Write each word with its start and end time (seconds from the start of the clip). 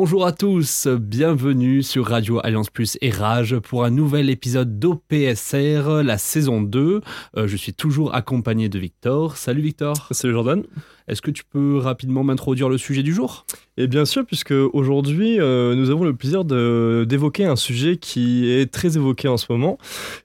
Bonjour 0.00 0.24
à 0.24 0.30
tous, 0.30 0.86
bienvenue 0.86 1.82
sur 1.82 2.06
Radio 2.06 2.38
Alliance 2.44 2.70
Plus 2.70 2.96
et 3.00 3.10
Rage 3.10 3.58
pour 3.58 3.82
un 3.82 3.90
nouvel 3.90 4.30
épisode 4.30 4.78
d'OPSR, 4.78 6.04
la 6.04 6.18
saison 6.18 6.62
2. 6.62 7.00
Euh, 7.36 7.48
je 7.48 7.56
suis 7.56 7.74
toujours 7.74 8.14
accompagné 8.14 8.68
de 8.68 8.78
Victor. 8.78 9.36
Salut 9.36 9.60
Victor. 9.60 10.06
Salut 10.12 10.34
Jordan. 10.34 10.62
Est-ce 11.08 11.20
que 11.20 11.32
tu 11.32 11.42
peux 11.42 11.78
rapidement 11.78 12.22
m'introduire 12.22 12.68
le 12.68 12.78
sujet 12.78 13.02
du 13.02 13.12
jour? 13.12 13.44
Et 13.76 13.88
bien 13.88 14.04
sûr, 14.04 14.24
puisque 14.24 14.52
aujourd'hui, 14.52 15.40
euh, 15.40 15.74
nous 15.74 15.90
avons 15.90 16.04
le 16.04 16.14
plaisir 16.14 16.44
d'évoquer 16.44 17.46
un 17.46 17.56
sujet 17.56 17.96
qui 17.96 18.48
est 18.48 18.70
très 18.70 18.96
évoqué 18.96 19.26
en 19.26 19.36
ce 19.36 19.46
moment, 19.50 19.78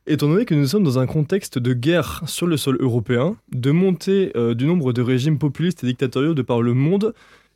étant 0.05 0.27
donné 0.27 0.45
que 0.45 0.53
nous 0.53 0.67
sommes 0.67 0.83
dans 0.83 0.99
un 0.99 1.07
contexte 1.07 1.57
de 1.57 1.73
guerre 1.73 2.21
sur 2.27 2.45
le 2.45 2.57
sol 2.57 2.77
européen, 2.79 3.37
de 3.51 3.71
montée 3.71 4.33
euh, 4.35 4.53
du 4.53 4.65
nombre 4.65 4.93
de 4.93 5.01
régimes 5.01 5.39
populistes 5.39 5.83
et 5.83 5.87
dictatoriaux 5.87 6.35
de 6.35 6.43
par 6.43 6.61
le 6.61 6.75
monde, 6.75 7.15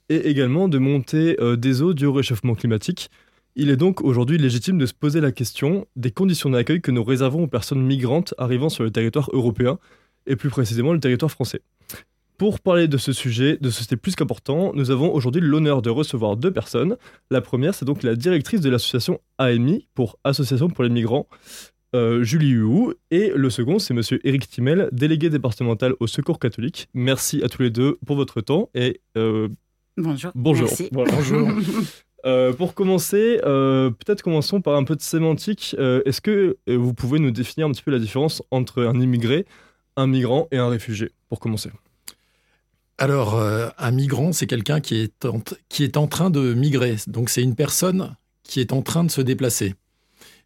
et 0.09 0.29
également 0.29 0.67
de 0.67 0.77
montée 0.77 1.37
euh, 1.39 1.55
des 1.55 1.81
eaux 1.81 1.93
du 1.93 2.07
réchauffement 2.07 2.55
climatique. 2.55 3.09
Il 3.55 3.69
est 3.69 3.77
donc 3.77 4.01
aujourd'hui 4.01 4.37
légitime 4.37 4.77
de 4.77 4.85
se 4.85 4.93
poser 4.93 5.19
la 5.19 5.31
question 5.31 5.87
des 5.95 6.11
conditions 6.11 6.49
d'accueil 6.49 6.81
que 6.81 6.91
nous 6.91 7.03
réservons 7.03 7.43
aux 7.43 7.47
personnes 7.47 7.81
migrantes 7.81 8.33
arrivant 8.37 8.69
sur 8.69 8.83
le 8.83 8.91
territoire 8.91 9.29
européen, 9.33 9.79
et 10.27 10.35
plus 10.35 10.49
précisément 10.49 10.93
le 10.93 10.99
territoire 10.99 11.31
français. 11.31 11.61
Pour 12.37 12.59
parler 12.59 12.87
de 12.87 12.97
ce 12.97 13.13
sujet, 13.13 13.57
de 13.59 13.71
ce 13.71 13.83
sujet 13.83 13.97
plus 13.97 14.15
qu'important, 14.15 14.71
nous 14.75 14.91
avons 14.91 15.11
aujourd'hui 15.11 15.41
l'honneur 15.41 15.81
de 15.81 15.89
recevoir 15.89 16.37
deux 16.37 16.51
personnes. 16.51 16.97
La 17.31 17.41
première, 17.41 17.73
c'est 17.73 17.85
donc 17.85 18.03
la 18.03 18.15
directrice 18.15 18.61
de 18.61 18.69
l'association 18.69 19.19
AMI, 19.39 19.87
pour 19.95 20.19
Association 20.23 20.69
pour 20.69 20.83
les 20.83 20.91
migrants, 20.91 21.27
euh, 21.95 22.21
Julie 22.23 22.51
Huou, 22.51 22.93
et 23.09 23.31
le 23.35 23.49
second, 23.49 23.79
c'est 23.79 23.95
monsieur 23.95 24.19
Éric 24.27 24.47
Timel, 24.47 24.89
délégué 24.91 25.31
départemental 25.31 25.95
au 25.99 26.05
Secours 26.05 26.37
catholique. 26.37 26.89
Merci 26.93 27.41
à 27.43 27.49
tous 27.49 27.63
les 27.63 27.71
deux 27.71 27.97
pour 28.05 28.15
votre 28.15 28.41
temps 28.41 28.69
et 28.75 29.01
euh, 29.17 29.47
Bonjour. 29.97 30.31
bonjour. 30.35 30.67
Merci. 30.67 30.89
Voilà, 30.91 31.11
bonjour. 31.13 31.49
Euh, 32.25 32.51
pour 32.51 32.73
commencer, 32.73 33.39
euh, 33.45 33.91
peut-être 33.91 34.21
commençons 34.23 34.59
par 34.59 34.75
un 34.75 34.83
peu 34.83 34.95
de 34.95 35.01
sémantique. 35.01 35.75
Euh, 35.79 36.01
Est-ce 36.05 36.19
que 36.19 36.57
vous 36.67 36.93
pouvez 36.93 37.19
nous 37.19 37.31
définir 37.31 37.67
un 37.67 37.71
petit 37.71 37.83
peu 37.83 37.91
la 37.91 37.99
différence 37.99 38.41
entre 38.49 38.83
un 38.83 38.99
immigré, 38.99 39.45
un 39.95 40.07
migrant 40.07 40.47
et 40.51 40.57
un 40.57 40.67
réfugié, 40.67 41.11
pour 41.29 41.39
commencer? 41.39 41.69
Alors, 42.97 43.35
euh, 43.35 43.69
un 43.77 43.91
migrant, 43.91 44.33
c'est 44.33 44.47
quelqu'un 44.47 44.81
qui, 44.81 45.13
qui 45.69 45.83
est 45.83 45.95
en 45.95 46.07
train 46.07 46.29
de 46.29 46.53
migrer. 46.53 46.95
Donc, 47.05 47.29
c'est 47.29 47.43
une 47.43 47.55
personne 47.55 48.15
qui 48.43 48.59
est 48.59 48.73
en 48.73 48.81
train 48.81 49.03
de 49.03 49.11
se 49.11 49.21
déplacer. 49.21 49.75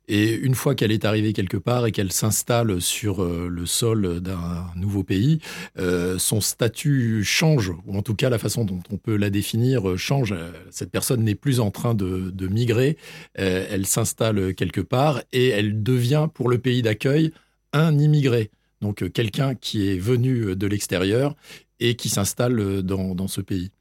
Et 0.07 0.33
une 0.33 0.55
fois 0.55 0.75
qu'elle 0.75 0.91
est 0.91 1.05
arrivée 1.05 1.31
quelque 1.31 1.57
part 1.57 1.85
et 1.85 1.91
qu'elle 1.91 2.11
s'installe 2.11 2.81
sur 2.81 3.23
euh, 3.23 3.47
le 3.49 3.66
sol 3.66 4.19
d'un 4.19 4.66
nouveau 4.75 5.03
pays, 5.03 5.39
euh, 5.80 6.17
son 6.17 6.41
statut 6.41 7.23
change, 7.23 7.71
ou 7.85 7.97
en 7.97 8.02
tout 8.02 8.16
cas 8.16 8.29
la 8.29 8.38
façon 8.38 8.66
dont 8.66 8.81
on 8.91 8.97
peut 8.97 9.16
la 9.16 9.29
définir 9.29 9.89
euh, 9.89 9.97
change. 9.97 10.35
Cette 10.69 10.91
personne 10.91 11.23
n'est 11.23 11.35
plus 11.35 11.59
en 11.59 11.72
train 11.72 11.94
de, 11.94 12.47
migrer, 12.47 12.97
elle 13.35 13.85
s'installe 13.85 14.55
quelque 14.55 14.81
part 14.81 15.22
et 15.31 15.49
elle 15.49 15.83
devient 15.83 16.27
pour 16.33 16.49
le 16.49 16.57
pays 16.57 16.81
d'accueil 16.81 17.31
un 17.72 17.97
immigré. 17.97 18.49
Donc 18.81 19.09
quelqu'un 19.11 19.55
qui 19.55 19.88
est 19.88 19.99
venu 19.99 20.55
de 20.55 20.67
l'extérieur 20.67 21.35
et 21.79 21.95
qui 21.95 22.09
s'installe 22.09 22.81
dans 22.81 23.27
ce 23.27 23.41
pays. 23.41 23.72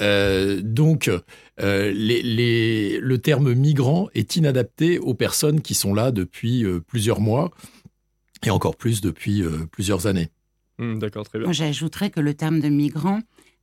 Euh, 0.00 0.60
donc, 0.62 1.10
euh, 1.60 1.92
les- 1.92 2.22
les- 2.22 2.98
le 3.00 3.18
terme 3.18 3.52
migrant 3.54 4.08
est 4.14 4.36
inadapté 4.36 4.98
aux 4.98 5.14
personnes 5.14 5.60
qui 5.60 5.74
sont 5.74 5.94
là 5.94 6.10
depuis 6.12 6.64
euh, 6.64 6.80
plusieurs 6.80 7.20
mois 7.20 7.50
et 8.46 8.50
encore 8.50 8.76
plus 8.76 9.00
depuis 9.00 9.42
euh, 9.42 9.66
plusieurs 9.70 10.06
années. 10.06 10.28
Hmm, 10.78 10.98
D'accord, 10.98 11.24
très 11.28 11.38
bien. 11.38 11.46
Moi, 11.46 11.52
j'ajouterais 11.52 12.10
que 12.10 12.20
le 12.20 12.34
terme 12.34 12.60
de 12.60 12.68
migrant 12.68 13.20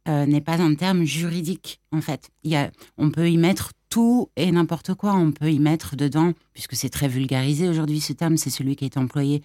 euh, 0.07 0.25
n'est 0.25 0.41
pas 0.41 0.61
un 0.61 0.75
terme 0.75 1.03
juridique, 1.05 1.79
en 1.91 2.01
fait. 2.01 2.29
Il 2.43 2.51
y 2.51 2.55
a, 2.55 2.69
on 2.97 3.09
peut 3.09 3.29
y 3.29 3.37
mettre 3.37 3.71
tout 3.89 4.29
et 4.35 4.51
n'importe 4.51 4.93
quoi. 4.93 5.13
On 5.15 5.31
peut 5.31 5.49
y 5.51 5.59
mettre 5.59 5.95
dedans, 5.95 6.33
puisque 6.53 6.75
c'est 6.75 6.89
très 6.89 7.07
vulgarisé 7.07 7.69
aujourd'hui, 7.69 8.01
ce 8.01 8.13
terme, 8.13 8.35
c'est 8.37 8.49
celui 8.51 8.75
qui 8.75 8.85
est 8.85 8.97
employé 8.97 9.41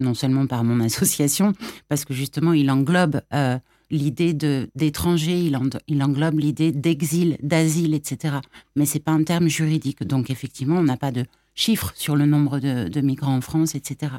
non 0.00 0.14
seulement 0.14 0.46
par 0.46 0.62
mon 0.64 0.78
association, 0.80 1.52
parce 1.88 2.04
que 2.04 2.14
justement, 2.14 2.52
il 2.52 2.70
englobe 2.70 3.20
euh, 3.34 3.58
l'idée 3.90 4.34
de- 4.34 4.68
d'étranger, 4.74 5.38
il, 5.40 5.56
en- 5.56 5.68
il 5.86 6.02
englobe 6.02 6.38
l'idée 6.38 6.72
d'exil, 6.72 7.36
d'asile, 7.42 7.94
etc. 7.94 8.36
Mais 8.76 8.86
c'est 8.86 9.00
pas 9.00 9.12
un 9.12 9.22
terme 9.22 9.48
juridique. 9.48 10.02
Donc, 10.02 10.30
effectivement, 10.30 10.76
on 10.76 10.82
n'a 10.84 10.96
pas 10.96 11.10
de 11.12 11.24
chiffres 11.54 11.92
sur 11.96 12.16
le 12.16 12.26
nombre 12.26 12.58
de, 12.60 13.00
migrants 13.00 13.36
en 13.36 13.40
France, 13.40 13.74
etc. 13.74 14.12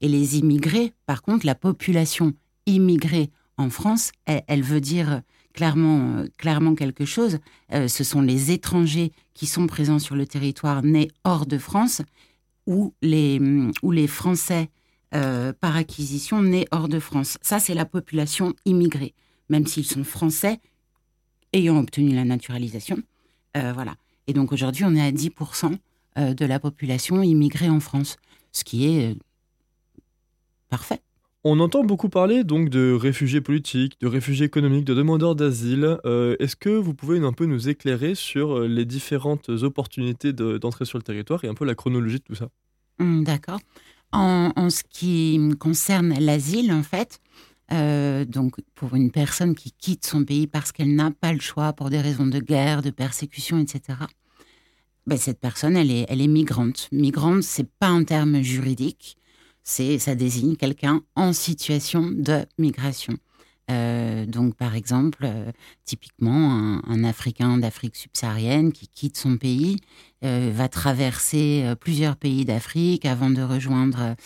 Et 0.00 0.08
les 0.08 0.38
immigrés, 0.38 0.92
par 1.06 1.22
contre, 1.22 1.46
la 1.46 1.54
population 1.54 2.34
immigrée 2.66 3.30
en 3.56 3.70
France, 3.70 4.10
elle, 4.26 4.62
veut 4.62 4.80
dire 4.80 5.22
clairement, 5.52 6.16
euh, 6.16 6.26
clairement 6.38 6.74
quelque 6.74 7.04
chose. 7.04 7.38
Euh, 7.72 7.86
ce 7.86 8.02
sont 8.02 8.20
les 8.20 8.50
étrangers 8.50 9.12
qui 9.34 9.46
sont 9.46 9.66
présents 9.66 10.00
sur 10.00 10.16
le 10.16 10.26
territoire 10.26 10.82
nés 10.82 11.10
hors 11.22 11.46
de 11.46 11.58
France 11.58 12.02
ou 12.66 12.92
les, 13.02 13.40
ou 13.82 13.92
les 13.92 14.06
Français 14.08 14.68
euh, 15.14 15.52
par 15.52 15.76
acquisition 15.76 16.42
nés 16.42 16.66
hors 16.70 16.88
de 16.88 16.98
France. 16.98 17.38
Ça, 17.42 17.58
c'est 17.58 17.74
la 17.74 17.84
population 17.84 18.54
immigrée, 18.64 19.14
même 19.48 19.66
s'ils 19.66 19.84
sont 19.86 20.04
français 20.04 20.60
ayant 21.52 21.78
obtenu 21.78 22.14
la 22.14 22.24
naturalisation. 22.24 22.98
Euh, 23.56 23.72
voilà. 23.72 23.94
Et 24.26 24.32
donc 24.32 24.52
aujourd'hui, 24.52 24.84
on 24.84 24.94
est 24.94 25.02
à 25.06 25.12
10% 25.12 25.72
euh, 26.18 26.34
de 26.34 26.44
la 26.44 26.58
population 26.58 27.22
immigrée 27.22 27.68
en 27.68 27.80
France, 27.80 28.16
ce 28.52 28.64
qui 28.64 28.86
est 28.86 29.16
parfait. 30.68 31.00
On 31.46 31.60
entend 31.60 31.84
beaucoup 31.84 32.08
parler 32.08 32.42
donc 32.42 32.70
de 32.70 32.92
réfugiés 32.92 33.42
politiques, 33.42 34.00
de 34.00 34.06
réfugiés 34.06 34.46
économiques, 34.46 34.86
de 34.86 34.94
demandeurs 34.94 35.34
d'asile. 35.36 35.98
Euh, 36.06 36.36
Est-ce 36.38 36.56
que 36.56 36.70
vous 36.70 36.94
pouvez 36.94 37.18
un 37.18 37.34
peu 37.34 37.44
nous 37.44 37.68
éclairer 37.68 38.14
sur 38.14 38.60
les 38.60 38.86
différentes 38.86 39.50
opportunités 39.50 40.32
de- 40.32 40.56
d'entrée 40.56 40.86
sur 40.86 40.96
le 40.96 41.02
territoire 41.04 41.44
et 41.44 41.48
un 41.48 41.54
peu 41.54 41.66
la 41.66 41.74
chronologie 41.74 42.18
de 42.18 42.24
tout 42.24 42.34
ça? 42.34 42.48
Hum, 42.98 43.24
D'accord. 43.24 43.60
En, 44.14 44.70
ce 44.70 44.82
qui 44.88 45.40
concerne 45.58 46.14
l'asile, 46.20 46.72
en 46.72 46.82
fait, 46.82 47.20
euh, 47.72 48.24
donc 48.24 48.56
pour 48.74 48.94
une 48.94 49.10
personne 49.10 49.54
qui 49.54 49.72
quitte 49.72 50.06
son 50.06 50.24
pays 50.24 50.46
parce 50.46 50.72
qu'elle 50.72 50.94
n'a 50.94 51.10
pas 51.10 51.32
le 51.32 51.40
choix 51.40 51.72
pour 51.72 51.90
des 51.90 52.00
raisons 52.00 52.26
de 52.26 52.38
guerre, 52.38 52.82
de 52.82 52.90
persécution, 52.90 53.58
etc. 53.58 53.98
Ben, 55.06 55.18
cette 55.18 55.40
personne, 55.40 55.76
elle 55.76 55.90
est, 55.90 56.06
elle 56.08 56.20
est 56.20 56.28
migrante. 56.28 56.88
Migrante, 56.92 57.42
c'est 57.42 57.68
pas 57.78 57.88
un 57.88 58.04
terme 58.04 58.40
juridique, 58.42 59.16
c'est 59.62 59.98
ça 59.98 60.14
désigne 60.14 60.56
quelqu'un 60.56 61.02
en 61.16 61.32
situation 61.32 62.10
de 62.10 62.44
migration. 62.58 63.14
Euh, 63.70 64.26
donc, 64.26 64.54
par 64.56 64.74
exemple, 64.74 65.24
euh, 65.24 65.50
typiquement, 65.84 66.80
un, 66.86 67.04
Africain 67.04 67.58
d'Afrique 67.58 67.96
subsaharienne 67.96 68.72
qui 68.72 68.88
quitte 68.88 69.16
son 69.16 69.36
pays 69.36 69.76
euh, 70.24 70.50
va 70.54 70.68
traverser 70.68 71.64
plusieurs 71.80 72.16
pays 72.16 72.44
d'Afrique 72.44 73.04
avant 73.04 73.30
de 73.30 73.42
rejoindre 73.42 74.16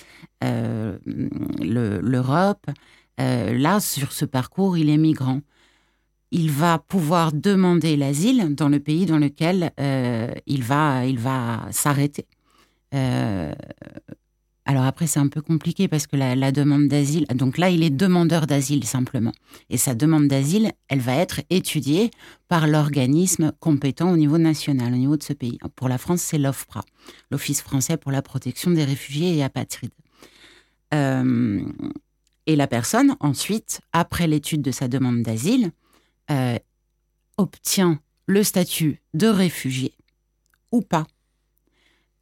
le- 0.42 2.00
l'Europe. 2.00 2.66
Là, 3.18 3.80
sur 3.80 4.12
ce 4.12 4.24
parcours, 4.24 4.76
il 4.76 4.90
est 4.90 4.96
migrant. 4.96 5.40
Il 6.30 6.50
va 6.50 6.78
pouvoir 6.78 7.32
demander 7.32 7.96
l'asile 7.96 8.54
dans 8.54 8.68
le 8.68 8.78
pays 8.78 9.06
dans 9.06 9.18
lequel 9.18 9.72
il 10.46 10.62
va 10.62 11.68
s'arrêter. 11.72 12.26
Alors 14.68 14.84
après, 14.84 15.06
c'est 15.06 15.18
un 15.18 15.28
peu 15.28 15.40
compliqué 15.40 15.88
parce 15.88 16.06
que 16.06 16.14
la, 16.14 16.36
la 16.36 16.52
demande 16.52 16.88
d'asile, 16.88 17.24
donc 17.28 17.56
là, 17.56 17.70
il 17.70 17.82
est 17.82 17.88
demandeur 17.88 18.46
d'asile 18.46 18.84
simplement. 18.84 19.32
Et 19.70 19.78
sa 19.78 19.94
demande 19.94 20.28
d'asile, 20.28 20.72
elle 20.88 21.00
va 21.00 21.14
être 21.14 21.40
étudiée 21.48 22.10
par 22.48 22.66
l'organisme 22.66 23.52
compétent 23.60 24.12
au 24.12 24.18
niveau 24.18 24.36
national, 24.36 24.92
au 24.92 24.96
niveau 24.98 25.16
de 25.16 25.22
ce 25.22 25.32
pays. 25.32 25.58
Pour 25.74 25.88
la 25.88 25.96
France, 25.96 26.20
c'est 26.20 26.36
l'OFPRA, 26.36 26.82
l'Office 27.30 27.62
français 27.62 27.96
pour 27.96 28.12
la 28.12 28.20
protection 28.20 28.70
des 28.70 28.84
réfugiés 28.84 29.38
et 29.38 29.42
apatrides. 29.42 29.90
Euh, 30.92 31.64
et 32.44 32.54
la 32.54 32.66
personne, 32.66 33.16
ensuite, 33.20 33.80
après 33.94 34.26
l'étude 34.26 34.60
de 34.60 34.70
sa 34.70 34.86
demande 34.86 35.22
d'asile, 35.22 35.70
euh, 36.30 36.58
obtient 37.38 38.00
le 38.26 38.42
statut 38.42 39.00
de 39.14 39.28
réfugié 39.28 39.94
ou 40.72 40.82
pas. 40.82 41.06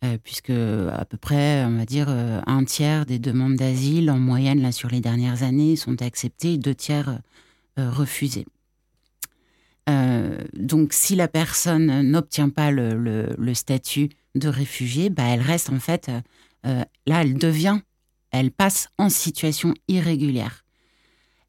Euh, 0.07 0.19
puisque 0.23 0.51
à 0.51 1.05
peu 1.05 1.17
près, 1.17 1.65
on 1.65 1.77
va 1.77 1.85
dire, 1.85 2.07
euh, 2.09 2.41
un 2.47 2.65
tiers 2.65 3.07
des 3.07 3.19
demandes 3.19 3.57
d'asile 3.57 4.11
en 4.11 4.19
moyenne 4.19 4.71
sur 4.73 4.89
les 4.89 5.01
dernières 5.01 5.43
années 5.43 5.77
sont 5.77 6.03
acceptées, 6.03 6.59
deux 6.59 6.75
tiers 6.75 7.19
euh, 7.79 7.91
refusées. 7.91 8.47
Donc, 10.55 10.93
si 10.93 11.15
la 11.15 11.29
personne 11.29 12.03
n'obtient 12.11 12.49
pas 12.49 12.73
le, 12.73 13.55
statut 13.55 14.09
de 14.35 14.49
réfugié, 14.49 15.11
bah, 15.11 15.23
elle 15.29 15.41
reste 15.41 15.71
en 15.71 15.79
fait 15.79 16.11
là, 16.65 17.23
elle 17.23 17.35
devient, 17.35 17.79
elle 18.33 18.51
passe 18.51 18.89
en 18.99 19.09
situation 19.09 19.75
irrégulière. 19.87 20.65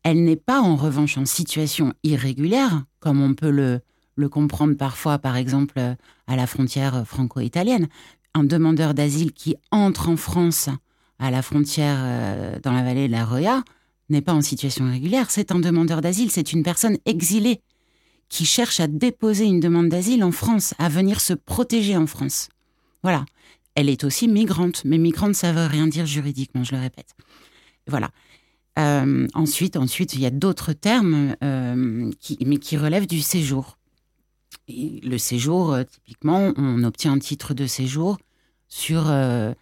Elle 0.04 0.24
n'est 0.24 0.36
pas 0.36 0.62
en 0.62 0.76
revanche 0.76 1.18
en 1.18 1.26
situation 1.26 1.94
irrégulière, 2.04 2.84
comme 3.00 3.24
on 3.24 3.34
peut 3.34 3.50
le, 3.50 3.82
comprendre 4.30 4.78
parfois, 4.78 5.18
par 5.18 5.36
exemple, 5.36 5.80
à 6.28 6.36
la 6.36 6.46
frontière 6.46 7.08
franco-italienne. 7.08 7.88
Un 8.34 8.44
demandeur 8.44 8.94
d'asile 8.94 9.32
qui 9.34 9.56
entre 9.72 10.10
en 10.10 10.18
France 10.18 10.70
à 11.20 11.32
la 11.32 11.42
frontière 11.42 11.98
euh, 12.00 12.60
dans 12.62 12.72
la 12.72 12.84
vallée 12.84 13.08
de 13.08 13.12
la 13.12 13.26
Roya 13.26 13.64
n'est 14.10 14.22
pas 14.22 14.34
en 14.34 14.42
situation 14.42 14.90
régulière, 14.90 15.30
c'est 15.30 15.52
un 15.52 15.60
demandeur 15.60 16.02
d'asile, 16.02 16.32
c'est 16.32 16.54
une 16.54 16.64
personne 16.64 16.98
exilée 17.06 17.62
qui 18.30 18.46
cherche 18.46 18.80
à 18.80 18.88
déposer 18.88 19.46
une 19.46 19.60
demande 19.60 19.90
d'asile 19.90 20.24
en 20.24 20.32
France, 20.32 20.74
à 20.80 20.90
venir 20.90 21.20
se 21.20 21.34
protéger 21.34 21.98
en 21.98 22.08
France. 22.08 22.50
Voilà. 23.04 23.26
Elle 23.76 23.90
est 23.90 24.04
aussi 24.04 24.28
migrante, 24.28 24.84
mais 24.86 24.98
migrante, 24.98 25.36
ça 25.36 25.52
veut 25.52 25.66
rien 25.66 25.88
dire 25.88 26.06
juridiquement, 26.06 26.64
je 26.64 26.76
le 26.76 26.82
répète. 26.82 27.14
Voilà. 27.88 28.10
Euh, 28.80 29.28
ensuite, 29.34 29.78
ensuite, 29.78 30.14
il 30.14 30.22
y 30.22 30.26
a 30.26 30.32
d'autres 30.32 30.74
termes, 30.74 31.36
euh, 31.44 32.12
mais 32.46 32.58
qui 32.58 32.78
relèvent 32.78 33.08
du 33.08 33.22
séjour. 33.22 33.78
Le 34.70 35.18
séjour, 35.18 35.74
euh, 35.74 35.84
typiquement, 35.84 36.54
on 36.58 36.84
obtient 36.84 37.14
un 37.14 37.20
titre 37.20 37.54
de 37.54 37.66
séjour 37.66 38.18
sur, 38.68 39.10
euh, 39.10 39.54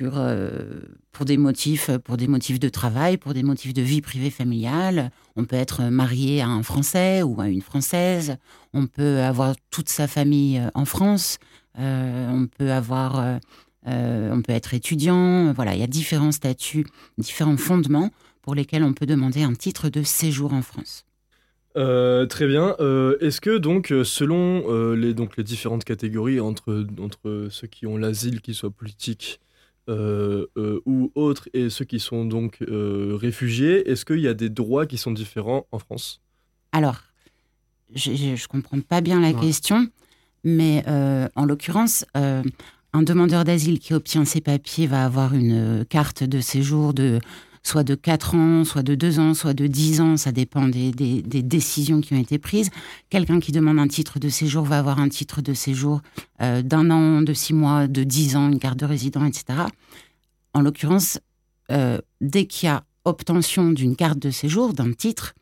euh, 0.00 0.80
pour, 1.12 1.24
des 1.24 1.36
motifs, 1.36 1.90
pour 2.04 2.16
des 2.16 2.28
motifs 2.28 2.60
de 2.60 2.68
travail, 2.68 3.16
pour 3.16 3.34
des 3.34 3.42
motifs 3.42 3.74
de 3.74 3.82
vie 3.82 4.00
privée 4.00 4.30
familiale. 4.30 5.10
On 5.34 5.44
peut 5.44 5.56
être 5.56 5.84
marié 5.84 6.42
à 6.42 6.48
un 6.48 6.62
Français 6.62 7.22
ou 7.22 7.40
à 7.40 7.48
une 7.48 7.62
Française. 7.62 8.36
On 8.72 8.86
peut 8.86 9.20
avoir 9.20 9.54
toute 9.70 9.88
sa 9.88 10.06
famille 10.06 10.62
en 10.74 10.84
France. 10.84 11.38
On 11.78 12.46
peut 12.58 12.72
avoir, 12.72 13.40
on 13.84 14.42
peut 14.42 14.52
être 14.52 14.74
étudiant. 14.74 15.52
Voilà, 15.52 15.74
il 15.74 15.80
y 15.80 15.84
a 15.84 15.88
différents 15.88 16.32
statuts, 16.32 16.86
différents 17.18 17.58
fondements 17.58 18.10
pour 18.42 18.54
lesquels 18.54 18.84
on 18.84 18.94
peut 18.94 19.06
demander 19.06 19.42
un 19.42 19.54
titre 19.54 19.88
de 19.88 20.02
séjour 20.02 20.54
en 20.54 20.62
France. 20.62 21.05
Euh, 21.76 22.24
très 22.26 22.46
bien. 22.46 22.74
Euh, 22.80 23.18
Est-ce 23.20 23.40
que 23.40 23.58
donc, 23.58 23.92
euh, 23.92 24.02
selon 24.02 24.64
euh, 24.68 24.94
les, 24.96 25.12
donc, 25.12 25.36
les 25.36 25.44
différentes 25.44 25.84
catégories 25.84 26.40
entre, 26.40 26.86
entre 26.98 27.48
ceux 27.50 27.66
qui 27.66 27.86
ont 27.86 27.98
l'asile, 27.98 28.40
qu'ils 28.40 28.54
soient 28.54 28.70
politiques 28.70 29.40
euh, 29.88 30.46
euh, 30.56 30.80
ou 30.86 31.12
autres, 31.14 31.48
et 31.52 31.68
ceux 31.68 31.84
qui 31.84 32.00
sont 32.00 32.24
donc 32.24 32.58
euh, 32.62 33.16
réfugiés, 33.20 33.88
est-ce 33.90 34.04
qu'il 34.04 34.20
y 34.20 34.28
a 34.28 34.34
des 34.34 34.48
droits 34.48 34.86
qui 34.86 34.96
sont 34.96 35.12
différents 35.12 35.66
en 35.70 35.78
France? 35.78 36.20
Alors, 36.72 36.96
je 37.94 38.10
ne 38.10 38.46
comprends 38.48 38.80
pas 38.80 39.00
bien 39.00 39.20
la 39.20 39.32
Ouais. 39.32 39.40
question, 39.40 39.86
mais 40.44 40.82
euh, 40.88 41.28
en 41.36 41.44
l'occurrence, 41.44 42.04
euh, 42.16 42.42
un 42.92 43.02
demandeur 43.02 43.44
d'asile 43.44 43.78
qui 43.78 43.92
obtient 43.94 44.24
ses 44.24 44.40
papiers 44.40 44.86
va 44.86 45.04
avoir 45.04 45.34
une 45.34 45.84
carte 45.88 46.24
de 46.24 46.40
séjour 46.40 46.94
de 46.94 47.20
soit 47.66 47.82
de 47.82 47.94
4 47.96 48.34
ans, 48.36 48.64
soit 48.64 48.82
de 48.84 48.94
2 48.94 49.18
ans, 49.18 49.34
soit 49.34 49.52
de 49.54 49.66
10 49.66 50.00
ans, 50.00 50.16
ça 50.16 50.30
dépend 50.30 50.68
des, 50.68 50.92
des- 50.92 51.20
des 51.22 51.42
décisions 51.42 52.00
qui 52.00 52.14
ont 52.14 52.20
été 52.20 52.38
prises. 52.38 52.70
Quelqu'un 53.10 53.40
qui 53.40 53.50
demande 53.50 53.78
un 53.80 53.88
titre 53.88 54.20
de 54.20 54.28
séjour 54.28 54.64
va 54.64 54.78
avoir 54.78 55.00
un 55.00 55.08
titre 55.08 55.40
de 55.42 55.52
séjour 55.52 56.00
euh, 56.40 56.62
d'un 56.62 56.90
an, 56.90 57.22
de 57.22 57.32
6 57.34 57.54
mois, 57.54 57.88
de 57.88 58.04
10 58.04 58.36
ans, 58.36 58.48
une 58.52 58.60
carte 58.60 58.78
de 58.78 58.86
résident, 58.86 59.24
etc. 59.24 59.44
En 60.54 60.60
l'occurrence, 60.60 61.18
euh, 61.72 61.98
dès 62.20 62.46
qu'il 62.46 62.68
y 62.68 62.70
a 62.70 62.84
obtention 63.04 63.70
d'une 63.72 63.96
carte 63.96 64.18
de 64.20 64.30
séjour, 64.30 64.72
d'un 64.72 64.92
titre, 64.92 65.34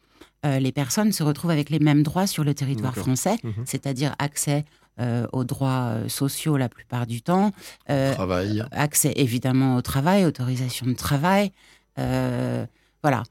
euh, 0.47 0.59
les 0.59 0.73
personnes 0.73 1.13
se 1.13 1.23
retrouvent 1.23 1.51
avec 1.51 1.69
les 1.71 1.79
mêmes 1.79 2.03
droits 2.03 2.27
sur 2.27 2.45
le 2.45 2.55
territoire 2.55 2.95
français, 2.97 3.37
Mhm. 3.45 3.53
c'est-à-dire 3.67 4.15
accès 4.19 4.65
euh, 5.01 5.27
aux 5.33 5.43
droits 5.43 5.95
sociaux 6.07 6.57
la 6.57 6.69
plupart 6.69 7.07
du 7.09 7.21
temps, 7.21 7.51
euh, 7.91 8.15
Travail. 8.15 8.63
accès 8.71 9.13
évidemment 9.17 9.75
au 9.75 9.83
travail, 9.83 10.25
autorisation 10.25 10.87
de 10.87 10.93
travail. 10.95 11.51
Euh, 11.99 12.67
voilà. 13.03 13.23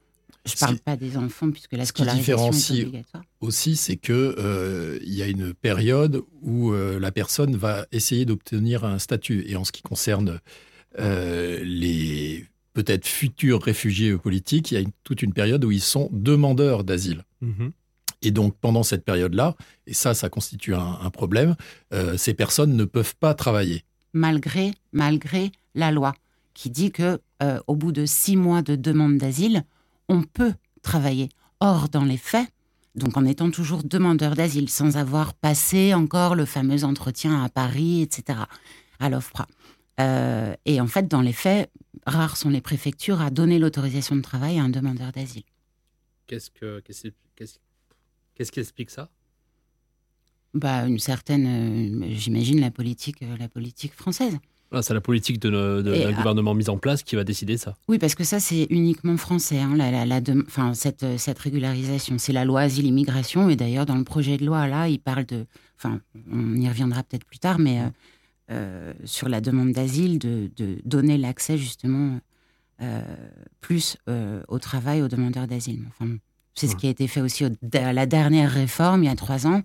Je 0.45 0.51
Ce 0.51 0.57
parle 0.59 0.77
pas 0.79 0.97
des 0.97 1.15
enfants 1.15 1.49
puisque 1.51 1.71
la 1.73 1.85
ce 1.85 1.93
qui 1.93 2.01
scolarisation 2.03 2.49
différencie- 2.49 2.79
est 2.81 2.85
obligatoire. 2.85 3.23
aussi, 3.39 3.75
c'est 3.77 3.95
que 3.95 4.35
euh, 4.37 4.99
il 5.01 5.13
y 5.13 5.21
a 5.23 5.27
une 5.27 5.53
période 5.53 6.21
où 6.41 6.73
euh, 6.73 6.99
la 6.99 7.11
personne 7.13 7.55
va 7.55 7.85
essayer 7.93 8.25
d'obtenir 8.25 8.83
un 8.83 8.99
statut. 8.99 9.45
Et 9.47 9.55
en 9.55 9.63
ce 9.63 9.71
qui 9.71 9.81
concerne 9.81 10.41
euh, 10.99 11.61
les 11.63 12.45
peut-être 12.73 13.07
futurs 13.07 13.61
réfugiés 13.63 14.17
politiques, 14.17 14.71
il 14.71 14.73
y 14.73 14.77
a 14.77 14.81
une- 14.81 14.91
toute 15.05 15.21
une 15.21 15.31
période 15.33 15.63
où 15.63 15.71
ils 15.71 15.81
sont 15.81 16.09
demandeurs 16.11 16.83
d'asile. 16.83 17.23
Et 18.21 18.31
donc 18.31 18.55
pendant 18.59 18.83
cette 18.83 19.03
période-là, 19.05 19.55
et 19.87 19.93
ça, 19.93 20.13
ça 20.13 20.29
constitue 20.29 20.73
un, 20.75 20.97
un 21.01 21.09
problème, 21.09 21.55
euh, 21.93 22.17
ces 22.17 22.33
personnes 22.33 22.75
ne 22.75 22.85
peuvent 22.85 23.15
pas 23.15 23.33
travailler. 23.33 23.83
malgré, 24.13 24.71
malgré 24.91 25.51
la 25.75 25.91
loi 25.91 26.13
qui 26.53 26.69
dit 26.69 26.91
que 26.91 27.19
euh, 27.43 27.59
au 27.67 27.75
bout 27.75 27.91
de 27.91 28.05
six 28.05 28.35
mois 28.35 28.61
de 28.61 28.75
demande 28.75 29.17
d'asile, 29.17 29.63
on 30.09 30.23
peut 30.23 30.53
travailler. 30.81 31.29
Or, 31.59 31.89
dans 31.89 32.05
les 32.05 32.17
faits, 32.17 32.47
donc 32.95 33.15
en 33.17 33.25
étant 33.25 33.49
toujours 33.51 33.83
demandeur 33.83 34.35
d'asile, 34.35 34.69
sans 34.69 34.97
avoir 34.97 35.33
passé 35.33 35.93
encore 35.93 36.35
le 36.35 36.45
fameux 36.45 36.83
entretien 36.83 37.43
à 37.43 37.49
Paris, 37.49 38.01
etc., 38.01 38.39
à 38.99 39.09
l'OFPRA. 39.09 39.47
Euh, 39.99 40.55
et 40.65 40.81
en 40.81 40.87
fait, 40.87 41.07
dans 41.07 41.21
les 41.21 41.33
faits, 41.33 41.71
rares 42.05 42.37
sont 42.37 42.49
les 42.49 42.61
préfectures 42.61 43.21
à 43.21 43.29
donner 43.29 43.59
l'autorisation 43.59 44.15
de 44.15 44.21
travail 44.21 44.57
à 44.59 44.63
un 44.63 44.69
demandeur 44.69 45.11
d'asile. 45.11 45.43
Qu'est-ce 46.27 46.49
que 46.49 46.79
qu'est-ce 46.79 47.09
qu'est-ce- 47.35 47.59
qu'est-ce 48.35 48.51
qui 48.51 48.59
explique 48.59 48.89
ça? 48.89 49.09
Bah, 50.53 50.85
une 50.85 50.99
certaine, 50.99 52.03
euh, 52.03 52.07
j'imagine, 52.11 52.59
la 52.59 52.71
politique, 52.71 53.21
la 53.21 53.49
politique 53.49 53.93
française. 53.93 54.37
Ah, 54.73 54.81
C'est 54.81 54.93
la 54.93 55.01
politique 55.01 55.39
de, 55.39 55.49
de- 55.49 55.81
d'un 55.83 56.11
gouvernement 56.13 56.53
mis 56.55 56.67
en 56.69 56.77
place 56.77 57.03
qui 57.03 57.15
va 57.15 57.23
décider 57.23 57.57
ça. 57.57 57.75
Oui, 57.87 57.99
parce 57.99 58.15
que 58.15 58.23
ça, 58.23 58.39
c'est 58.39 58.65
uniquement 58.69 59.15
français, 59.17 59.59
hein, 59.59 59.73
la, 59.75 59.91
la- 59.91 60.05
la 60.05 60.19
dem- 60.19 60.43
enfin, 60.47 60.73
cette, 60.73 61.05
cette 61.17 61.37
régularisation. 61.39 62.17
C'est 62.17 62.33
la 62.33 62.43
loi 62.43 62.61
asile-immigration. 62.61 63.49
Et 63.49 63.55
d'ailleurs, 63.55 63.85
dans 63.85 63.95
le 63.95 64.03
projet 64.03 64.37
de 64.37 64.45
loi, 64.45 64.67
là, 64.67 64.89
il 64.89 64.99
parle 64.99 65.25
de. 65.25 65.45
Enfin, 65.77 65.99
on 66.31 66.55
y 66.55 66.67
reviendra 66.67 67.03
peut-être 67.03 67.25
plus 67.25 67.39
tard, 67.39 67.59
mais 67.59 67.81
euh, 67.81 67.83
euh, 68.51 68.93
sur 69.05 69.29
la 69.29 69.41
demande 69.41 69.71
d'asile, 69.73 70.17
de, 70.19 70.49
donner 70.85 71.17
l'accès, 71.17 71.57
justement, 71.57 72.19
euh, 72.81 73.01
plus 73.61 73.97
au 74.47 74.59
travail 74.59 75.01
aux 75.01 75.07
demandeurs 75.07 75.47
d'asile. 75.47 75.81
Enfin, 75.89 76.11
c'est 76.55 76.67
ce 76.67 76.75
qui 76.75 76.87
a 76.87 76.89
été 76.89 77.07
fait 77.07 77.21
aussi 77.21 77.45
au- 77.45 77.49
à 77.77 77.93
la 77.93 78.05
dernière 78.05 78.51
réforme, 78.51 79.03
il 79.03 79.05
y 79.07 79.09
a 79.09 79.15
trois 79.15 79.45
ans. 79.47 79.61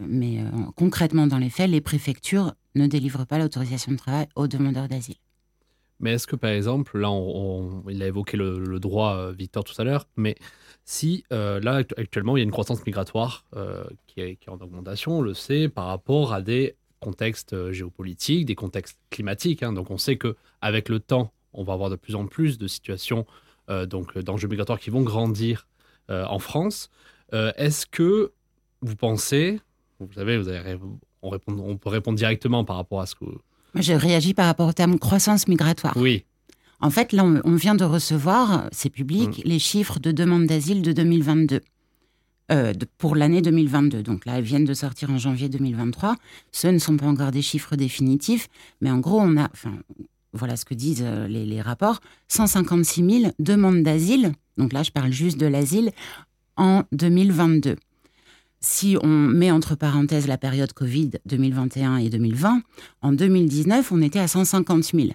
Mais 0.00 0.38
concrètement, 0.76 1.26
dans 1.26 1.38
les 1.38 1.50
faits, 1.50 1.70
les 1.70 1.80
préfectures 1.80 2.54
ne 2.74 2.86
délivrent 2.86 3.26
pas 3.26 3.38
l'autorisation 3.38 3.92
de 3.92 3.96
travail 3.96 4.26
aux 4.34 4.48
demandeurs 4.48 4.88
d'asile. 4.88 5.16
Mais 6.00 6.12
est-ce 6.14 6.26
que 6.26 6.36
par 6.36 6.50
exemple, 6.50 6.98
là, 6.98 7.10
on, 7.10 7.82
il 7.88 8.02
a 8.02 8.06
évoqué 8.06 8.36
le, 8.36 8.78
droit, 8.80 9.16
euh, 9.16 9.32
Victor, 9.32 9.64
tout 9.64 9.80
à 9.80 9.84
l'heure, 9.84 10.06
mais 10.16 10.36
si 10.84 11.24
euh, 11.32 11.60
là, 11.60 11.82
actu- 11.82 11.94
actuellement, 11.96 12.36
il 12.36 12.40
y 12.40 12.42
a 12.42 12.44
une 12.44 12.50
croissance 12.50 12.84
migratoire 12.84 13.44
euh, 13.56 13.84
qui, 14.06 14.20
est, 14.20 14.48
en 14.48 14.58
augmentation, 14.58 15.18
on 15.18 15.22
le 15.22 15.34
sait, 15.34 15.68
par 15.68 15.86
rapport 15.86 16.32
à 16.32 16.42
des 16.42 16.76
contextes 17.00 17.70
géopolitiques, 17.70 18.46
des 18.46 18.54
contextes 18.54 18.98
climatiques. 19.10 19.62
hein. 19.62 19.72
donc 19.72 19.90
on 19.90 19.98
sait 19.98 20.16
que 20.16 20.36
avec 20.60 20.88
le 20.88 21.00
temps, 21.00 21.32
on 21.52 21.62
va 21.62 21.74
avoir 21.74 21.90
de 21.90 21.96
plus 21.96 22.14
en 22.14 22.26
plus 22.26 22.58
de 22.58 22.66
situations 22.66 23.26
donc 23.68 24.18
d'enjeux 24.18 24.48
migratoires 24.48 24.80
qui 24.80 24.90
vont 24.90 25.02
grandir 25.02 25.66
en 26.08 26.38
France. 26.38 26.90
Est-ce 27.32 27.86
que 27.86 28.32
vous 28.80 28.96
pensez, 28.96 29.60
vous 30.00 30.12
savez, 30.14 30.38
vous 30.38 30.48
avez, 30.48 30.78
on, 31.24 31.30
répond, 31.30 31.56
on 31.58 31.76
peut 31.76 31.88
répondre 31.88 32.16
directement 32.16 32.64
par 32.64 32.76
rapport 32.76 33.00
à 33.00 33.06
ce 33.06 33.14
que... 33.14 33.24
Moi, 33.24 33.80
je 33.80 33.92
réagis 33.92 34.34
par 34.34 34.46
rapport 34.46 34.68
au 34.68 34.72
terme 34.72 34.98
croissance 34.98 35.48
migratoire. 35.48 35.96
Oui, 35.96 36.24
En 36.80 36.90
fait, 36.90 37.12
là, 37.12 37.24
on, 37.24 37.56
vient 37.56 37.74
de 37.74 37.84
recevoir, 37.84 38.68
c'est 38.70 38.90
public, 38.90 39.42
les 39.44 39.58
chiffres 39.58 39.98
de 39.98 40.12
demande 40.12 40.46
d'asile 40.46 40.82
de 40.82 40.92
2022. 40.92 41.60
Euh, 42.52 42.74
de- 42.74 42.86
pour 42.98 43.16
l'année 43.16 43.40
2022. 43.40 44.02
Donc 44.02 44.26
là, 44.26 44.36
elles 44.36 44.44
viennent 44.44 44.66
de 44.66 44.74
sortir 44.74 45.10
en 45.10 45.16
janvier 45.16 45.48
2023. 45.48 46.14
Ce 46.52 46.68
ne 46.68 46.78
sont 46.78 46.98
pas 46.98 47.06
encore 47.06 47.30
des 47.30 47.40
chiffres 47.40 47.74
définitifs, 47.74 48.48
mais 48.82 48.90
en 48.90 48.98
gros, 48.98 49.18
on 49.18 49.38
a, 49.38 49.48
enfin, 49.50 49.72
voilà 50.34 50.56
ce 50.56 50.66
que 50.66 50.74
disent 50.74 51.02
euh, 51.06 51.26
les, 51.26 51.46
les 51.46 51.62
rapports, 51.62 52.00
156 52.28 53.20
000 53.22 53.32
demandes 53.38 53.82
d'asile. 53.82 54.32
Donc 54.58 54.74
là, 54.74 54.82
je 54.82 54.90
parle 54.90 55.10
juste 55.10 55.38
de 55.38 55.46
l'asile 55.46 55.90
en 56.58 56.82
2022. 56.92 57.76
Si 58.64 58.96
on 59.02 59.08
met 59.08 59.50
entre 59.50 59.74
parenthèses 59.74 60.26
la 60.26 60.38
période 60.38 60.72
Covid 60.72 61.10
2021 61.26 61.98
et 61.98 62.08
2020, 62.08 62.62
en 63.02 63.12
2019, 63.12 63.92
on 63.92 64.00
était 64.00 64.18
à 64.20 64.26
150 64.26 64.84
000. 64.84 65.08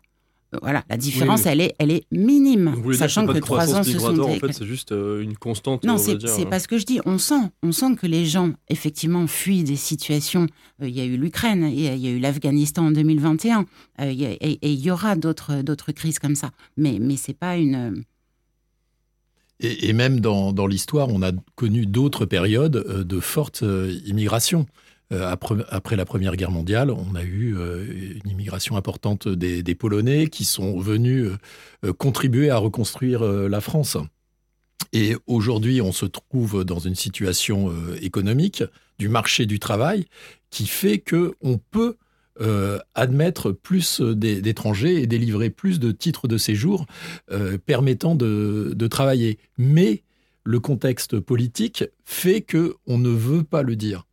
Euh, 0.54 0.58
Voilà, 0.62 0.84
la 0.88 0.98
différence, 0.98 1.42
oui. 1.42 1.48
elle, 1.50 1.62
est, 1.62 1.74
elle 1.80 1.90
est 1.90 2.04
minime, 2.12 2.74
Vous 2.76 2.92
dire 2.92 3.00
sachant 3.00 3.28
a 3.28 3.34
que 3.34 3.40
trois 3.40 3.74
ans 3.76 3.82
se 3.84 3.98
sont 3.98 4.20
en 4.20 4.34
fait, 4.36 4.52
c'est 4.54 4.66
juste 4.68 4.92
euh, 4.92 5.22
une 5.24 5.36
constante, 5.36 5.84
non, 5.84 5.98
c'est 5.98 6.16
dire. 6.16 6.30
hein. 6.44 6.50
pas 6.50 6.60
ce 6.60 6.68
que 6.68 6.78
je 6.78 6.86
dis. 6.86 7.00
On 7.08 7.18
sent, 7.18 7.42
on 7.64 7.72
sent 7.72 7.96
que 8.00 8.06
les 8.06 8.24
gens, 8.28 8.52
effectivement, 8.70 9.26
fuient 9.26 9.64
des 9.64 9.76
situations. 9.76 10.46
Euh, 10.84 10.88
Il 10.88 10.96
y 10.96 11.02
a 11.02 11.06
eu 11.06 11.18
l'Ukraine, 11.18 11.68
il 11.72 11.80
y, 11.82 11.88
a- 11.88 11.96
il 11.96 12.02
y 12.02 12.08
a 12.08 12.12
eu 12.12 12.20
l'Afghanistan 12.20 12.86
en 12.86 12.92
2021, 12.92 13.66
euh, 14.02 14.12
il 14.12 14.20
y 14.22 14.26
a- 14.28 14.32
et 14.42 14.60
il 14.62 14.80
y 14.80 14.92
aura 14.92 15.16
d'autres 15.16 15.64
d'autres 15.64 15.92
crises 15.92 16.20
comme 16.20 16.36
ça. 16.36 16.52
Mais, 16.78 16.98
mais 17.02 17.16
c'est 17.18 17.34
pas 17.38 17.58
une. 17.58 18.04
Et, 19.62 19.92
même 19.92 20.22
dans, 20.22 20.54
dans 20.54 20.68
l'histoire, 20.68 21.10
on 21.10 21.22
a 21.22 21.32
connu 21.56 21.86
d'autres 21.86 22.26
périodes 22.26 22.78
euh, 22.78 23.04
de 23.04 23.20
forte 23.20 23.64
euh, 23.64 23.94
immigration. 24.06 24.66
Euh, 25.12 25.30
après, 25.30 25.56
après, 25.70 25.96
la 25.98 26.06
Première 26.06 26.38
Guerre 26.38 26.52
mondiale, 26.52 26.92
on 26.92 27.16
a 27.16 27.24
eu 27.24 27.56
une 28.24 28.30
immigration 28.30 28.78
importante 28.78 29.28
des, 29.28 29.64
des, 29.64 29.76
Polonais 29.76 30.28
qui 30.28 30.46
sont 30.46 30.80
venus 30.80 31.32
contribuer 31.98 32.52
à 32.52 32.58
reconstruire 32.58 33.24
la 33.24 33.60
France. 33.60 33.98
Et 34.94 35.16
aujourd'hui, 35.26 35.82
on 35.82 35.92
se 35.92 36.06
trouve 36.06 36.64
dans 36.64 36.80
une 36.80 36.96
situation 36.96 37.74
économique 38.02 38.64
du 39.00 39.10
marché 39.10 39.48
du 39.48 39.60
travail 39.60 40.06
qui 40.52 40.68
fait 40.68 41.00
que 41.00 41.34
on 41.42 41.58
peut 41.58 41.98
euh, 42.42 42.80
admettre 42.96 43.52
plus 43.52 44.00
d'étrangers 44.02 45.02
et 45.02 45.08
délivrer 45.08 45.50
plus 45.50 45.80
de 45.80 45.92
titres 45.92 46.28
de 46.30 46.38
séjour 46.38 46.86
euh, 47.32 47.58
permettant 47.58 48.16
de, 48.16 48.88
travailler. 48.90 49.40
Mais 49.58 50.04
le 50.46 50.60
contexte 50.60 51.20
politique 51.20 51.84
fait 52.06 52.42
que 52.42 52.76
on 52.88 52.98
ne 52.98 53.10
veut 53.10 53.44
pas 53.44 53.62
le 53.62 53.76
dire. 53.76 54.06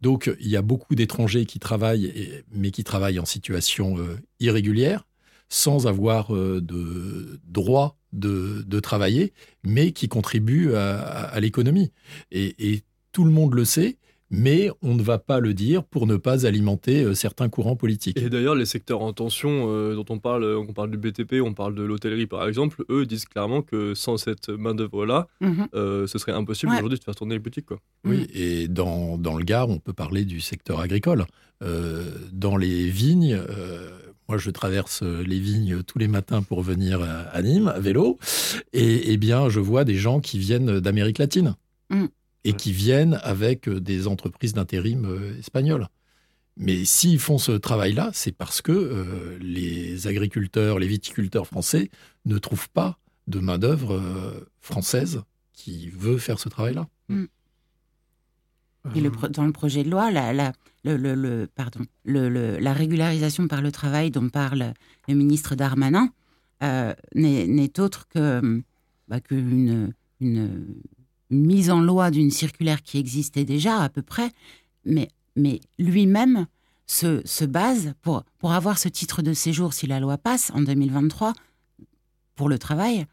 Donc 0.00 0.34
il 0.40 0.48
y 0.48 0.56
a 0.56 0.62
beaucoup 0.62 0.94
d'étrangers 0.94 1.44
qui 1.44 1.58
travaillent, 1.58 2.42
mais 2.50 2.70
qui 2.70 2.82
travaillent 2.82 3.18
en 3.18 3.26
situation 3.26 3.98
euh, 3.98 4.16
irrégulière, 4.40 5.06
sans 5.50 5.86
avoir 5.86 6.32
de 6.32 7.40
droit 7.46 7.98
de, 8.14 8.80
travailler, 8.80 9.34
mais 9.64 9.92
qui 9.92 10.08
contribuent 10.08 10.74
à, 10.74 11.38
l'économie. 11.40 11.92
Et, 12.32 12.82
tout 13.12 13.24
le 13.24 13.30
monde 13.30 13.54
le 13.54 13.64
sait 13.64 13.96
mais 14.36 14.70
on 14.82 14.94
ne 14.94 15.02
va 15.02 15.18
pas 15.18 15.40
le 15.40 15.54
dire 15.54 15.84
pour 15.84 16.06
ne 16.06 16.16
pas 16.16 16.46
alimenter 16.46 17.02
euh, 17.02 17.14
certains 17.14 17.48
courants 17.48 17.76
politiques. 17.76 18.20
Et 18.20 18.28
d'ailleurs, 18.28 18.54
les 18.54 18.66
secteurs 18.66 19.02
en 19.02 19.12
tension 19.12 19.66
euh, 19.68 19.94
dont 19.94 20.04
on 20.08 20.18
parle, 20.18 20.44
on 20.44 20.72
parle 20.72 20.90
du 20.90 20.98
BTP, 20.98 21.40
on 21.42 21.54
parle 21.54 21.74
de 21.74 21.82
l'hôtellerie 21.82 22.26
par 22.26 22.46
exemple, 22.46 22.84
eux 22.90 23.06
disent 23.06 23.26
clairement 23.26 23.62
que 23.62 23.94
sans 23.94 24.16
cette 24.16 24.48
main-d'œuvre-là, 24.48 25.28
mhm. 25.40 25.68
euh, 25.74 26.06
ce 26.06 26.18
serait 26.18 26.32
impossible 26.32 26.72
aujourd'hui 26.72 26.98
de 26.98 27.04
faire 27.04 27.14
tourner 27.14 27.34
les 27.34 27.40
boutiques. 27.40 27.66
Quoi. 27.66 27.78
Oui, 28.04 28.18
mhm. 28.18 28.26
et 28.34 28.68
dans, 28.68 29.18
dans, 29.18 29.36
le 29.36 29.44
Gard, 29.44 29.68
on 29.68 29.78
peut 29.78 29.92
parler 29.92 30.24
du 30.24 30.40
secteur 30.40 30.80
agricole. 30.80 31.26
dans 32.32 32.56
les 32.56 32.88
vignes, 32.88 33.40
moi, 34.28 34.38
je 34.38 34.50
traverse 34.50 35.02
les 35.02 35.38
vignes 35.38 35.82
tous 35.82 35.98
les 35.98 36.08
matins 36.08 36.42
pour 36.42 36.62
venir 36.62 37.00
à, 37.32 37.42
Nîmes 37.42 37.68
à 37.68 37.78
vélo. 37.78 38.18
Et, 38.72 39.12
eh 39.12 39.16
bien, 39.16 39.48
je 39.48 39.60
vois 39.60 39.84
des 39.84 39.96
gens 39.96 40.20
qui 40.20 40.38
viennent 40.38 40.80
d'Amérique 40.80 41.18
latine. 41.18 41.54
Mhm 41.90 42.08
et 42.44 42.52
qui 42.52 42.72
viennent 42.72 43.18
avec 43.22 43.68
euh, 43.68 43.80
des 43.80 44.06
entreprises 44.06 44.52
d'intérim 44.52 45.06
euh, 45.06 45.38
espagnoles. 45.38 45.88
Mais 46.56 46.84
s'ils 46.84 47.18
font 47.18 47.38
ce 47.38 47.52
travail-là, 47.52 48.10
c'est 48.12 48.30
parce 48.30 48.62
que 48.62 48.70
euh, 48.70 49.38
les 49.40 50.06
agriculteurs, 50.06 50.78
les 50.78 50.86
viticulteurs 50.86 51.46
français 51.46 51.90
ne 52.26 52.38
trouvent 52.38 52.70
pas 52.70 52.98
de 53.26 53.40
main-d'œuvre 53.40 54.46
française 54.60 55.22
qui 55.52 55.88
veut 55.88 56.18
faire 56.18 56.38
ce 56.38 56.48
travail-là. 56.48 56.86
Mm. 57.08 57.24
Et 58.94 59.00
le, 59.00 59.10
dans 59.30 59.46
le 59.46 59.52
projet 59.52 59.82
de 59.82 59.90
loi, 59.90 60.10
la, 60.10 60.34
la, 60.34 60.52
le, 60.84 60.96
le, 60.96 61.48
pardon, 61.52 61.80
la 62.04 62.72
régularisation 62.74 63.48
par 63.48 63.62
le 63.62 63.72
travail 63.72 64.10
dont 64.10 64.28
parle 64.28 64.74
le 65.08 65.14
ministre 65.14 65.54
Darmanin 65.54 66.10
n'est 66.60 67.80
autre 67.80 68.06
que 68.08 68.62
bah, 69.08 69.20
qu'une 69.20 69.94
une, 70.20 70.74
mise 71.40 71.70
en 71.70 71.80
loi 71.80 72.10
d'une 72.10 72.30
circulaire 72.30 72.82
qui 72.82 72.98
existait 72.98 73.44
déjà 73.44 73.80
à 73.80 73.88
peu 73.88 74.02
près, 74.02 74.30
mais, 74.84 75.08
mais 75.36 75.60
lui-même 75.78 76.46
se, 76.86 77.22
se, 77.24 77.44
base 77.44 77.94
pour, 78.02 78.24
pour 78.38 78.52
avoir 78.52 78.78
ce 78.78 78.88
titre 78.88 79.22
de 79.22 79.32
séjour 79.32 79.72
si 79.72 79.86
la 79.86 80.00
loi 80.00 80.18
passe 80.18 80.50
en 80.54 80.60
2023 80.60 81.32
pour 82.34 82.48
le 82.48 82.58
travail 82.58 83.06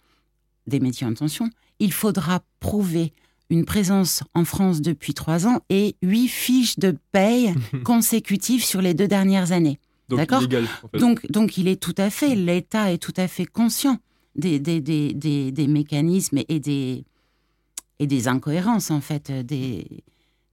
des 0.68 0.80
métiers 0.80 1.08
en 1.08 1.14
tension. 1.14 1.50
Il 1.80 1.94
faudra 1.94 2.42
prouver 2.60 3.14
une 3.50 3.66
présence 3.66 4.24
en 4.34 4.46
France 4.46 4.82
depuis 4.82 5.14
trois 5.14 5.48
ans 5.48 5.60
et 5.70 5.96
huit 6.02 6.28
fiches 6.28 6.80
de 6.80 6.96
paye 7.12 7.54
consécutives 7.84 8.64
sur 8.64 8.82
les 8.82 8.94
deux 8.94 9.08
dernières 9.08 9.52
années. 9.52 9.80
D'accord 10.10 10.44
donc, 10.94 11.30
donc 11.32 11.58
il 11.58 11.70
est 11.70 11.82
tout 11.82 11.96
à 11.98 12.10
fait, 12.10 12.36
l'État 12.36 12.92
est 12.92 12.98
tout 12.98 13.14
à 13.16 13.30
fait 13.30 13.46
conscient 13.46 13.98
des, 14.36 14.60
des, 14.60 14.82
des, 14.82 15.52
des 15.52 15.68
mécanismes 15.68 16.40
et 16.50 16.60
des, 16.60 17.06
et 18.02 18.08
des 18.08 18.28
incohérences, 18.28 18.90
en 18.90 19.00
fait, 19.00 19.30
euh, 19.30 19.44
des, 19.44 19.86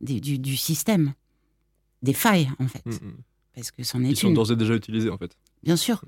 du, 0.00 0.56
système, 0.56 1.14
des 2.02 2.12
failles, 2.12 2.50
en 2.60 2.68
fait. 2.68 2.84
Mm, 2.84 2.90
mm. 2.90 3.16
Parce 3.54 3.70
que 3.70 3.82
c'en 3.82 4.04
est 4.04 4.10
Ils 4.10 4.16
sont 4.16 4.30
d'ores 4.30 4.52
et 4.52 4.56
déjà 4.56 4.74
utilisés, 4.74 5.08
en 5.08 5.16
fait. 5.16 5.34
Bien 5.62 5.76
sûr. 5.76 6.04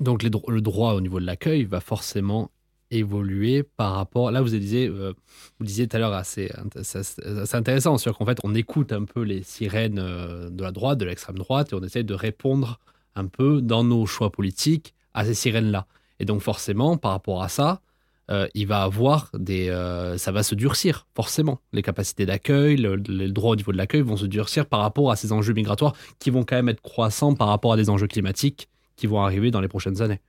Donc 0.00 0.22
le 0.22 0.60
droit 0.60 0.94
au 0.94 1.02
niveau 1.02 1.20
de 1.20 1.26
l'accueil 1.26 1.64
va 1.64 1.80
forcément 1.80 2.50
évoluer 2.90 3.62
par 3.62 3.94
rapport. 3.94 4.30
Là, 4.30 4.40
vous 4.40 4.48
disiez, 4.48 4.88
euh, 4.88 5.12
vous 5.58 5.66
disiez 5.66 5.86
tout 5.86 5.96
à 5.98 6.00
l'heure 6.00 6.14
assez, 6.14 6.50
assez 6.74 7.56
intéressant, 7.56 7.98
c'est 7.98 8.10
qu'en 8.10 8.24
fait, 8.24 8.38
on 8.42 8.54
écoute 8.54 8.92
un 8.92 9.04
peu 9.04 9.20
les 9.20 9.42
sirènes 9.42 9.98
euh, 9.98 10.48
de 10.48 10.62
la 10.62 10.72
droite, 10.72 10.98
de 10.98 11.04
l'extrême 11.04 11.36
droite, 11.36 11.72
et 11.72 11.74
on 11.74 11.82
essaie 11.82 12.02
de 12.02 12.14
répondre 12.14 12.80
un 13.14 13.26
peu 13.26 13.60
dans 13.60 13.84
nos 13.84 14.06
choix 14.06 14.32
politiques 14.32 14.94
à 15.12 15.26
ces 15.26 15.34
sirènes-là. 15.34 15.86
Et 16.18 16.24
donc, 16.24 16.40
forcément, 16.40 16.96
par 16.96 17.12
rapport 17.12 17.42
à 17.42 17.50
ça, 17.50 17.82
euh, 18.30 18.46
il 18.54 18.66
va 18.68 18.82
avoir 18.82 19.30
des, 19.36 19.70
euh, 19.70 20.16
ça 20.16 20.30
va 20.30 20.42
se 20.42 20.54
durcir 20.54 21.08
forcément. 21.14 21.60
Les 21.72 21.82
capacités 21.82 22.26
d'accueil, 22.26 22.76
les 22.76 23.32
droits 23.32 23.52
au 23.52 23.56
niveau 23.56 23.72
de 23.72 23.76
l'accueil 23.76 24.02
vont 24.02 24.16
se 24.16 24.26
durcir 24.26 24.66
par 24.66 24.80
rapport 24.80 25.10
à 25.10 25.16
ces 25.16 25.32
enjeux 25.32 25.52
migratoires 25.52 25.94
qui 26.20 26.30
vont 26.30 26.44
quand 26.44 26.56
même 26.56 26.68
être 26.68 26.80
croissants 26.80 27.34
par 27.34 27.48
rapport 27.48 27.72
à 27.72 27.76
des 27.76 27.90
enjeux 27.90 28.06
climatiques 28.06 28.68
qui 28.94 29.08
vont 29.08 29.20
arriver 29.20 29.50
dans 29.50 29.60
les 29.60 29.68
prochaines 29.68 30.00
années. 30.00 30.20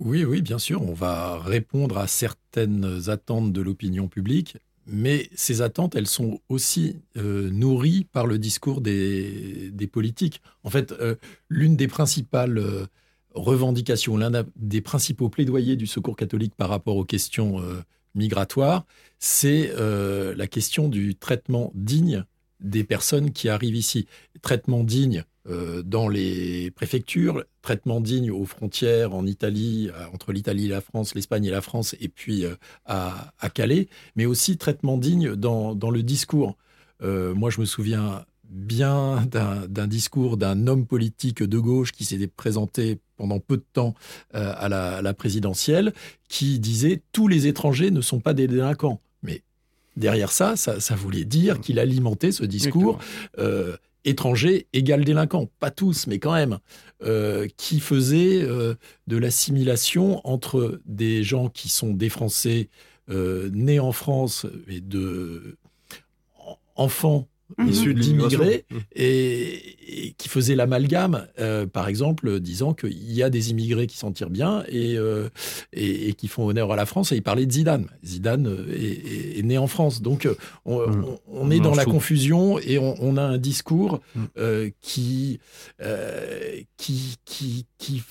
Oui, 0.00 0.24
oui, 0.24 0.40
bien 0.40 0.58
sûr, 0.58 0.82
on 0.82 0.94
va 0.94 1.38
répondre 1.38 1.98
à 1.98 2.06
certaines 2.06 3.08
attentes 3.08 3.52
de 3.52 3.60
l'opinion 3.60 4.08
publique, 4.08 4.56
mais 4.86 5.28
ces 5.34 5.60
attentes, 5.60 5.94
elles 5.94 6.08
sont 6.08 6.40
aussi 6.48 6.96
euh, 7.16 7.50
nourries 7.50 8.06
par 8.10 8.26
le 8.26 8.38
discours 8.38 8.80
des, 8.80 9.70
politiques. 9.92 10.40
En 10.64 10.70
fait, 10.70 10.94
l'une 11.50 11.76
des 11.76 11.88
principales 11.88 12.88
revendication, 13.34 14.16
l'un 14.16 14.44
des 14.56 14.80
principaux 14.80 15.28
plaidoyers 15.28 15.76
du 15.76 15.86
Secours 15.86 16.16
catholique 16.16 16.54
par 16.54 16.68
rapport 16.68 16.96
aux 16.96 17.04
questions 17.04 17.60
euh, 17.60 17.82
migratoires, 18.14 18.84
c'est 19.18 19.72
euh, 19.78 20.34
la 20.36 20.46
question 20.46 20.88
du 20.88 21.14
traitement 21.14 21.72
digne 21.74 22.24
des 22.60 22.84
personnes 22.84 23.32
qui 23.32 23.48
arrivent 23.48 23.76
ici. 23.76 24.06
Traitement 24.40 24.84
digne 24.84 25.24
euh, 25.48 25.82
dans 25.82 26.08
les 26.08 26.70
préfectures, 26.70 27.44
traitement 27.62 28.00
digne 28.00 28.30
aux 28.30 28.44
frontières 28.44 29.14
en 29.14 29.26
Italie, 29.26 29.90
entre 30.12 30.32
l'Italie 30.32 30.66
et 30.66 30.70
la 30.70 30.80
France, 30.80 31.14
l'Espagne 31.14 31.44
et 31.44 31.50
la 31.50 31.60
France, 31.60 31.96
et 32.00 32.08
puis 32.08 32.44
à, 32.86 33.32
Calais, 33.54 33.88
mais 34.14 34.26
aussi 34.26 34.56
traitement 34.56 34.96
digne 34.98 35.34
dans, 35.34 35.74
dans 35.74 35.90
le 35.90 36.02
discours. 36.02 36.56
moi, 37.00 37.50
je 37.50 37.60
me 37.60 37.66
souviens 37.66 38.24
bien 38.52 39.26
d'un 39.26 39.86
discours 39.86 40.36
d'un 40.36 40.66
homme 40.66 40.86
politique 40.86 41.42
de 41.42 41.58
gauche 41.58 41.92
qui 41.92 42.04
s'était 42.04 42.26
présenté 42.26 42.98
pendant 43.16 43.40
peu 43.40 43.56
de 43.56 43.64
temps 43.72 43.94
euh, 44.34 44.52
à, 44.56 44.68
la, 44.68 45.14
présidentielle, 45.14 45.92
qui 46.28 46.58
disait 46.58 47.02
tous 47.12 47.28
les 47.28 47.46
étrangers 47.46 47.90
ne 47.90 48.00
sont 48.00 48.20
pas 48.20 48.34
des 48.34 48.46
délinquants. 48.46 49.00
Mais 49.22 49.42
derrière 49.96 50.30
ça, 50.30 50.56
ça, 50.56 50.94
voulait 50.94 51.24
dire 51.24 51.60
qu'il 51.60 51.78
alimentait 51.78 52.32
ce 52.32 52.44
discours. 52.44 52.98
Euh, 53.38 53.76
étranger 54.04 54.66
égal 54.72 55.04
délinquant, 55.04 55.48
pas 55.60 55.70
tous, 55.70 56.08
mais 56.08 56.18
quand 56.18 56.32
même, 56.32 56.58
euh, 57.04 57.46
qui 57.56 57.78
faisait 57.78 58.44
de 58.44 59.16
l'assimilation 59.16 60.20
entre 60.28 60.80
des 60.84 61.22
gens 61.22 61.48
qui 61.48 61.68
sont 61.68 61.94
des 61.94 62.08
Français 62.08 62.68
nés 63.08 63.78
en 63.78 63.92
France 63.92 64.46
et 64.66 64.80
de 64.80 65.56
enfants 66.74 67.28
Mhm. 67.58 67.68
issus 67.68 67.94
d'immigrés 67.94 68.64
mhm. 68.70 68.80
et, 68.94 70.14
qui 70.16 70.28
faisaient 70.28 70.54
l'amalgame, 70.54 71.26
euh, 71.38 71.66
par 71.66 71.88
exemple, 71.88 72.40
disant 72.40 72.74
qu'il 72.74 73.12
y 73.12 73.22
a 73.22 73.30
des 73.30 73.50
immigrés 73.50 73.86
qui 73.86 73.96
s'en 73.96 74.12
tirent 74.12 74.30
bien 74.30 74.64
euh, 74.72 75.28
et, 75.72 76.08
et, 76.08 76.14
qui 76.14 76.28
font 76.28 76.46
honneur 76.46 76.72
à 76.72 76.76
la 76.76 76.86
France. 76.86 77.12
Et 77.12 77.16
il 77.16 77.22
parlait 77.22 77.46
de 77.46 77.52
Zidane. 77.52 77.86
Zidane 78.04 78.46
euh, 78.46 79.38
est, 79.38 79.42
né 79.42 79.58
en 79.58 79.66
France. 79.66 80.02
Donc, 80.02 80.24
mhm. 80.24 80.36
on, 81.26 81.50
est 81.50 81.60
dans 81.60 81.74
la 81.74 81.84
confusion 81.84 82.58
et 82.58 82.78
on, 82.78 83.16
a 83.16 83.22
un 83.22 83.38
discours 83.38 84.00
qui, 84.80 85.40
qui, 86.76 87.16
qui, 87.24 87.66
qui 87.78 88.02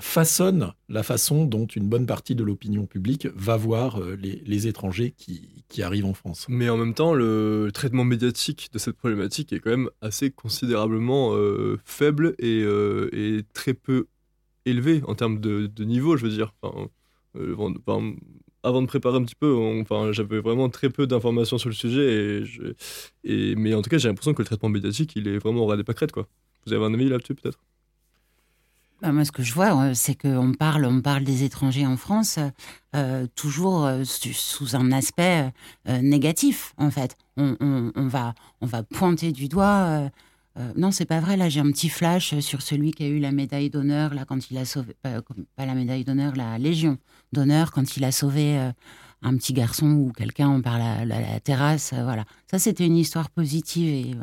façonne 0.00 0.72
la 0.88 1.02
façon 1.02 1.44
dont 1.44 1.66
une 1.66 1.88
bonne 1.88 2.06
partie 2.06 2.34
de 2.34 2.44
l'opinion 2.44 2.86
publique 2.86 3.28
va 3.34 3.56
voir 3.56 4.00
euh, 4.00 4.16
les, 4.16 4.66
étrangers 4.66 5.14
qui, 5.16 5.55
arrivent 5.82 6.06
en 6.06 6.14
France. 6.14 6.46
Mais 6.48 6.68
en 6.68 6.76
même 6.76 6.94
temps, 6.94 7.14
le 7.14 7.70
traitement 7.72 8.04
médiatique 8.04 8.70
de 8.72 8.78
cette 8.78 8.96
problématique 8.96 9.52
est 9.52 9.60
quand 9.60 9.70
même 9.70 9.90
assez 10.00 10.30
considérablement 10.30 11.34
euh, 11.34 11.78
faible 11.84 12.34
euh, 12.42 13.08
et, 13.12 13.42
très 13.52 13.74
peu 13.74 14.06
élevé 14.64 15.02
en 15.06 15.14
termes 15.14 15.40
de, 15.40 15.84
niveau, 15.84 16.16
je 16.16 16.24
veux 16.24 16.30
dire. 16.30 16.54
avant 18.62 18.82
de 18.82 18.86
préparer 18.86 19.16
un 19.16 19.24
petit 19.24 19.34
peu, 19.34 19.54
j'avais 20.12 20.40
vraiment 20.40 20.68
très 20.68 20.90
peu 20.90 21.06
d'informations 21.06 21.58
sur 21.58 21.68
le 21.68 21.74
sujet, 21.74 22.42
et, 23.24 23.54
mais 23.56 23.74
en 23.74 23.82
tout 23.82 23.90
cas, 23.90 23.98
j'ai 23.98 24.08
l'impression 24.08 24.34
que 24.34 24.42
le 24.42 24.46
traitement 24.46 24.68
médiatique, 24.68 25.12
il 25.16 25.28
est 25.28 25.38
vraiment 25.38 25.62
au 25.62 25.66
ras 25.66 25.76
des 25.76 25.84
pâquerettes. 25.84 26.12
Vous 26.66 26.72
avez 26.72 26.84
un 26.84 26.94
avis 26.94 27.08
là-dessus, 27.08 27.34
peut-être? 27.34 27.60
Moi, 29.02 29.24
ce 29.24 29.32
que 29.32 29.42
je 29.42 29.52
vois, 29.52 29.76
euh, 29.82 29.94
c'est 29.94 30.14
qu'on 30.14 30.52
parle, 30.54 30.84
on 30.86 31.00
parle 31.00 31.24
des 31.24 31.42
étrangers 31.44 31.86
en 31.86 31.96
France 31.96 32.38
euh, 32.94 33.26
toujours 33.34 33.84
euh, 33.84 34.04
sous 34.04 34.74
un 34.76 34.90
aspect 34.92 35.52
négatif, 35.86 36.72
en 36.78 36.90
fait. 36.90 37.16
On, 37.36 37.92
va, 38.08 38.34
on 38.60 38.66
va 38.66 38.82
pointer 38.82 39.32
du 39.32 39.48
doigt. 39.48 40.08
euh, 40.58 40.72
non, 40.76 40.90
c'est 40.90 41.04
pas 41.04 41.20
vrai. 41.20 41.36
Là, 41.36 41.50
j'ai 41.50 41.60
un 41.60 41.70
petit 41.70 41.90
flash 41.90 42.38
sur 42.40 42.62
celui 42.62 42.92
qui 42.92 43.04
a 43.04 43.08
eu 43.08 43.18
la 43.18 43.32
médaille 43.32 43.68
d'honneur, 43.68 44.14
là, 44.14 44.24
quand 44.24 44.50
il 44.50 44.56
a 44.56 44.64
sauvé, 44.64 44.96
pas, 45.02 45.20
la 45.58 45.74
médaille 45.74 46.04
d'honneur, 46.04 46.34
la 46.34 46.56
Légion 46.58 46.96
d'honneur, 47.32 47.72
quand 47.72 47.96
il 47.98 48.04
a 48.04 48.12
sauvé 48.12 48.58
un 49.22 49.36
petit 49.36 49.52
garçon 49.52 49.86
ou 49.90 50.12
quelqu'un 50.12 50.60
par 50.62 50.78
la, 50.78 51.04
la- 51.04 51.20
la 51.20 51.40
terrasse. 51.40 51.92
voilà. 51.92 52.24
Ça, 52.50 52.58
c'était 52.58 52.86
une 52.86 52.96
histoire 52.96 53.28
positive. 53.28 54.22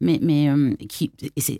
Mais 0.00 0.18
mais 0.22 0.48
qui, 0.88 1.12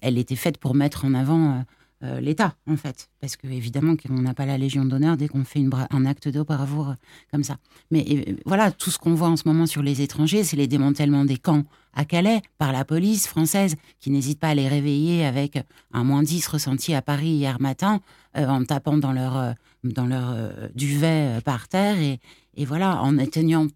elle 0.02 0.18
était 0.18 0.36
faite 0.36 0.58
pour 0.58 0.74
mettre 0.74 1.04
en 1.04 1.14
avant. 1.14 1.64
Euh, 2.02 2.20
l'État, 2.20 2.54
en 2.66 2.76
fait. 2.76 3.08
Parce 3.20 3.36
que, 3.36 3.46
évidemment, 3.46 3.94
qu'on 3.96 4.14
n'a 4.20 4.34
pas 4.34 4.46
la 4.46 4.58
Légion 4.58 4.84
d'honneur 4.84 5.16
dès 5.16 5.28
qu'on 5.28 5.44
fait 5.44 5.60
une 5.60 5.70
un 5.90 6.04
acte 6.06 6.28
de 6.28 6.42
bravoure 6.42 6.90
euh, 6.90 6.94
comme 7.30 7.44
ça. 7.44 7.56
Mais 7.90 8.04
euh, 8.28 8.34
voilà, 8.46 8.70
tout 8.72 8.90
ce 8.90 8.98
qu'on 8.98 9.14
voit 9.14 9.28
en 9.28 9.36
ce 9.36 9.46
moment 9.46 9.66
sur 9.66 9.82
les 9.82 10.00
étrangers, 10.02 10.44
c'est 10.44 10.56
les 10.56 10.66
démantèlements 10.66 11.24
des 11.24 11.36
camps 11.38 11.62
à 11.94 12.04
Calais 12.04 12.40
par 12.58 12.72
la 12.72 12.84
police 12.84 13.26
française, 13.26 13.76
qui 14.00 14.10
n'hésite 14.10 14.38
pas 14.40 14.48
à 14.48 14.54
les 14.54 14.68
réveiller 14.68 15.24
avec 15.24 15.58
un 15.92 16.04
moins 16.04 16.22
10 16.22 16.46
ressenti 16.48 16.94
à 16.94 17.02
Paris 17.02 17.28
hier 17.28 17.60
matin, 17.60 18.00
en 18.34 18.64
tapant 18.64 18.96
dans 18.96 19.12
leur, 19.12 19.54
dans 19.84 20.06
leur 20.06 20.34
duvet 20.74 21.38
par 21.44 21.68
terre. 21.68 21.98
Et, 21.98 22.18
et 22.56 22.64
voilà, 22.64 23.02
en 23.02 23.18
éteignant 23.18 23.66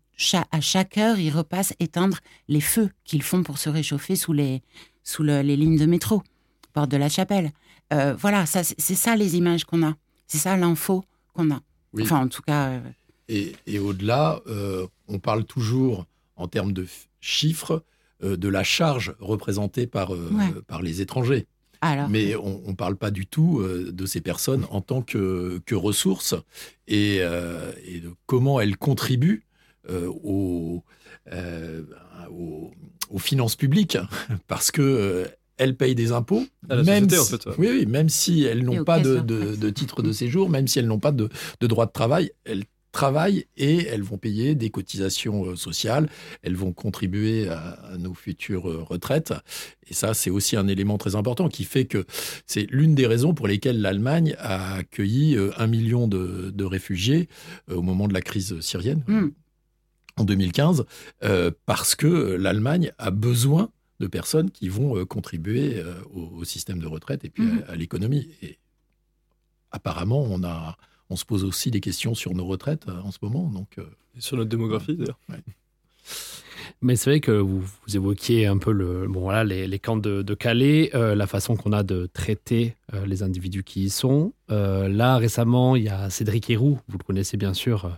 à 0.50 0.60
chaque 0.62 0.96
heure, 0.96 1.18
ils 1.18 1.28
repassent 1.30 1.74
éteindre 1.78 2.20
les 2.48 2.62
feux 2.62 2.88
qu'ils 3.04 3.22
font 3.22 3.42
pour 3.42 3.58
se 3.58 3.68
réchauffer 3.68 4.16
sous 4.16 4.32
les, 4.32 4.62
sous 5.04 5.22
le- 5.22 5.42
les 5.42 5.56
lignes 5.58 5.78
de 5.78 5.84
métro, 5.84 6.22
porte 6.72 6.90
de 6.90 6.96
la 6.96 7.10
Chapelle. 7.10 7.50
Euh, 7.92 8.14
voilà, 8.18 8.46
ça, 8.46 8.62
c'est 8.64 8.94
ça 8.94 9.16
les 9.16 9.36
images 9.36 9.64
qu'on 9.64 9.82
a. 9.86 9.94
C'est 10.26 10.38
ça 10.38 10.56
l'info 10.56 11.04
qu'on 11.34 11.50
a. 11.50 11.60
Oui. 11.92 12.02
Enfin, 12.02 12.20
en 12.24 12.28
tout 12.28 12.42
cas, 12.42 12.68
euh, 12.70 12.80
Et, 13.28 13.52
et 13.66 13.78
au-delà, 13.78 14.40
euh, 14.46 14.86
on 15.08 15.18
parle 15.18 15.44
toujours 15.44 16.06
en 16.36 16.48
termes 16.48 16.72
de 16.72 16.86
chiffres 17.20 17.84
de 18.22 18.48
la 18.48 18.64
charge 18.64 19.14
représentée 19.20 19.86
par, 19.86 20.10
Ouais. 20.10 20.52
par 20.66 20.80
les 20.82 21.00
étrangers. 21.02 21.46
alors. 21.82 22.08
Mais 22.08 22.34
on 22.34 22.62
ne 22.68 22.72
parle 22.74 22.96
pas 22.96 23.10
du 23.10 23.26
tout 23.26 23.62
de 23.62 24.06
ces 24.06 24.20
personnes 24.22 24.64
en 24.70 24.80
tant 24.80 25.02
que, 25.02 25.60
que 25.66 25.74
ressources 25.74 26.34
et, 26.88 27.16
et 27.16 28.00
de 28.00 28.12
comment 28.26 28.58
elles 28.60 28.76
contribuent 28.78 29.44
euh, 29.90 30.08
au, 30.24 30.82
euh, 31.32 31.82
au- 32.30 32.72
aux 33.10 33.18
finances 33.18 33.54
publiques 33.54 33.98
parce 34.48 34.70
que 34.70 34.82
euh, 34.82 35.26
elles 35.58 35.76
payent 35.76 35.94
des 35.94 36.12
impôts, 36.12 36.44
À 36.68 36.76
la 36.76 36.82
même 36.82 37.08
société, 37.08 37.18
en 37.18 37.24
si, 37.24 37.30
fait, 37.30 37.46
ouais. 37.46 37.54
oui, 37.58 37.68
oui, 37.80 37.86
même 37.86 38.08
si 38.08 38.44
elles 38.44 38.62
n'ont 38.64 38.84
pas 38.84 39.00
de, 39.00 39.16
caisses 39.20 39.58
de 39.58 39.70
titre 39.70 40.02
de 40.02 40.12
séjour, 40.22 40.48
même 40.50 40.66
si 40.68 40.78
elles 40.78 40.86
n'ont 40.86 40.98
pas 40.98 41.12
de, 41.12 41.28
de 41.60 41.66
droit 41.66 41.86
de 41.86 41.92
travail, 41.92 42.30
elles 42.44 42.64
travaillent 42.92 43.44
et 43.58 43.86
elles 43.88 44.02
vont 44.02 44.16
payer 44.16 44.54
des 44.54 44.70
cotisations 44.70 45.44
euh, 45.44 45.56
sociales, 45.56 46.08
elles 46.42 46.56
vont 46.56 46.72
contribuer 46.72 47.46
à, 47.46 47.58
à 47.92 47.98
nos 47.98 48.14
futures 48.14 48.70
euh, 48.70 48.82
retraites. 48.82 49.34
Et 49.86 49.92
ça, 49.92 50.14
c'est 50.14 50.30
aussi 50.30 50.56
un 50.56 50.66
élément 50.66 50.96
très 50.96 51.14
important 51.14 51.48
qui 51.50 51.64
fait 51.64 51.84
que 51.84 52.06
c'est 52.46 52.66
l'une 52.70 52.94
des 52.94 53.06
raisons 53.06 53.34
pour 53.34 53.48
lesquelles 53.48 53.82
l'Allemagne 53.82 54.34
a 54.38 54.76
accueilli 54.76 55.36
euh, 55.36 55.50
un 55.58 55.66
million 55.66 56.08
de, 56.08 56.50
de 56.54 56.64
réfugiés 56.64 57.28
au 57.70 57.82
moment 57.82 58.08
de 58.08 58.14
la 58.14 58.22
crise 58.22 58.60
syrienne 58.60 59.02
Hmm. 59.06 59.28
en 60.16 60.24
2015, 60.24 60.86
euh, 61.22 61.50
parce 61.66 61.96
que 61.96 62.06
l'Allemagne 62.06 62.92
a 62.96 63.10
besoin 63.10 63.68
de 64.00 64.06
personnes 64.06 64.50
qui 64.50 64.68
vont 64.68 64.96
euh, 64.96 65.04
contribuer 65.04 65.78
euh, 65.78 65.94
au, 66.12 66.22
au 66.38 66.44
système 66.44 66.78
de 66.78 66.86
retraite 66.86 67.24
et 67.24 67.30
puis 67.30 67.44
Mhm. 67.44 67.64
à, 67.68 67.72
à 67.72 67.76
l'économie. 67.76 68.28
Et 68.42 68.58
apparemment, 69.70 70.22
on, 70.22 70.42
a, 70.44 70.76
on 71.10 71.16
se 71.16 71.24
pose 71.24 71.44
aussi 71.44 71.70
des 71.70 71.80
questions 71.80 72.14
sur 72.14 72.34
nos 72.34 72.46
retraites 72.46 72.88
euh, 72.88 73.00
en 73.02 73.10
ce 73.10 73.18
moment. 73.22 73.48
Donc, 73.50 73.78
Et 74.16 74.20
sur 74.20 74.36
notre 74.36 74.50
démographie, 74.50 74.96
d'ailleurs. 74.96 75.18
Mais 76.82 76.94
c'est 76.94 77.08
vrai 77.10 77.20
que 77.20 77.32
vous, 77.32 77.60
vous 77.60 77.96
évoquiez 77.96 78.46
un 78.46 78.58
peu 78.58 78.70
le, 78.70 79.06
bon, 79.08 79.20
voilà, 79.20 79.44
les, 79.44 79.66
les 79.66 79.78
camps 79.78 79.96
de, 79.96 80.22
de 80.22 80.34
Calais, 80.34 80.90
euh, 80.94 81.14
la 81.14 81.26
façon 81.26 81.56
qu'on 81.56 81.72
a 81.72 81.82
de 81.82 82.06
traiter 82.12 82.76
euh, 82.92 83.06
les 83.06 83.22
individus 83.22 83.64
qui 83.64 83.84
y 83.84 83.90
sont. 83.90 84.34
Euh, 84.50 84.86
là, 84.88 85.16
récemment, 85.16 85.74
il 85.74 85.84
y 85.84 85.88
a 85.88 86.10
Cédric 86.10 86.48
Héroux, 86.50 86.78
vous 86.88 86.98
le 86.98 87.02
connaissez 87.04 87.36
bien 87.38 87.54
sûr, 87.54 87.86
euh, 87.86 87.88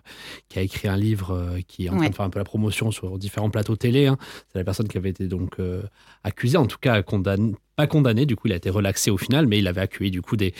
qui 0.49 0.59
a 0.59 0.62
écrit 0.62 0.87
un 0.88 0.97
livre 0.97 1.33
euh, 1.33 1.59
qui 1.67 1.87
est 1.87 1.88
en 1.91 1.97
train 1.97 2.09
de 2.09 2.14
faire 2.14 2.25
un 2.25 2.31
peu 2.31 2.38
la 2.38 2.45
promotion 2.45 2.91
sur 2.93 3.19
différents 3.19 3.51
plateaux 3.51 3.77
télé. 3.77 4.07
hein. 4.07 4.17
C'est 4.53 4.59
la 4.59 4.64
personne 4.64 4.87
qui 4.88 4.97
avait 4.97 5.11
été 5.11 5.27
donc 5.27 5.59
euh, 5.59 5.83
accusée, 6.23 6.57
en 6.57 6.67
tout 6.67 6.79
cas 6.81 7.03
condamnée, 7.03 7.55
pas 7.77 7.87
condamné, 7.88 8.27
du 8.27 8.35
coup 8.37 8.49
il 8.49 8.53
a 8.53 8.57
été 8.57 8.71
relaxé 8.71 9.11
au 9.11 9.19
final, 9.19 9.47
mais 9.47 9.59
il 9.59 9.67
avait 9.67 9.81
accueilli 9.83 10.11
du 10.11 10.23
coup 10.23 10.37
des, 10.37 10.55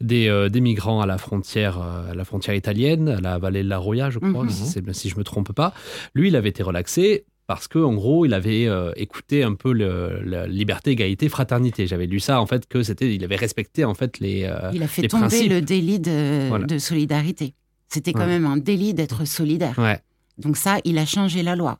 des, 0.00 0.28
euh, 0.28 0.48
des 0.48 0.60
migrants 0.60 1.00
à 1.00 1.06
la 1.06 1.18
frontière, 1.18 1.80
euh, 1.80 2.12
à 2.12 2.14
la 2.14 2.24
frontière 2.24 2.54
italienne, 2.54 3.08
à 3.08 3.20
la 3.20 3.38
vallée 3.38 3.62
de 3.64 3.68
la 3.68 3.78
Roya, 3.78 4.10
je 4.10 4.18
crois, 4.18 4.44
Mhm. 4.44 4.50
si, 4.50 4.66
c'est- 4.66 4.92
si 4.92 5.08
je 5.08 5.16
me 5.18 5.24
trompe 5.24 5.52
pas. 5.52 5.74
Lui, 6.14 6.28
il 6.28 6.36
avait 6.36 6.50
été 6.50 6.62
relaxé 6.62 7.24
parce 7.54 7.68
que 7.68 7.78
en 7.78 7.94
gros, 7.94 8.24
il 8.26 8.34
avait 8.34 8.66
euh, 8.66 8.92
écouté 8.96 9.42
un 9.42 9.54
peu 9.54 9.72
le, 9.72 10.20
la 10.24 10.46
liberté, 10.46 10.90
égalité, 10.92 11.28
fraternité. 11.28 11.86
J'avais 11.86 12.06
lu 12.06 12.20
ça 12.20 12.40
en 12.40 12.46
fait 12.46 12.66
que 12.66 12.82
c'était, 12.82 13.14
il 13.14 13.22
avait 13.24 13.36
respecté 13.36 13.84
en 13.84 13.94
fait 13.94 14.18
les. 14.20 14.44
euh, 14.44 14.70
il 14.74 14.82
a 14.82 14.88
fait 14.88 15.08
tomber 15.08 15.26
principes. 15.28 15.50
le 15.50 15.60
délit 15.60 16.00
de, 16.00 16.48
Voilà. 16.48 16.66
de 16.66 16.78
solidarité. 16.78 17.54
C'était 17.88 18.12
quand 18.12 18.20
Ouais. 18.20 18.26
même 18.26 18.46
un 18.46 18.56
délit 18.56 18.94
d'être 18.94 19.24
solidaire. 19.26 19.78
Ouais, 19.78 20.00
Donc 20.38 20.56
ça, 20.56 20.78
il 20.84 20.96
a 20.98 21.04
changé 21.06 21.42
la 21.42 21.56
loi. 21.56 21.78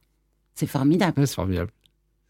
C'est 0.54 0.66
formidable. 0.66 1.18
Ouais, 1.18 1.26
c'est 1.26 1.35
formidable. 1.37 1.70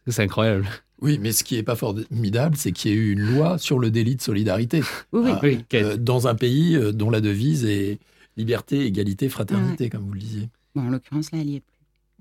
C'est 0.06 0.22
incroyable. 0.22 0.66
oui, 1.00 1.18
mais 1.20 1.32
ce 1.32 1.42
qui 1.44 1.56
n'est 1.56 1.62
pas 1.64 1.74
formidable, 1.76 2.56
c'est 2.56 2.70
qu'il 2.72 2.90
y 2.90 2.94
ait 2.94 2.96
eu 2.96 3.12
une 3.12 3.20
loi 3.34 3.58
sur 3.58 3.78
le 3.80 3.90
délit 3.90 4.16
de 4.16 4.22
solidarité 4.22 4.82
Oui, 5.12 5.22
oui. 5.24 5.30
Ah, 5.32 5.40
Oui, 5.42 5.64
euh, 5.74 5.96
dans 5.96 6.28
un 6.28 6.34
pays 6.36 6.76
euh, 6.76 6.92
dont 6.92 7.10
la 7.10 7.20
devise 7.20 7.64
est 7.64 7.98
liberté, 8.36 8.86
égalité, 8.86 9.28
fraternité, 9.28 9.90
comme 9.90 10.02
vous 10.06 10.12
le 10.14 10.20
disiez. 10.20 10.48
Bon, 10.74 10.82
en 10.82 10.90
l'occurrence, 10.90 11.30
là, 11.32 11.38
il 11.42 11.50
y 11.50 11.56
est 11.56 11.60
plus. 11.60 11.71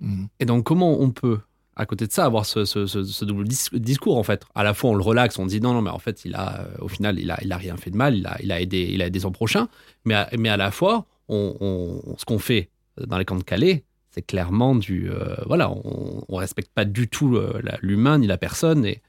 Mhm. 0.02 0.28
Et 0.40 0.46
donc, 0.46 0.66
comment 0.66 1.00
on 1.00 1.12
peut, 1.12 1.40
à 1.76 1.86
côté 1.86 2.08
de 2.08 2.12
ça, 2.12 2.26
avoir 2.26 2.46
ce, 2.46 2.66
ce- 2.66 2.86
ce- 2.88 3.04
ce 3.04 3.24
double 3.26 3.48
dis- 3.48 3.70
discours, 3.74 4.18
en 4.18 4.24
fait? 4.24 4.44
À 4.56 4.64
la 4.64 4.74
fois, 4.74 4.90
on 4.90 4.96
le 4.96 5.04
relaxe, 5.04 5.38
on 5.40 5.46
dit 5.46 5.62
non, 5.62 5.74
non, 5.74 5.82
mais 5.82 5.90
en 5.92 6.00
fait, 6.00 6.26
il 6.26 6.36
a, 6.36 6.62
euh, 6.62 6.66
au 6.80 6.88
final, 6.88 7.20
il 7.20 7.30
a, 7.32 7.40
il 7.44 7.52
a 7.52 7.58
rien 7.58 7.78
fait 7.78 7.92
de 7.92 7.98
mal, 7.98 8.16
il 8.18 8.26
a, 8.28 8.38
il 8.42 8.52
a, 8.52 8.60
aidé, 8.60 8.90
il 8.92 9.02
a 9.02 9.08
aidé 9.08 9.20
son 9.20 9.32
prochain. 9.32 9.70
Mais 10.06 10.16
à, 10.16 10.30
mais 10.38 10.50
à 10.50 10.58
la 10.58 10.72
fois, 10.72 11.06
on, 11.30 11.56
on- 11.62 12.18
ce 12.18 12.26
qu'on 12.26 12.40
fait 12.40 12.70
dans 13.00 13.18
les 13.18 13.26
camps 13.26 13.38
de 13.38 13.44
Calais, 13.44 13.86
c'est 14.10 14.24
clairement 14.24 14.76
du. 14.76 15.10
euh, 15.10 15.36
voilà, 15.46 15.72
on 15.72 16.26
ne 16.28 16.36
respecte 16.38 16.72
pas 16.74 16.84
du 16.84 17.08
tout 17.08 17.38
euh, 17.38 17.62
l'humain 17.82 18.18
ni 18.18 18.28
la 18.28 18.38
personne. 18.38 18.86
Et 18.86 19.02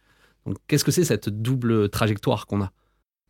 donc, 0.46 0.58
qu'est-ce 0.68 0.84
que 0.84 0.92
c'est 0.92 1.04
cette 1.04 1.28
double 1.28 1.88
trajectoire 1.88 2.46
qu'on 2.46 2.62
a? 2.62 2.70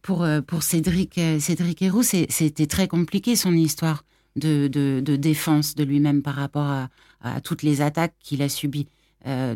Pour, 0.02 0.26
pour 0.48 0.64
Cédric, 0.64 1.20
Cédric 1.38 1.80
Héroux, 1.80 2.02
c'était 2.02 2.66
très 2.66 2.88
compliqué 2.88 3.36
son 3.36 3.52
histoire 3.52 4.04
de, 4.34 4.66
de, 4.66 5.00
de 5.00 5.14
défense 5.16 5.76
de 5.76 5.84
lui-même 5.84 6.22
par 6.22 6.34
rapport 6.34 6.66
à, 6.66 6.88
à 7.22 7.40
toutes 7.40 7.62
les 7.62 7.80
attaques 7.80 8.14
qu'il 8.20 8.42
a 8.42 8.48
subies. 8.48 8.88
Euh, 9.26 9.54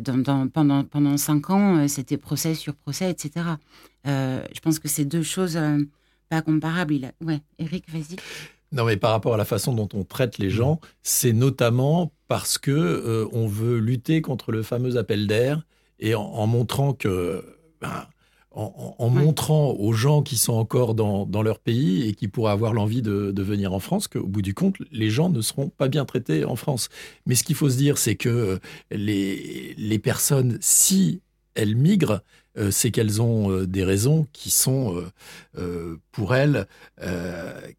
pendant, 0.52 0.84
pendant 0.84 1.16
cinq 1.16 1.50
ans, 1.50 1.78
euh, 1.78 1.88
c'était 1.88 2.16
procès 2.16 2.54
sur 2.54 2.74
procès, 2.74 3.10
etc. 3.10 3.46
Euh, 4.06 4.40
je 4.54 4.60
pense 4.60 4.78
que 4.78 4.88
c'est 4.88 5.04
deux 5.04 5.22
choses 5.24 5.56
euh, 5.56 5.78
pas 6.28 6.42
comparables. 6.42 6.94
Il 6.94 7.04
a... 7.06 7.12
Ouais, 7.24 7.40
Eric, 7.58 7.90
vas-y. 7.90 8.16
Non, 8.72 8.84
mais 8.84 8.96
par 8.96 9.10
rapport 9.10 9.34
à 9.34 9.36
la 9.36 9.44
façon 9.44 9.74
dont 9.74 9.88
on 9.94 10.04
traite 10.04 10.38
les 10.38 10.50
gens, 10.50 10.80
c'est 11.02 11.32
notamment 11.32 12.12
parce 12.28 12.58
que 12.58 13.28
on 13.32 13.46
veut 13.46 13.78
lutter 13.78 14.20
contre 14.22 14.50
le 14.50 14.62
fameux 14.62 14.96
appel 14.96 15.26
d'air 15.26 15.64
et 16.00 16.14
en, 16.14 16.22
en 16.22 16.46
montrant 16.46 16.92
que, 16.92 17.44
ben, 17.80 18.06
en, 18.56 18.94
en- 18.98 19.04
en 19.04 19.14
Ouais. 19.14 19.22
montrant 19.24 19.72
aux 19.72 19.92
gens 19.92 20.22
qui 20.22 20.36
sont 20.36 20.54
encore 20.54 20.94
dans, 20.94 21.26
dans 21.26 21.42
leur 21.42 21.58
pays 21.60 22.08
et 22.08 22.14
qui 22.14 22.26
pourraient 22.28 22.52
avoir 22.52 22.72
l'envie 22.72 23.02
de, 23.02 23.30
de 23.30 23.42
venir 23.42 23.72
en 23.72 23.78
France, 23.80 24.08
qu'au 24.08 24.26
bout 24.26 24.42
du 24.42 24.54
compte, 24.54 24.76
les 24.90 25.10
gens 25.10 25.28
ne 25.30 25.40
seront 25.42 25.68
pas 25.68 25.88
bien 25.88 26.04
traités 26.04 26.44
en 26.44 26.56
France. 26.56 26.88
Mais 27.26 27.34
ce 27.34 27.44
qu'il 27.44 27.54
faut 27.54 27.68
se 27.70 27.76
dire, 27.76 27.98
c'est 27.98 28.16
que 28.16 28.58
les, 28.90 29.74
les 29.78 29.98
personnes, 29.98 30.58
si 30.60 31.20
elles 31.54 31.76
migrent, 31.76 32.22
euh, 32.58 32.70
c'est 32.70 32.90
qu'elles 32.90 33.20
ont 33.22 33.50
euh, 33.50 33.66
des 33.66 33.84
raisons 33.84 34.26
qui 34.32 34.50
sont 34.50 35.02
euh, 35.58 35.96
pour 36.12 36.34
elles 36.34 36.66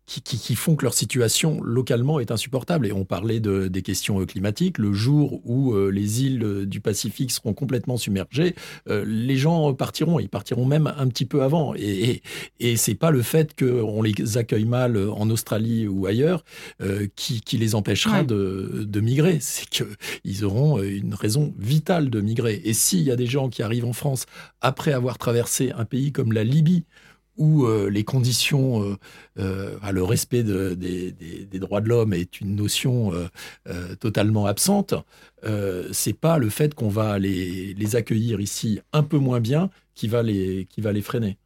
qui, 0.06 0.22
qui- 0.22 0.38
qui 0.38 0.56
font 0.56 0.76
que 0.76 0.86
leur 0.86 0.94
situation 0.94 1.62
localement 1.64 2.20
est 2.20 2.32
insupportable. 2.32 2.86
Et 2.88 2.92
on 2.92 3.04
parlait 3.06 3.40
de, 3.40 3.68
des 3.68 3.82
questions 3.82 4.24
climatiques. 4.26 4.78
Le 4.78 4.94
jour 4.94 5.42
où 5.46 5.76
les 5.90 6.24
îles 6.24 6.66
du 6.66 6.80
Pacifique 6.80 7.32
seront 7.32 7.54
complètement 7.54 7.98
submergées, 7.98 8.56
les 8.88 9.38
gens 9.38 9.74
partiront. 9.74 10.20
Ils 10.20 10.30
partiront 10.30 10.66
même 10.66 10.88
un 10.98 11.08
petit 11.08 11.26
peu 11.26 11.42
avant. 11.44 11.74
Et, 11.76 12.22
et, 12.60 12.72
et 12.72 12.78
c'est 12.78 12.96
pas 12.96 13.10
le 13.12 13.22
fait 13.22 13.56
qu'on 13.58 14.02
les 14.02 14.38
accueille 14.38 14.66
mal 14.66 14.98
en 15.10 15.30
Australie 15.30 15.88
ou 15.88 16.06
ailleurs 16.06 16.44
qui, 17.16 17.42
qui 17.42 17.58
les 17.58 17.74
empêchera 17.76 18.20
Ouais. 18.20 18.26
de, 18.26 18.86
de 18.88 19.00
migrer. 19.02 19.40
C'est 19.42 19.68
qu'ils 19.68 20.46
auront 20.46 20.82
une 20.82 21.14
raison 21.14 21.54
vitale 21.58 22.10
de 22.10 22.22
migrer. 22.22 22.62
Et 22.64 22.74
s'il 22.74 23.02
y 23.02 23.12
a 23.12 23.16
des 23.16 23.26
gens 23.28 23.50
qui 23.50 23.64
arrivent 23.64 23.86
en 23.86 23.94
France 23.94 24.26
après 24.68 24.94
avoir 24.94 25.18
traversé 25.18 25.72
un 25.72 25.86
pays 25.86 26.12
comme 26.12 26.32
la 26.34 26.44
Libye, 26.44 26.84
où 27.38 27.66
euh, 27.66 27.90
les 27.90 28.04
conditions, 28.04 28.82
euh, 28.84 28.96
euh, 29.40 29.78
enfin, 29.78 29.92
le 29.92 30.04
respect 30.04 30.44
de- 30.44 30.74
des, 30.74 31.12
des- 31.12 31.46
des 31.46 31.60
droits 31.60 31.82
de 31.82 31.88
l'homme 31.88 32.14
est 32.14 32.42
une 32.42 32.56
notion 32.56 33.14
euh, 33.14 33.28
euh, 33.70 33.96
totalement 33.96 34.48
absente, 34.48 34.96
euh, 35.44 35.88
c'est 35.92 36.18
pas 36.20 36.40
le 36.40 36.50
fait 36.50 36.74
qu'on 36.74 36.90
va 36.90 37.20
les, 37.20 37.76
les 37.76 37.96
accueillir 37.96 38.40
ici 38.40 38.80
un 38.92 39.04
peu 39.04 39.18
moins 39.20 39.40
bien 39.40 39.70
qui 39.94 40.08
va 40.08 40.24
les, 40.24 40.66
qui 40.70 40.82
va 40.82 40.92
les 40.92 41.04
freiner. 41.04 41.38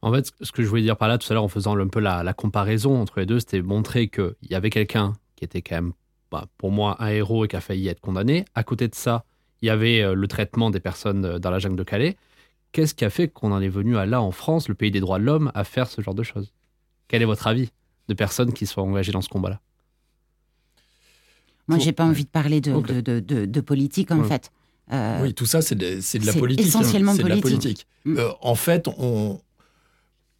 En 0.00 0.10
fait, 0.12 0.30
ce 0.40 0.52
que 0.52 0.62
je 0.62 0.68
voulais 0.68 0.82
dire 0.82 0.96
par 0.96 1.08
là 1.08 1.18
tout 1.18 1.30
à 1.30 1.34
l'heure 1.34 1.44
en 1.44 1.48
faisant 1.48 1.76
un 1.76 1.88
peu 1.88 2.00
la, 2.00 2.22
la 2.22 2.32
comparaison 2.32 2.98
entre 3.00 3.20
les 3.20 3.26
deux, 3.26 3.40
c'était 3.40 3.60
montrer 3.60 4.08
qu'il 4.08 4.34
y 4.50 4.54
avait 4.54 4.70
quelqu'un 4.70 5.12
qui 5.36 5.44
était 5.44 5.60
quand 5.60 5.76
même, 5.76 5.92
bah, 6.30 6.46
pour 6.56 6.70
moi, 6.70 6.96
un 7.00 7.08
héros 7.08 7.44
et 7.44 7.48
qui 7.48 7.56
a 7.56 7.60
failli 7.60 7.88
être 7.88 8.00
condamné. 8.00 8.46
À 8.54 8.62
côté 8.62 8.88
de 8.88 8.94
ça, 8.94 9.24
il 9.60 9.66
y 9.66 9.70
avait 9.70 10.14
le 10.14 10.28
traitement 10.28 10.70
des 10.70 10.80
personnes 10.80 11.38
dans 11.38 11.50
la 11.50 11.58
jungle 11.58 11.76
de 11.76 11.82
Calais. 11.84 12.16
Qu'est-ce 12.72 12.94
qui 12.94 13.04
a 13.04 13.10
fait 13.10 13.28
qu'on 13.28 13.52
en 13.52 13.60
est 13.62 13.68
venu 13.68 13.96
à 13.96 14.04
là, 14.06 14.20
en 14.20 14.32
France, 14.32 14.68
le 14.68 14.74
pays 14.74 14.90
des 14.90 15.00
droits 15.00 15.18
de 15.18 15.24
l'homme, 15.24 15.50
à 15.54 15.64
faire 15.64 15.88
ce 15.88 16.00
genre 16.02 16.14
de 16.14 16.22
choses? 16.22 16.52
Quel 17.08 17.22
est 17.22 17.26
votre 17.26 17.46
avis 17.46 17.70
de 18.08 18.14
personnes 18.14 18.52
qui 18.52 18.66
sont 18.66 18.80
engagées 18.82 19.12
dans 19.12 19.22
ce 19.22 19.28
combat-là? 19.28 19.60
Moi, 21.68 21.78
j'ai 21.78 21.92
pas 21.92 22.04
envie 22.04 22.24
de 22.24 22.28
parler 22.30 22.60
de, 22.60 22.80
de, 22.80 23.00
de, 23.00 23.20
de- 23.20 23.44
de 23.46 23.60
politique, 23.60 24.10
en 24.12 24.20
Ouais. 24.20 24.28
fait. 24.28 24.52
Euh, 24.92 25.20
Oui, 25.22 25.34
tout 25.34 25.46
ça, 25.46 25.62
c'est 25.62 25.74
de, 25.74 26.00
c'est 26.00 26.18
de 26.20 26.26
la 26.26 26.32
politique. 26.32 26.64
hein. 26.66 26.68
essentiellement 26.68 27.12
C'est 27.14 27.24
de 27.24 27.28
la 27.28 27.36
politique. 27.38 27.86
politique. 28.04 28.20
Euh, 28.24 28.30
en 28.40 28.54
fait, 28.54 28.86
on, 28.98 29.40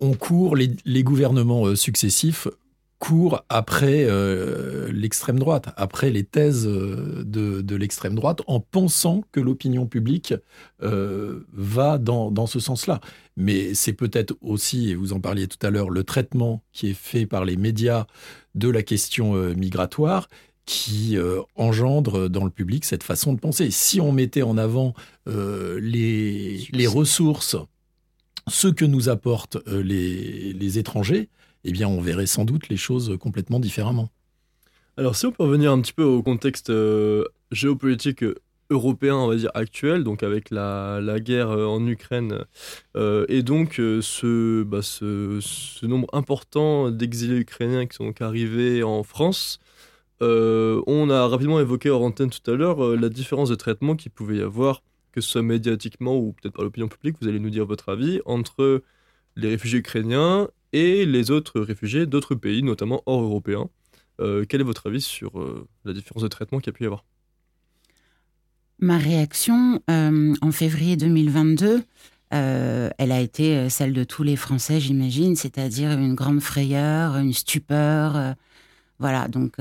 on 0.00 0.14
court, 0.14 0.54
les, 0.54 0.70
les 0.84 1.02
gouvernements 1.02 1.66
euh, 1.66 1.74
successifs 1.74 2.46
courent 2.98 3.44
après 3.48 4.06
euh, 4.08 4.90
l'extrême 4.92 5.38
droite, 5.38 5.68
après 5.76 6.10
les 6.10 6.24
thèses 6.24 6.66
euh, 6.66 7.22
de, 7.24 7.60
de 7.60 7.76
l'extrême 7.76 8.14
droite, 8.14 8.42
en 8.46 8.60
pensant 8.60 9.22
que 9.32 9.40
l'opinion 9.40 9.86
publique 9.86 10.34
euh, 10.82 11.46
va 11.52 11.98
dans, 11.98 12.30
dans 12.30 12.46
ce 12.46 12.60
sens-là. 12.60 13.00
Mais 13.36 13.74
c'est 13.74 13.92
peut-être 13.92 14.34
aussi, 14.40 14.90
et 14.90 14.94
vous 14.94 15.12
en 15.12 15.20
parliez 15.20 15.46
tout 15.46 15.64
à 15.66 15.70
l'heure, 15.70 15.90
le 15.90 16.04
traitement 16.04 16.62
qui 16.72 16.90
est 16.90 16.94
fait 16.94 17.26
par 17.26 17.44
les 17.44 17.56
médias 17.56 18.06
de 18.54 18.68
la 18.70 18.82
question 18.82 19.36
euh, 19.36 19.54
migratoire 19.54 20.28
qui 20.66 21.16
euh, 21.16 21.40
engendre 21.54 22.28
dans 22.28 22.44
le 22.44 22.50
public 22.50 22.84
cette 22.84 23.04
façon 23.04 23.32
de 23.32 23.38
penser. 23.38 23.70
Si 23.70 24.00
on 24.00 24.12
mettait 24.12 24.42
en 24.42 24.58
avant 24.58 24.94
euh, 25.28 25.78
les, 25.80 26.86
ressources, 26.86 27.56
ce 28.48 28.68
que 28.68 28.84
nous 28.84 29.08
apportent 29.08 29.58
euh, 29.68 29.82
les, 29.82 30.52
les 30.52 30.78
étrangers, 30.78 31.30
eh 31.66 31.72
bien, 31.72 31.88
on 31.88 32.00
verrait 32.00 32.26
sans 32.26 32.44
doute 32.44 32.68
les 32.68 32.76
choses 32.76 33.16
complètement 33.20 33.58
différemment. 33.58 34.08
Alors, 34.96 35.16
si 35.16 35.26
on 35.26 35.32
peut 35.32 35.42
revenir 35.42 35.72
un 35.72 35.80
petit 35.80 35.92
peu 35.92 36.04
au 36.04 36.22
contexte 36.22 36.70
euh, 36.70 37.24
géopolitique 37.50 38.22
euh, 38.22 38.36
européen, 38.70 39.16
on 39.16 39.26
va 39.26 39.34
dire 39.34 39.50
actuel, 39.54 40.04
donc 40.04 40.22
avec 40.22 40.50
la, 40.50 41.00
guerre 41.18 41.50
euh, 41.50 41.66
en 41.66 41.84
Ukraine, 41.86 42.44
et 43.28 43.42
donc 43.42 43.74
ce, 43.74 44.62
bah, 44.62 44.80
ce, 44.82 45.86
nombre 45.86 46.08
important 46.12 46.90
d'exilés 46.90 47.38
ukrainiens 47.38 47.86
qui 47.86 47.96
sont 47.96 48.22
arrivés 48.22 48.82
en 48.82 49.02
France, 49.02 49.58
on 50.20 51.10
a 51.10 51.26
rapidement 51.28 51.60
évoqué 51.60 51.90
hors 51.90 52.02
antenne 52.02 52.30
tout 52.30 52.50
à 52.50 52.54
l'heure 52.54 52.96
la 52.96 53.08
différence 53.08 53.50
de 53.50 53.54
traitement 53.54 53.96
qu'il 53.96 54.10
pouvait 54.10 54.38
y 54.38 54.42
avoir, 54.42 54.82
que 55.12 55.20
ce 55.20 55.28
soit 55.28 55.42
médiatiquement 55.42 56.16
ou 56.16 56.32
peut-être 56.32 56.54
par 56.54 56.64
l'opinion 56.64 56.88
publique, 56.88 57.16
vous 57.20 57.28
allez 57.28 57.38
nous 57.38 57.50
dire 57.50 57.66
votre 57.66 57.90
avis, 57.90 58.20
entre 58.24 58.82
les 59.36 59.48
réfugiés 59.48 59.80
ukrainiens 59.80 60.48
et 60.72 61.06
les 61.06 61.30
autres 61.30 61.60
réfugiés 61.60 62.06
d'autres 62.06 62.34
pays, 62.34 62.62
notamment 62.62 63.02
hors 63.06 63.22
européens. 63.22 63.68
Euh, 64.20 64.44
quel 64.48 64.60
est 64.60 64.64
votre 64.64 64.86
avis 64.86 65.00
sur 65.00 65.38
euh, 65.40 65.66
la 65.84 65.92
différence 65.92 66.22
de 66.22 66.28
traitement 66.28 66.58
qu'il 66.58 66.68
y 66.68 66.74
a 66.74 66.76
pu 66.76 66.84
y 66.84 66.86
avoir? 66.86 67.04
Ma 68.78 68.98
réaction 68.98 69.80
euh, 69.90 70.34
en 70.40 70.52
février 70.52 70.96
2022, 70.96 71.82
euh, 72.34 72.90
elle 72.98 73.12
a 73.12 73.20
été 73.20 73.68
celle 73.70 73.92
de 73.92 74.04
tous 74.04 74.22
les 74.22 74.36
Français, 74.36 74.80
j'imagine, 74.80 75.36
c'est-à-dire 75.36 75.92
une 75.92 76.14
grande 76.14 76.40
frayeur, 76.40 77.16
une 77.16 77.32
stupeur. 77.32 78.34
voilà, 78.98 79.28
donc 79.28 79.56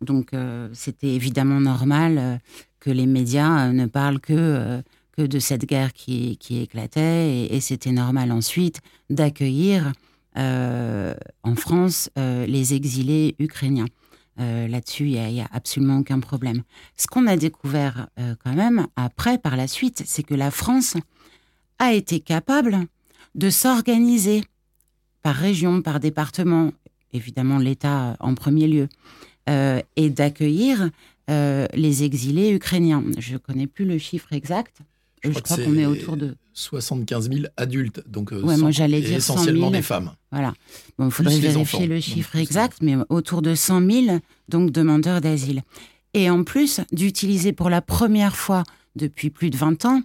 donc 0.00 0.30
c'était 0.72 1.14
évidemment 1.14 1.60
normal 1.60 2.40
que 2.80 2.90
les 2.90 3.06
médias 3.06 3.70
ne 3.72 3.86
parlent 3.86 4.20
que 4.20 4.82
que 5.12 5.22
de 5.22 5.38
cette 5.38 5.66
guerre 5.66 5.92
qui, 5.92 6.36
qui 6.38 6.62
éclatait, 6.62 7.46
et, 7.50 7.60
c'était 7.60 7.92
normal 7.92 8.32
ensuite 8.32 8.80
d'accueillir 9.10 9.92
en 10.36 11.54
France 11.56 12.10
euh, 12.18 12.46
les 12.46 12.74
exilés 12.74 13.34
ukrainiens. 13.38 13.86
Euh, 14.38 14.68
Là-dessus, 14.68 15.08
il 15.08 15.32
n'y 15.32 15.40
a, 15.40 15.48
absolument 15.52 15.98
aucun 15.98 16.20
problème. 16.20 16.62
Ce 16.96 17.06
qu'on 17.06 17.26
a 17.26 17.36
découvert 17.36 18.08
euh, 18.18 18.34
quand 18.42 18.54
même 18.54 18.86
après, 18.96 19.38
par 19.38 19.56
la 19.56 19.66
suite, 19.66 20.02
c'est 20.06 20.22
que 20.22 20.34
la 20.34 20.50
France 20.50 20.96
a 21.78 21.92
été 21.92 22.20
capable 22.20 22.86
de 23.34 23.50
s'organiser 23.50 24.42
par 25.22 25.34
région, 25.34 25.82
par 25.82 26.00
département, 26.00 26.72
évidemment 27.12 27.58
l'État 27.58 28.16
en 28.20 28.34
premier 28.34 28.66
lieu, 28.66 28.88
euh, 29.48 29.80
et 29.96 30.10
d'accueillir 30.10 30.90
euh, 31.28 31.66
les 31.74 32.04
exilés 32.04 32.52
ukrainiens. 32.52 33.02
Je 33.18 33.34
ne 33.34 33.38
connais 33.38 33.66
plus 33.66 33.84
le 33.84 33.98
chiffre 33.98 34.32
exact. 34.32 34.80
Je, 35.22 35.30
crois 35.30 35.56
qu'on 35.56 35.76
est 35.76 35.86
autour 35.86 36.16
de 36.16 36.34
75 36.54 37.30
000 37.30 37.44
adultes, 37.56 38.02
donc 38.08 38.32
euh, 38.32 38.36
Ouais, 38.40 38.56
moi, 38.56 38.68
cent- 38.68 38.70
j'allais 38.70 38.98
et 38.98 39.02
dire 39.02 39.22
100 39.22 39.34
essentiellement 39.34 39.60
000. 39.66 39.72
des 39.72 39.82
femmes. 39.82 40.12
Voilà. 40.32 40.54
Bon, 40.98 41.06
il 41.06 41.10
faudrait 41.10 41.38
vérifier 41.38 41.78
enfants. 41.78 41.86
le 41.86 42.00
chiffre 42.00 42.36
exact, 42.36 42.78
mais 42.80 42.96
autour 43.08 43.42
de 43.42 43.54
100 43.54 43.90
000 43.90 44.18
donc, 44.48 44.70
demandeurs 44.70 45.20
d'asile. 45.20 45.62
Et 46.14 46.30
en 46.30 46.42
plus 46.44 46.80
d'utiliser 46.92 47.52
pour 47.52 47.70
la 47.70 47.82
première 47.82 48.36
fois 48.36 48.62
depuis 48.96 49.30
plus 49.30 49.50
de 49.50 49.56
20 49.56 49.84
ans 49.84 50.02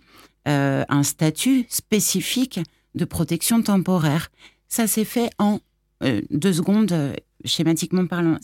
euh, 0.48 0.84
un 0.90 1.04
statut 1.04 1.66
spécifique 1.70 2.60
de 2.94 3.06
protection 3.06 3.62
temporaire. 3.62 4.30
Ça 4.68 4.88
s'est 4.88 5.06
fait 5.06 5.30
en 5.40 5.60
euh, 6.04 6.22
deux 6.30 6.54
secondes, 6.54 6.92
euh, 6.92 7.14
schématiquement 7.46 8.06
parlant. 8.06 8.38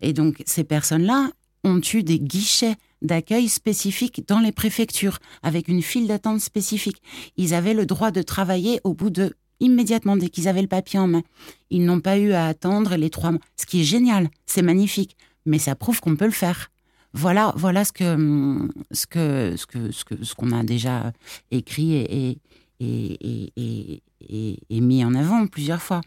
Et 0.00 0.12
donc, 0.12 0.42
ces 0.46 0.64
personnes-là 0.64 1.30
ont 1.64 1.80
eu 1.94 2.02
des 2.02 2.18
guichets 2.20 2.76
d'accueil 3.02 3.48
spécifiques 3.48 4.22
dans 4.28 4.40
les 4.40 4.52
préfectures, 4.52 5.18
avec 5.42 5.68
une 5.68 5.82
file 5.82 6.06
d'attente 6.06 6.40
spécifique. 6.40 7.02
Ils 7.36 7.54
avaient 7.54 7.74
le 7.74 7.86
droit 7.86 8.10
de 8.10 8.22
travailler 8.22 8.80
au 8.84 8.94
bout 8.94 9.10
de 9.10 9.34
immédiatement 9.60 10.16
dès 10.16 10.28
qu'ils 10.30 10.48
avaient 10.48 10.62
le 10.62 10.68
papier 10.68 10.98
en 10.98 11.06
main. 11.08 11.22
Ils 11.70 11.84
n'ont 11.84 12.00
pas 12.00 12.18
eu 12.18 12.32
à 12.32 12.46
attendre 12.46 12.96
les 12.96 13.10
trois 13.10 13.30
mois. 13.32 13.40
Ce 13.56 13.66
qui 13.66 13.80
est 13.82 13.84
génial, 13.84 14.28
c'est 14.46 14.62
magnifique, 14.62 15.16
mais 15.46 15.58
ça 15.58 15.74
prouve 15.74 16.00
qu'on 16.00 16.16
peut 16.16 16.24
le 16.26 16.30
faire. 16.30 16.70
Voilà, 17.12 17.52
voilà 17.56 17.84
ce 17.84 17.92
que 17.92 18.04
hum, 18.14 18.70
ce 18.92 19.06
que 19.06 19.54
ce 19.56 19.66
que 19.66 19.90
ce 19.90 20.04
que 20.04 20.24
ce 20.24 20.34
qu'on 20.34 20.52
a 20.52 20.62
déjà 20.62 21.12
écrit 21.50 21.94
et 21.94 22.38
et, 22.82 23.12
et, 23.20 23.52
et, 23.56 24.02
et- 24.28 24.58
et 24.70 24.80
mis 24.80 25.04
en 25.04 25.14
avant 25.14 25.46
plusieurs 25.46 25.82
fois, 25.82 26.00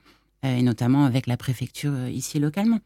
euh, 0.46 0.56
et 0.58 0.64
notamment 0.64 1.06
avec 1.06 1.28
la 1.28 1.38
préfecture 1.38 1.92
euh, 1.94 2.10
ici 2.10 2.40
localement. 2.40 2.80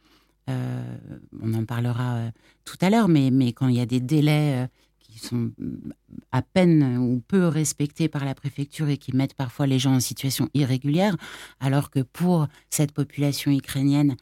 Euh, 0.49 0.97
on 1.41 1.53
en 1.53 1.65
parlera 1.65 2.15
euh, 2.15 2.31
tout 2.63 2.77
à 2.81 2.89
l'heure, 2.89 3.10
mais 3.10 3.31
quand 3.51 3.67
il 3.67 3.75
y 3.75 3.81
a 3.81 3.86
des 3.86 3.99
délais 3.99 4.63
euh, 4.63 4.67
qui 4.99 5.19
sont 5.19 5.51
hum, 5.60 5.93
à 6.31 6.41
peine 6.41 6.97
ou 6.97 7.21
peu 7.27 7.47
respectés 7.47 8.07
par 8.07 8.23
la 8.23 8.33
préfecture 8.33 8.88
et 8.88 8.97
qui 8.97 9.15
mettent 9.15 9.33
parfois 9.33 9.67
les 9.67 9.79
gens 9.79 9.95
en 9.95 9.99
situation 9.99 10.49
irrégulière, 10.53 11.17
alors 11.60 11.89
que 11.89 11.99
pour 11.99 12.47
cette 12.69 12.91
population 12.91 13.51
ukrainienne, 13.51 14.15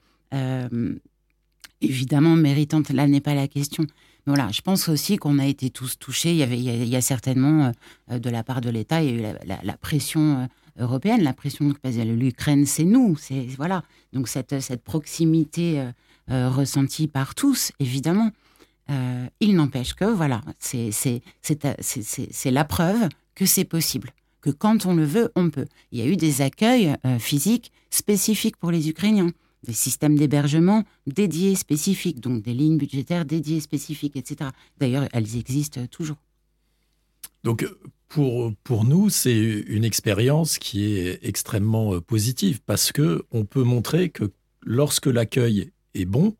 évidemment 1.79 2.35
méritante, 2.35 2.89
là 2.89 3.07
n'est 3.07 3.21
pas 3.21 3.35
la 3.35 3.47
question. 3.47 3.85
Voilà, 4.25 4.49
je 4.51 4.59
pense 4.59 4.89
aussi 4.89 5.15
qu'on 5.15 5.39
a 5.39 5.45
été 5.45 5.69
tous 5.69 5.97
touchés. 5.97 6.35
Il 6.35 6.89
y, 6.89 6.95
a, 6.95 7.01
certainement, 7.01 7.71
de 8.09 8.29
la 8.29 8.43
part 8.43 8.59
de 8.59 8.69
l'État, 8.69 9.01
il 9.01 9.21
y 9.21 9.25
a 9.25 9.31
eu 9.31 9.35
la, 9.63 9.77
pression 9.77 10.49
européenne, 10.77 11.23
la 11.23 11.31
pression, 11.31 11.71
que 11.71 12.03
l'Ukraine, 12.03 12.65
c'est 12.65 12.83
nous. 12.83 13.15
c'est 13.15 13.45
Voilà. 13.55 13.83
Donc 14.11 14.27
cette 14.27 14.83
proximité 14.83 15.85
euh, 16.31 16.49
ressentie 16.49 17.07
par 17.07 17.35
tous, 17.35 17.71
évidemment. 17.79 18.31
Euh, 18.89 19.27
il 19.39 19.55
n'empêche 19.55 19.93
que, 19.93 20.05
voilà, 20.05 20.41
c'est 20.59 21.21
la 22.45 22.65
preuve 22.65 23.09
que 23.35 23.45
c'est 23.45 23.63
possible, 23.63 24.11
que 24.41 24.49
quand 24.49 24.87
on 24.87 24.95
le 24.95 25.05
veut, 25.05 25.31
on 25.35 25.51
peut. 25.51 25.67
Il 25.91 25.99
y 25.99 26.01
a 26.01 26.07
eu 26.07 26.17
des 26.17 26.41
accueils 26.41 26.95
euh, 27.05 27.19
physiques 27.19 27.71
spécifiques 27.91 28.57
pour 28.57 28.71
les 28.71 28.89
Ukrainiens, 28.89 29.31
des 29.67 29.73
systèmes 29.73 30.17
d'hébergement 30.17 30.83
dédiés 31.05 31.53
spécifiques, 31.53 32.21
donc 32.21 32.41
des 32.41 32.55
lignes 32.55 32.77
budgétaires 32.77 33.25
dédiées 33.25 33.59
spécifiques, 33.59 34.15
etc. 34.15 34.49
D'ailleurs, 34.79 35.07
elles 35.13 35.37
existent 35.37 35.85
toujours. 35.85 36.17
Donc, 37.43 37.67
pour, 38.07 38.51
pour 38.63 38.83
nous, 38.83 39.11
c'est 39.11 39.37
une 39.37 39.83
expérience 39.83 40.57
qui 40.57 40.85
est 40.85 41.19
extrêmement 41.21 42.01
positive 42.01 42.61
parce 42.65 42.91
que 42.91 43.25
on 43.29 43.45
peut 43.45 43.63
montrer 43.63 44.09
que 44.09 44.31
lorsque 44.63 45.05
l'accueil 45.05 45.71
est 45.95 46.05
bon, 46.05 46.35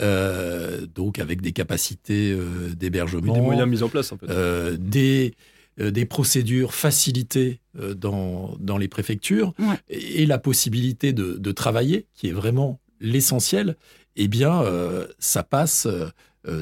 euh, 0.00 0.86
donc 0.86 1.18
avec 1.18 1.40
des 1.40 1.52
capacités 1.52 2.32
euh, 2.32 2.74
d'hébergement, 2.74 3.34
des 3.34 3.40
moyens 3.40 3.68
mis 3.68 3.82
en 3.82 3.88
place 3.88 4.12
en 4.12 4.18
fait. 4.18 4.28
euh, 4.30 4.76
des, 4.78 5.34
euh, 5.80 5.90
des 5.90 6.04
procédures 6.06 6.74
facilitées 6.74 7.60
euh, 7.78 7.94
dans, 7.94 8.56
dans 8.60 8.78
les 8.78 8.88
préfectures 8.88 9.52
Ouais. 9.58 9.76
et, 9.88 10.22
et 10.22 10.26
la 10.26 10.38
possibilité 10.38 11.12
de, 11.12 11.34
de 11.34 11.52
travailler, 11.52 12.06
qui 12.14 12.28
est 12.28 12.32
vraiment 12.32 12.80
l'essentiel, 13.00 13.76
eh 14.16 14.28
bien, 14.28 14.62
euh, 14.62 15.06
ça 15.18 15.42
passe 15.42 15.86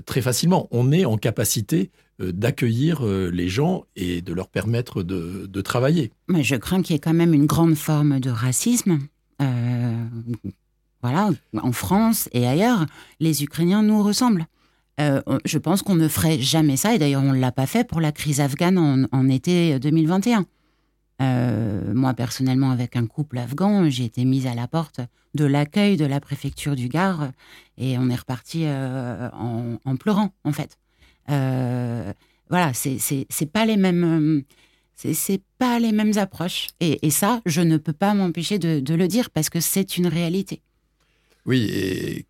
très 0.07 0.23
facilement. 0.23 0.69
On 0.71 0.93
est 0.93 1.05
en 1.05 1.17
capacité 1.19 1.91
d'accueillir 2.21 3.05
les 3.05 3.49
gens 3.49 3.85
et 3.97 4.23
de 4.23 4.33
leur 4.33 4.47
permettre 4.49 5.03
de, 5.03 5.47
de 5.47 5.61
travailler. 5.61 6.13
Mais 6.29 6.45
je 6.45 6.55
crains 6.55 6.83
qu'il 6.83 6.95
y 6.95 6.97
ait 6.97 7.01
quand 7.01 7.13
même 7.15 7.35
une 7.35 7.47
grande 7.47 7.75
forme 7.75 8.21
de 8.21 8.31
racisme. 8.31 9.01
Euh, 9.41 10.05
voilà, 11.03 11.31
en 11.61 11.73
France 11.73 12.29
et 12.33 12.47
ailleurs, 12.47 12.87
les 13.21 13.43
Ukrainiens 13.43 13.83
nous 13.83 14.03
ressemblent. 14.03 14.47
Euh, 15.01 15.21
je 15.45 15.59
pense 15.59 15.83
qu'on 15.83 15.95
ne 15.95 16.09
ferait 16.09 16.39
jamais 16.39 16.77
ça, 16.77 16.95
et 16.95 16.99
d'ailleurs 16.99 17.23
on 17.23 17.33
ne 17.33 17.41
l'a 17.41 17.53
pas 17.53 17.67
fait 17.67 17.85
pour 17.87 18.01
la 18.01 18.13
crise 18.13 18.41
afghane 18.41 18.79
en, 18.79 19.05
en 19.11 19.29
été 19.29 19.79
2021. 19.79 20.47
Euh, 21.23 21.95
moi, 21.95 22.15
personnellement, 22.15 22.71
avec 22.71 22.97
un 22.97 23.07
couple 23.07 23.39
afghan, 23.39 23.89
j'ai 23.89 24.05
été 24.05 24.25
mise 24.25 24.47
à 24.47 24.55
la 24.55 24.67
porte 24.67 25.01
de 25.35 25.45
l'accueil 25.45 25.97
de 25.97 26.05
la 26.05 26.21
préfecture 26.21 26.75
du 26.75 26.89
Gard 26.89 27.31
et 27.79 27.97
on 27.99 28.09
est 28.11 28.17
reparti 28.17 28.65
euh, 28.65 29.29
en, 29.31 29.97
pleurant, 29.97 30.31
en 30.45 30.53
fait. 30.53 30.79
Euh, 31.31 32.13
voilà, 32.51 32.73
c'est 32.75 33.53
pas 33.53 33.65
les 33.65 33.77
mêmes. 33.77 34.43
C'est 34.95 35.43
pas 35.59 35.79
les 35.79 35.91
mêmes 35.91 36.17
approches. 36.17 36.69
Et, 36.81 37.11
ça, 37.11 37.41
je 37.47 37.61
ne 37.61 37.77
peux 37.77 37.93
pas 37.93 38.15
m'empêcher 38.15 38.59
de 38.59 38.95
le 38.95 39.09
dire 39.09 39.31
parce 39.31 39.49
que 39.49 39.61
c'est 39.61 39.97
une 39.97 40.07
réalité. 40.07 40.61
Oui, 41.47 41.71
et 41.73 42.27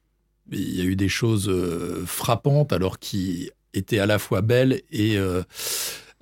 il 0.51 0.77
y 0.77 0.81
a 0.81 0.85
eu 0.85 0.96
des 0.96 1.09
choses 1.09 1.48
euh, 1.48 2.05
frappantes, 2.07 2.72
alors 2.72 2.98
qui 2.98 3.51
étaient 3.75 3.98
à 3.98 4.07
la 4.07 4.18
fois 4.18 4.42
belles 4.42 4.83
et 4.90 5.16
euh, 5.16 5.42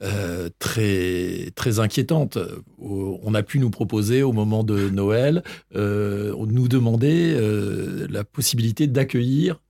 euh, 0.03 0.49
très 0.59 1.51
très 1.55 1.79
inquiétantes. 1.79 2.39
On 2.79 3.35
a 3.35 3.43
pu 3.43 3.59
nous 3.59 3.71
proposer 3.71 4.23
au 4.23 4.33
moment 4.33 4.65
de 4.65 4.89
Noël, 4.89 5.43
nous 5.75 6.69
demander 6.69 7.37
la 8.09 8.25
possibilité 8.25 8.87
d'accueillir 8.87 9.61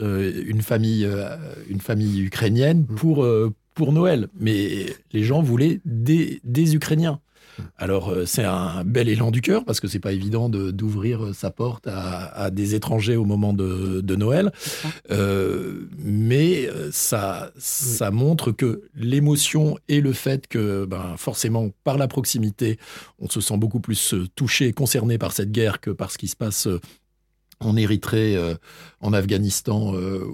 une 0.00 0.62
famille 0.62 1.08
une 1.68 1.80
famille 1.80 2.22
ukrainienne 2.22 2.86
pour 2.86 3.24
euh, 3.24 3.52
pour 3.74 3.92
Noël, 3.92 4.26
mais 4.40 4.86
les 5.12 5.22
gens 5.22 5.40
voulaient 5.40 5.80
des, 5.84 6.40
des 6.42 6.74
Ukrainiens. 6.74 7.20
Alors 7.76 8.10
euh, 8.10 8.24
c'est 8.26 8.44
un 8.44 8.84
bel 8.84 9.08
élan 9.08 9.30
du 9.30 9.40
cœur 9.40 9.64
parce 9.64 9.80
que 9.80 9.88
c'est 9.88 9.98
pas 10.00 10.12
évident 10.12 10.48
de- 10.48 10.70
d'ouvrir 10.70 11.34
sa 11.34 11.50
porte 11.50 11.86
à, 11.86 12.26
à 12.44 12.50
des 12.50 12.74
étrangers 12.74 13.16
au 13.16 13.24
moment 13.24 13.52
de, 13.52 14.00
de 14.00 14.16
Noël. 14.16 14.52
Euh, 15.10 15.88
mais 15.98 16.68
euh, 16.68 16.90
ça 16.92 17.50
ça 17.58 18.10
montre 18.10 18.52
que 18.52 18.82
l'émotion 18.94 19.78
et 19.88 20.00
le 20.00 20.12
fait 20.12 20.46
que 20.46 20.84
ben 20.84 21.14
forcément 21.16 21.70
par 21.84 21.98
la 21.98 22.08
proximité 22.08 22.78
on 23.18 23.28
se 23.28 23.40
sent 23.40 23.56
beaucoup 23.56 23.80
plus 23.80 24.14
euh, 24.14 24.26
touché, 24.34 24.72
concerné 24.72 25.18
par 25.18 25.32
cette 25.32 25.50
guerre 25.52 25.80
que 25.80 25.90
par 25.90 26.10
ce 26.10 26.18
qui 26.18 26.28
se 26.28 26.36
passe 26.36 26.66
euh, 26.66 26.80
en 27.60 27.76
Érythrée, 27.76 28.36
euh, 28.36 28.54
en 29.00 29.12
Afghanistan 29.12 29.94
euh, 29.94 30.24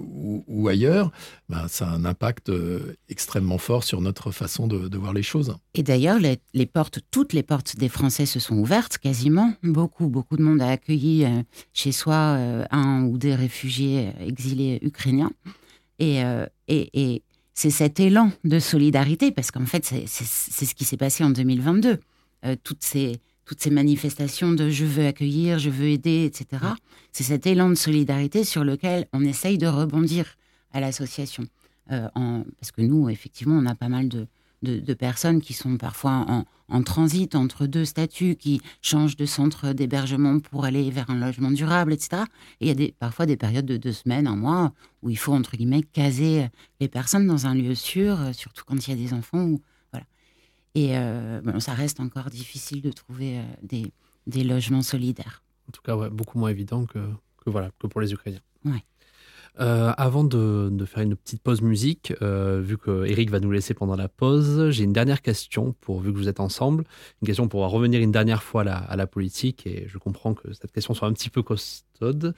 ou, 0.47 0.67
ailleurs, 0.67 1.11
ben, 1.49 1.67
ça 1.67 1.87
a 1.87 1.91
un 1.91 2.05
impact 2.05 2.49
euh, 2.49 2.95
extrêmement 3.09 3.57
fort 3.57 3.83
sur 3.83 4.01
notre 4.01 4.31
façon 4.31 4.67
de, 4.67 4.97
voir 4.97 5.13
les 5.13 5.23
choses. 5.23 5.55
Et 5.73 5.83
d'ailleurs, 5.83 6.19
les, 6.19 6.65
portes, 6.65 6.99
toutes 7.11 7.33
les 7.33 7.43
portes 7.43 7.77
des 7.77 7.89
Français 7.89 8.25
se 8.25 8.39
sont 8.39 8.57
ouvertes 8.57 8.97
quasiment. 8.97 9.53
Beaucoup, 9.63 10.07
beaucoup 10.07 10.37
de 10.37 10.43
monde 10.43 10.61
a 10.61 10.69
accueilli 10.69 11.25
chez 11.73 11.91
soi 11.91 12.37
un 12.71 13.03
ou 13.03 13.17
des 13.17 13.35
réfugiés 13.35 14.13
exilés 14.19 14.79
ukrainiens. 14.81 15.31
Et, 15.99 16.21
et, 16.67 17.23
c'est 17.53 17.69
cet 17.69 18.01
élan 18.01 18.31
de 18.43 18.59
solidarité, 18.59 19.31
parce 19.31 19.51
qu'en 19.51 19.65
fait, 19.65 19.85
c'est 19.85 20.07
ce 20.07 20.75
qui 20.75 20.83
s'est 20.83 20.97
passé 20.97 21.23
en 21.23 21.29
2022. 21.29 21.99
Euh, 22.45 22.55
toutes, 22.63 22.83
ces, 22.83 23.19
toutes 23.45 23.61
ces 23.61 23.69
manifestations 23.69 24.51
de 24.51 24.69
je 24.69 24.85
veux 24.85 25.05
accueillir, 25.05 25.59
je 25.59 25.69
veux 25.69 25.87
aider, 25.89 26.25
etc. 26.25 26.47
C'est 27.11 27.23
cet 27.23 27.45
élan 27.45 27.69
de 27.69 27.75
solidarité 27.75 28.43
sur 28.43 28.63
lequel 28.63 29.07
on 29.13 29.21
essaye 29.21 29.57
de 29.57 29.67
rebondir 29.67 30.35
à 30.73 30.79
l'association. 30.79 31.45
Euh, 31.91 32.07
en- 32.15 32.43
parce 32.59 32.71
que 32.71 32.81
nous, 32.81 33.09
effectivement, 33.09 33.55
on 33.55 33.65
a 33.67 33.75
pas 33.75 33.89
mal 33.89 34.09
de, 34.09 34.27
de, 34.63 34.79
de 34.79 34.93
personnes 34.95 35.39
qui 35.41 35.53
sont 35.53 35.77
parfois 35.77 36.25
en, 36.27 36.45
en 36.67 36.81
transit 36.81 37.35
entre 37.35 37.67
deux 37.67 37.85
statuts, 37.85 38.35
qui 38.35 38.59
changent 38.81 39.15
de 39.15 39.27
centre 39.27 39.73
d'hébergement 39.73 40.39
pour 40.39 40.65
aller 40.65 40.89
vers 40.89 41.11
un 41.11 41.19
logement 41.19 41.51
durable, 41.51 41.93
etc. 41.93 42.23
Et 42.59 42.65
il 42.65 42.67
y 42.69 42.71
a 42.71 42.73
des, 42.73 42.95
parfois 42.97 43.27
des 43.27 43.37
périodes 43.37 43.67
de 43.67 43.77
deux 43.77 43.93
semaines, 43.93 44.25
un 44.25 44.35
mois, 44.35 44.73
où 45.03 45.11
il 45.11 45.17
faut, 45.17 45.33
entre 45.33 45.55
guillemets, 45.55 45.83
caser 45.83 46.47
les 46.79 46.87
personnes 46.87 47.27
dans 47.27 47.45
un 47.45 47.53
lieu 47.53 47.75
sûr, 47.75 48.17
surtout 48.33 48.63
quand 48.65 48.87
il 48.87 48.89
y 48.89 48.93
a 48.93 48.97
des 49.07 49.13
enfants. 49.13 49.43
Ou. 49.45 49.61
Et 50.75 50.97
euh, 50.97 51.41
bon, 51.41 51.59
ça 51.59 51.73
reste 51.73 51.99
encore 51.99 52.29
difficile 52.29 52.81
de 52.81 52.91
trouver 52.91 53.39
euh, 53.39 53.43
des, 53.63 53.91
des 54.27 54.43
logements 54.43 54.81
solidaires. 54.81 55.41
En 55.69 55.71
tout 55.71 55.81
cas, 55.81 55.95
ouais, 55.95 56.09
beaucoup 56.09 56.37
moins 56.37 56.49
évident 56.49 56.85
que, 56.85 56.99
que, 57.43 57.49
voilà, 57.49 57.71
que 57.79 57.87
pour 57.87 58.01
les 58.01 58.11
Ukrainiens. 58.13 58.41
Ouais. 58.65 58.83
Euh, 59.59 59.93
avant 59.97 60.25
de, 60.25 60.85
faire 60.85 61.03
une 61.03 61.15
petite 61.15 61.41
pause 61.41 61.61
musique, 61.61 62.13
euh, 62.21 62.61
vu 62.61 62.77
que 62.77 63.05
Eric 63.05 63.29
va 63.29 63.39
nous 63.39 63.51
laisser 63.51 63.73
pendant 63.73 63.95
la 63.95 64.09
pause, 64.09 64.69
j'ai 64.71 64.83
une 64.83 64.91
dernière 64.91 65.21
question 65.21 65.73
pour 65.79 66.01
vu 66.01 66.11
que 66.11 66.17
vous 66.17 66.27
êtes 66.27 66.41
ensemble, 66.41 66.83
une 67.21 67.25
question 67.25 67.47
pour 67.47 67.61
revenir 67.69 68.01
une 68.01 68.11
dernière 68.11 68.43
fois 68.43 68.61
à 68.61 68.63
la, 68.65 68.75
à 68.75 68.95
la 68.97 69.07
politique 69.07 69.65
et 69.65 69.85
je 69.87 69.97
comprends 69.97 70.33
que 70.33 70.51
cette 70.53 70.71
question 70.71 70.93
soit 70.93 71.07
un 71.07 71.13
petit 71.13 71.29
peu 71.29 71.41
costaude. 71.41 72.33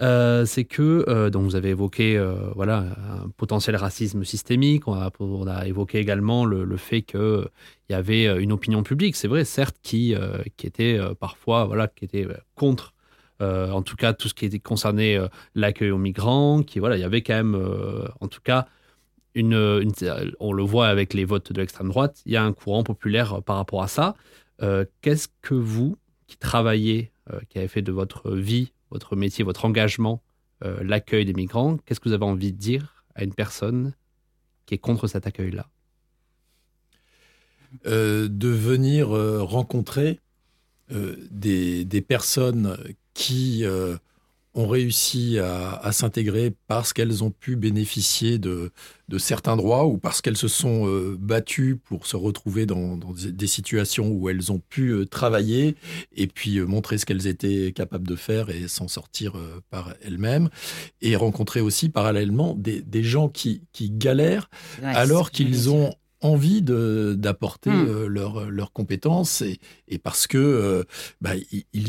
Euh, 0.00 0.46
c'est 0.46 0.64
que 0.64 1.28
donc 1.28 1.44
vous 1.44 1.56
avez 1.56 1.70
évoqué 1.70 2.18
voilà 2.54 2.78
un 2.78 3.28
potentiel 3.36 3.76
racisme 3.76 4.24
systémique, 4.24 4.88
on 4.88 4.94
a, 4.94 5.66
évoqué 5.66 5.98
également 5.98 6.46
le, 6.46 6.64
le 6.64 6.76
fait 6.78 7.02
que 7.02 7.48
il 7.88 7.92
y 7.92 7.96
avait 7.96 8.40
une 8.40 8.52
opinion 8.52 8.82
publique, 8.82 9.16
c'est 9.16 9.28
vrai, 9.28 9.44
certes, 9.44 9.76
qui, 9.82 10.14
qui 10.56 10.66
était 10.66 10.98
parfois 11.18 11.66
voilà, 11.66 11.88
qui 11.88 12.04
était 12.04 12.26
contre, 12.54 12.94
euh, 13.40 13.70
en 13.70 13.82
tout 13.82 13.96
cas, 13.96 14.12
tout 14.12 14.28
ce 14.28 14.34
qui 14.34 14.44
était 14.44 14.58
concerné 14.58 15.16
euh, 15.16 15.28
l'accueil 15.54 15.90
aux 15.90 15.98
migrants, 15.98 16.62
qui 16.62 16.78
voilà, 16.78 16.96
il 16.96 17.00
y 17.00 17.04
avait 17.04 17.22
quand 17.22 17.34
même, 17.34 17.54
euh, 17.54 18.06
en 18.20 18.28
tout 18.28 18.40
cas, 18.42 18.66
une, 19.34 19.54
on 20.40 20.52
le 20.52 20.62
voit 20.62 20.88
avec 20.88 21.14
les 21.14 21.24
votes 21.24 21.52
de 21.52 21.60
l'extrême 21.60 21.88
droite, 21.88 22.20
il 22.26 22.32
y 22.32 22.36
a 22.36 22.42
un 22.42 22.52
courant 22.52 22.82
populaire 22.82 23.42
par 23.42 23.56
rapport 23.56 23.82
à 23.82 23.88
ça. 23.88 24.16
Qu'est-ce 25.00 25.28
que 25.40 25.54
vous, 25.54 25.96
qui 26.26 26.36
travaillez, 26.36 27.12
qui 27.48 27.58
avez 27.58 27.68
fait 27.68 27.80
de 27.80 27.92
votre 27.92 28.32
vie, 28.32 28.72
votre 28.90 29.14
métier, 29.14 29.44
votre 29.44 29.64
engagement, 29.64 30.20
l'accueil 30.62 31.24
des 31.24 31.32
migrants, 31.32 31.76
qu'est-ce 31.76 32.00
que 32.00 32.08
vous 32.08 32.14
avez 32.14 32.24
envie 32.24 32.52
de 32.52 32.58
dire 32.58 33.04
à 33.14 33.22
une 33.22 33.32
personne 33.32 33.94
qui 34.66 34.74
est 34.74 34.78
contre 34.78 35.06
cet 35.06 35.28
accueil-là? 35.28 35.68
De 37.84 38.48
venir 38.48 39.10
rencontrer 39.10 40.18
des 40.90 42.04
personnes 42.06 42.76
qui 43.14 43.64
euh, 43.64 43.96
ont 44.54 44.66
réussi 44.66 45.38
à, 45.38 45.74
à 45.74 45.92
s'intégrer 45.92 46.52
parce 46.66 46.92
qu'elles 46.92 47.22
ont 47.22 47.30
pu 47.30 47.54
bénéficier 47.54 48.38
de, 48.38 48.72
de 49.08 49.18
certains 49.18 49.56
droits 49.56 49.86
ou 49.86 49.96
parce 49.96 50.20
qu'elles 50.20 50.36
se 50.36 50.48
sont 50.48 50.88
euh, 50.88 51.16
battues 51.20 51.76
pour 51.76 52.04
se 52.08 52.16
retrouver 52.16 52.66
dans, 52.66 52.96
dans 52.96 53.12
des 53.14 53.46
situations 53.46 54.10
où 54.10 54.28
elles 54.28 54.50
ont 54.50 54.60
pu 54.68 54.88
euh, 54.90 55.06
travailler 55.06 55.76
et 56.16 56.26
puis 56.26 56.58
euh, 56.58 56.66
montrer 56.66 56.98
ce 56.98 57.06
qu'elles 57.06 57.28
étaient 57.28 57.70
capables 57.72 58.08
de 58.08 58.16
faire 58.16 58.50
et 58.50 58.66
s'en 58.66 58.88
sortir 58.88 59.34
par 59.70 59.94
elles-mêmes. 60.02 60.48
Et 61.00 61.14
rencontrer 61.14 61.60
aussi 61.60 61.88
parallèlement 61.88 62.54
des, 62.56 62.82
des 62.82 63.04
gens 63.04 63.28
qui, 63.28 63.62
qui 63.72 63.88
galèrent 63.90 64.50
Ouais, 64.82 64.86
alors 64.88 65.30
qu'ils 65.30 65.70
ont 65.70 65.94
envie 66.22 66.60
d'apporter 66.60 67.70
Hmm. 67.70 68.06
leurs 68.06 68.72
compétences 68.72 69.42
et, 69.42 69.58
et 69.86 69.98
parce 69.98 70.26
que 70.26 70.84
bah, 71.20 71.30
ils, 71.72 71.88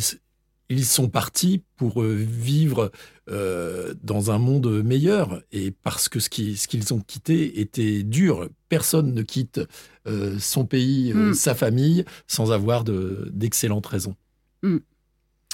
ils- 0.71 0.85
sont 0.85 1.09
partis 1.09 1.63
pour 1.77 2.01
euh, 2.01 2.15
vivre 2.15 2.91
euh, 3.29 3.93
dans 4.03 4.31
un 4.31 4.37
monde 4.39 4.81
meilleur 4.83 5.41
et 5.51 5.71
parce 5.71 6.09
que 6.09 6.19
ce 6.19 6.29
qui- 6.29 6.57
ce 6.57 6.67
qu'ils 6.67 6.93
ont 6.93 6.99
quitté 6.99 7.59
était 7.61 8.03
dur. 8.03 8.49
Personne 8.69 9.13
ne 9.13 9.21
quitte 9.21 9.61
euh, 10.07 10.37
son 10.39 10.65
pays, 10.65 11.11
euh, 11.11 11.29
Hmm. 11.29 11.33
sa 11.33 11.53
famille, 11.55 12.03
sans 12.27 12.51
avoir 12.51 12.83
de- 12.83 13.29
d'excellentes 13.33 13.85
raisons. 13.85 14.15
Hmm. 14.63 14.77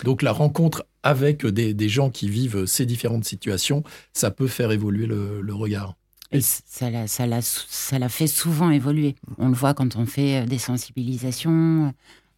Donc 0.05 0.21
la 0.21 0.31
rencontre 0.31 0.85
avec 1.03 1.45
des, 1.45 1.73
des 1.73 1.89
gens 1.89 2.09
qui 2.09 2.29
vivent 2.29 2.65
ces 2.65 2.85
différentes 2.85 3.25
situations, 3.25 3.83
ça 4.13 4.31
peut 4.31 4.47
faire 4.47 4.71
évoluer 4.71 5.05
le- 5.07 5.41
le 5.41 5.53
regard. 5.53 5.95
Et 6.31 6.41
ça 6.41 6.89
l'a, 6.89 7.07
ça, 7.07 7.25
l'a, 7.25 7.41
sou- 7.41 7.65
ça 7.69 7.97
l'a 7.99 8.09
fait 8.09 8.27
souvent 8.27 8.69
évoluer. 8.69 9.15
On 9.37 9.47
le 9.49 9.53
voit 9.55 9.73
quand 9.73 9.95
on 9.95 10.05
fait 10.05 10.45
des 10.45 10.57
sensibilisations 10.57 11.93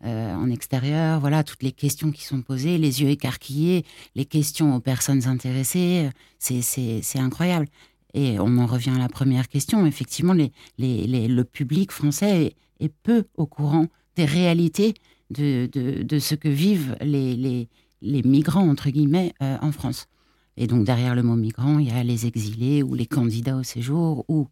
euh, 0.05 0.33
en 0.33 0.49
extérieur, 0.49 1.19
voilà, 1.19 1.43
toutes 1.43 1.63
les 1.63 1.71
questions 1.71 2.11
qui 2.11 2.23
sont 2.23 2.41
posées, 2.41 2.77
les 2.77 3.01
yeux 3.01 3.09
écarquillés, 3.09 3.85
les 4.15 4.25
questions 4.25 4.75
aux 4.75 4.79
personnes 4.79 5.27
intéressées, 5.27 6.09
euh, 6.51 6.61
c'est, 6.61 7.19
incroyable. 7.19 7.67
Et 8.13 8.39
on 8.39 8.57
en 8.57 8.65
revient 8.65 8.91
à 8.91 8.97
la 8.97 9.09
première 9.09 9.47
question. 9.47 9.85
Effectivement, 9.85 10.33
le 10.77 11.43
public 11.43 11.91
français 11.91 12.55
est, 12.79 12.93
peu 13.03 13.25
au 13.35 13.45
courant 13.45 13.87
des 14.15 14.25
réalités 14.25 14.93
de, 15.29 15.69
de, 15.71 16.19
ce 16.19 16.33
que 16.33 16.49
vivent 16.49 16.95
les 17.01 17.67
migrants, 18.01 18.67
entre 18.67 18.89
guillemets, 18.89 19.33
euh, 19.41 19.57
en 19.61 19.71
France. 19.71 20.07
Et 20.59 20.67
donc 20.67 20.85
derrière 20.85 21.15
le 21.15 21.23
mot 21.23 21.35
migrant, 21.35 21.79
il 21.79 21.87
y 21.87 21.91
a 21.91 22.03
les 22.03 22.25
exilés 22.25 22.83
ou 22.83 22.93
les 22.93 23.05
candidats 23.05 23.55
au 23.55 23.63
séjour 23.63 24.25
ou 24.27 24.47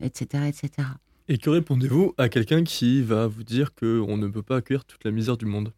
etc. 0.00 0.44
etc. 0.46 0.88
Et 1.28 1.38
que 1.38 1.50
répondez-vous 1.50 2.14
à 2.16 2.28
quelqu'un 2.28 2.64
qui 2.64 3.02
va 3.02 3.26
vous 3.26 3.44
dire 3.44 3.74
qu'on 3.74 4.16
ne 4.16 4.28
peut 4.28 4.42
pas 4.42 4.56
accueillir 4.56 4.84
toute 4.84 5.04
la 5.04 5.10
misère 5.10 5.36
du 5.36 5.46
monde? 5.46 5.72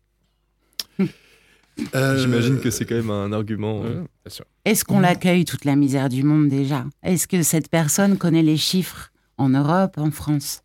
Euh, 1.95 2.19
J'imagine 2.19 2.61
que 2.61 2.71
c'est 2.71 2.85
quand 2.85 2.97
même 2.97 3.11
un 3.11 3.33
argument. 3.33 3.83
sûr. 4.27 4.45
Est-ce 4.67 4.85
qu'on 4.85 5.01
l'accueille 5.01 5.47
toute 5.47 5.65
la 5.65 5.77
misère 5.77 6.11
du 6.11 6.23
monde 6.23 6.49
déjà? 6.49 6.85
Est-ce 7.03 7.27
que 7.27 7.43
cette 7.43 7.71
personne 7.71 8.19
connaît 8.19 8.43
les 8.43 8.59
chiffres 8.59 9.11
en 9.39 9.49
Europe, 9.49 9.97
en 9.97 10.11
France? 10.11 10.63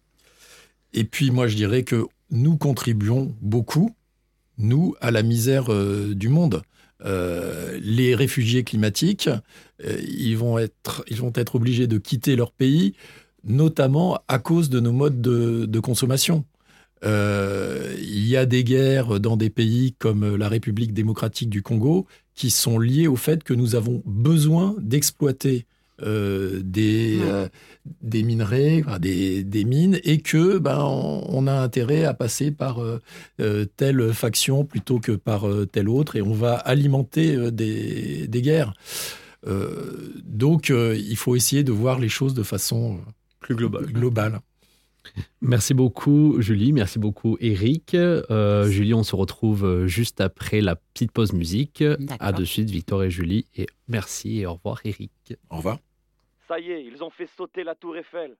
Et 0.94 1.06
puis 1.06 1.32
moi, 1.32 1.48
je 1.48 1.56
dirais 1.56 1.84
que 1.84 2.06
nous 2.32 2.58
contribuons 2.58 3.34
beaucoup, 3.42 3.96
nous, 4.58 4.96
à 5.00 5.12
la 5.12 5.24
misère 5.24 5.72
euh, 5.72 6.14
du 6.16 6.30
monde. 6.30 6.64
Euh, 7.04 7.78
les 7.82 8.16
réfugiés 8.16 8.64
climatiques, 8.64 9.30
euh, 9.84 9.98
ils, 10.02 10.38
vont 10.38 10.58
être, 10.58 11.04
ils 11.08 11.18
vont 11.18 11.34
être 11.36 11.56
obligés 11.56 11.88
de 11.88 11.98
quitter 11.98 12.36
leur 12.36 12.52
pays, 12.52 12.94
notamment 13.46 14.20
à 14.28 14.40
cause 14.40 14.70
de 14.70 14.80
nos 14.80 14.92
modes 14.92 15.22
de, 15.22 15.66
de 15.66 15.80
consommation. 15.80 16.46
Euh, 17.04 17.96
il 18.00 18.28
y 18.28 18.38
a 18.38 18.46
des 18.46 18.64
guerres 18.64 19.20
dans 19.20 19.38
des 19.38 19.50
pays 19.50 19.94
comme 20.00 20.36
la 20.36 20.50
République 20.50 20.94
démocratique 20.94 21.50
du 21.50 21.62
Congo 21.62 22.08
qui 22.34 22.50
sont 22.50 22.80
liées 22.80 23.08
au 23.08 23.16
fait 23.16 23.44
que 23.44 23.54
nous 23.54 23.76
avons 23.76 24.02
besoin 24.06 24.76
d'exploiter 24.80 25.66
euh, 26.02 26.60
des, 26.62 27.20
euh, 27.22 27.48
des 28.02 28.24
minerais, 28.24 28.84
des, 29.00 29.46
des, 29.46 29.64
mines, 29.64 29.98
et 30.04 30.20
que 30.20 30.58
ben, 30.58 30.84
on, 30.84 31.24
on, 31.30 31.48
a 31.48 31.54
intérêt 31.54 32.04
à 32.04 32.14
passer 32.14 32.52
par 32.52 32.80
euh, 32.82 33.66
telle 33.78 34.14
faction 34.14 34.66
plutôt 34.66 35.00
que 35.00 35.14
par 35.14 35.46
telle 35.72 35.88
autre, 35.88 36.18
et 36.18 36.22
on 36.22 36.34
va 36.34 36.56
alimenter 36.56 37.50
des, 37.52 38.28
des, 38.28 38.42
guerres. 38.42 38.74
donc 40.26 40.70
il 40.70 41.16
faut 41.16 41.38
essayer 41.38 41.64
de 41.64 41.72
voir 41.72 41.98
les 41.98 42.10
choses 42.10 42.34
de 42.34 42.44
façon 42.44 43.00
plus 43.46 43.56
globale. 43.56 44.40
Merci 45.42 45.76
beaucoup 45.76 46.42
Julie, 46.42 46.74
merci 46.74 46.98
beaucoup 46.98 47.38
Eric. 47.40 47.94
Euh, 47.94 48.66
Julie, 48.66 48.96
on 48.96 49.04
se 49.04 49.16
retrouve 49.16 49.86
juste 49.86 50.20
après 50.20 50.62
la 50.62 50.76
petite 50.76 51.12
pause 51.12 51.32
musique. 51.34 51.84
À 52.20 52.32
de 52.32 52.44
suite 52.44 52.72
Victor 52.72 53.04
et 53.04 53.12
Julie 53.12 53.46
et 53.56 53.68
merci 53.88 54.40
et 54.40 54.48
au 54.48 54.54
revoir 54.54 54.82
Eric. 54.84 55.36
Au 55.52 55.58
revoir. 55.58 55.78
Ça 56.48 56.60
y 56.60 56.72
est, 56.72 56.84
ils 56.84 57.04
ont 57.04 57.12
fait 57.12 57.30
sauter 57.38 57.64
la 57.64 57.76
tour 57.76 57.96
Eiffel. 57.96 58.36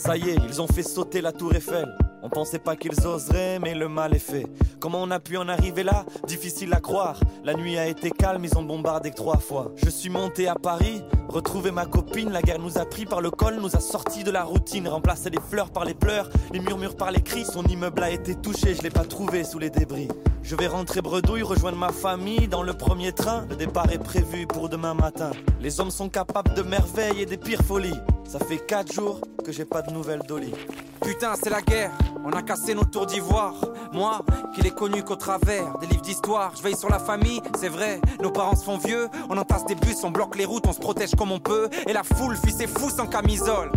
Ça 0.00 0.16
y 0.16 0.30
est, 0.30 0.38
ils 0.48 0.62
ont 0.62 0.66
fait 0.66 0.82
sauter 0.82 1.20
la 1.20 1.30
tour 1.30 1.54
Eiffel. 1.54 1.94
On 2.22 2.30
pensait 2.30 2.58
pas 2.58 2.74
qu'ils 2.74 3.06
oseraient, 3.06 3.58
mais 3.58 3.74
le 3.74 3.86
mal 3.86 4.14
est 4.14 4.18
fait. 4.18 4.46
Comment 4.80 5.02
on 5.02 5.10
a 5.10 5.20
pu 5.20 5.36
en 5.36 5.46
arriver 5.46 5.82
là? 5.82 6.06
Difficile 6.26 6.72
à 6.72 6.80
croire. 6.80 7.20
La 7.44 7.52
nuit 7.52 7.76
a 7.76 7.86
été 7.86 8.10
calme, 8.10 8.42
ils 8.42 8.56
ont 8.56 8.62
bombardé 8.62 9.10
trois 9.10 9.36
fois. 9.36 9.72
Je 9.76 9.90
suis 9.90 10.08
monté 10.08 10.48
à 10.48 10.54
Paris, 10.54 11.02
retrouvé 11.28 11.70
ma 11.70 11.84
copine. 11.84 12.32
La 12.32 12.40
guerre 12.40 12.60
nous 12.60 12.78
a 12.78 12.86
pris 12.86 13.04
par 13.04 13.20
le 13.20 13.30
col, 13.30 13.56
nous 13.60 13.76
a 13.76 13.80
sortis 13.80 14.24
de 14.24 14.30
la 14.30 14.42
routine. 14.42 14.88
Remplacé 14.88 15.28
les 15.28 15.40
fleurs 15.50 15.70
par 15.70 15.84
les 15.84 15.92
pleurs, 15.92 16.30
les 16.50 16.60
murmures 16.60 16.96
par 16.96 17.10
les 17.10 17.20
cris. 17.20 17.44
Son 17.44 17.64
immeuble 17.64 18.02
a 18.02 18.10
été 18.10 18.34
touché, 18.34 18.74
je 18.74 18.82
l'ai 18.82 18.90
pas 18.90 19.04
trouvé 19.04 19.44
sous 19.44 19.58
les 19.58 19.68
débris. 19.68 20.08
Je 20.42 20.56
vais 20.56 20.66
rentrer 20.66 21.02
bredouille, 21.02 21.42
rejoindre 21.42 21.76
ma 21.76 21.92
famille 21.92 22.48
dans 22.48 22.62
le 22.62 22.72
premier 22.72 23.12
train. 23.12 23.44
Le 23.50 23.56
départ 23.56 23.92
est 23.92 24.02
prévu 24.02 24.46
pour 24.46 24.70
demain 24.70 24.94
matin. 24.94 25.32
Les 25.60 25.78
hommes 25.78 25.90
sont 25.90 26.08
capables 26.08 26.54
de 26.54 26.62
merveilles 26.62 27.20
et 27.20 27.26
des 27.26 27.36
pires 27.36 27.62
folies. 27.62 28.00
Ça 28.30 28.38
fait 28.38 28.58
quatre 28.58 28.92
jours 28.92 29.20
que 29.44 29.50
j'ai 29.50 29.64
pas 29.64 29.82
de 29.82 29.90
nouvelles 29.90 30.22
d'Oli. 30.28 30.54
Putain, 31.00 31.32
c'est 31.34 31.50
la 31.50 31.60
guerre, 31.62 31.90
on 32.24 32.30
a 32.30 32.42
cassé 32.42 32.76
nos 32.76 32.84
tours 32.84 33.06
d'ivoire. 33.06 33.56
Moi, 33.92 34.20
qui 34.54 34.62
l'ai 34.62 34.70
connu 34.70 35.02
qu'au 35.02 35.16
travers 35.16 35.76
des 35.78 35.88
livres 35.88 36.02
d'histoire, 36.02 36.52
je 36.56 36.62
veille 36.62 36.76
sur 36.76 36.88
la 36.88 37.00
famille, 37.00 37.42
c'est 37.58 37.68
vrai. 37.68 38.00
Nos 38.22 38.30
parents 38.30 38.54
se 38.54 38.62
font 38.62 38.78
vieux, 38.78 39.08
on 39.28 39.36
entasse 39.36 39.66
des 39.66 39.74
bus, 39.74 39.96
on 40.04 40.12
bloque 40.12 40.36
les 40.36 40.44
routes, 40.44 40.64
on 40.68 40.72
se 40.72 40.78
protège 40.78 41.16
comme 41.16 41.32
on 41.32 41.40
peut. 41.40 41.68
Et 41.88 41.92
la 41.92 42.04
foule 42.04 42.36
fuit 42.36 42.52
ses 42.52 42.68
fous 42.68 42.90
sans 42.90 43.08
camisole. 43.08 43.72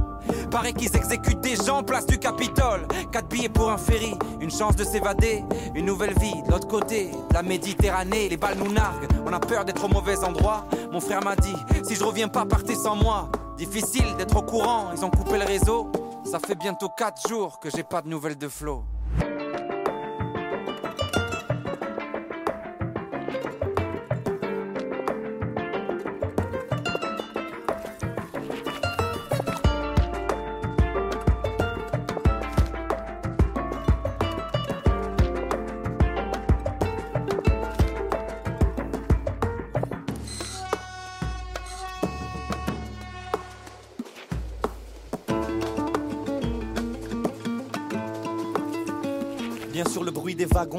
Paraît 0.52 0.74
qu'ils 0.74 0.96
exécutent 0.96 1.42
des 1.42 1.56
gens 1.56 1.82
place 1.82 2.06
du 2.06 2.20
Capitole. 2.20 2.88
Quatre 3.12 3.30
billets 3.30 3.50
pour 3.50 3.72
un 3.72 3.80
ferry, 3.80 4.14
une 4.40 4.52
chance 4.52 4.76
de 4.76 4.84
s'évader. 4.84 5.44
Une 5.74 5.88
nouvelle 5.88 6.14
vie 6.20 6.44
de 6.46 6.52
l'autre 6.52 6.68
côté, 6.68 7.10
la 7.34 7.42
Méditerranée. 7.42 8.30
Les 8.30 8.38
balles 8.38 8.60
nous 8.60 8.72
narguent, 8.72 9.08
on 9.26 9.34
a 9.34 9.40
peur 9.40 9.66
d'être 9.66 9.84
au 9.84 9.88
mauvais 9.88 10.24
endroit. 10.24 10.68
Mon 10.92 11.00
frère 11.00 11.24
m'a 11.24 11.36
dit, 11.36 11.56
si 11.82 11.96
je 11.96 12.04
reviens 12.04 12.28
pas, 12.28 12.46
partez 12.46 12.76
sans 12.76 12.96
moi. 12.96 13.32
Difficile 13.58 14.16
d'être 14.18 14.36
au 14.36 14.42
courant, 14.42 14.92
ils 14.96 15.06
ont 15.06 15.12
coupé 15.12 15.38
le 15.38 15.46
réseau. 15.46 15.92
Ça 16.26 16.40
fait 16.40 16.56
bientôt 16.56 16.90
4 16.90 17.28
jours 17.28 17.60
que 17.60 17.70
j'ai 17.70 17.84
pas 17.84 18.02
de 18.02 18.10
nouvelles 18.10 18.38
de 18.38 18.48
Flo. 18.48 18.84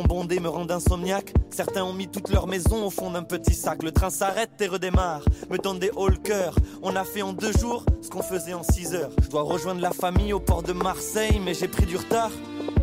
Me 0.02 0.48
rend 0.48 0.68
insomniaque. 0.70 1.32
Certains 1.50 1.84
ont 1.84 1.92
mis 1.92 2.08
toute 2.08 2.30
leur 2.30 2.46
maison 2.46 2.86
au 2.86 2.90
fond 2.90 3.10
d'un 3.10 3.22
petit 3.22 3.54
sac. 3.54 3.82
Le 3.82 3.92
train 3.92 4.10
s'arrête 4.10 4.50
et 4.60 4.66
redémarre, 4.66 5.22
me 5.50 5.58
donne 5.58 5.78
des 5.78 5.90
hauts 5.94 6.08
le 6.08 6.16
cœur. 6.16 6.54
On 6.82 6.96
a 6.96 7.04
fait 7.04 7.22
en 7.22 7.32
deux 7.32 7.52
jours 7.52 7.84
ce 8.02 8.08
qu'on 8.08 8.22
faisait 8.22 8.54
en 8.54 8.62
six 8.62 8.94
heures. 8.94 9.10
Je 9.22 9.28
dois 9.28 9.42
rejoindre 9.42 9.80
la 9.80 9.92
famille 9.92 10.32
au 10.32 10.40
port 10.40 10.62
de 10.62 10.72
Marseille, 10.72 11.40
mais 11.44 11.54
j'ai 11.54 11.68
pris 11.68 11.86
du 11.86 11.96
retard. 11.96 12.30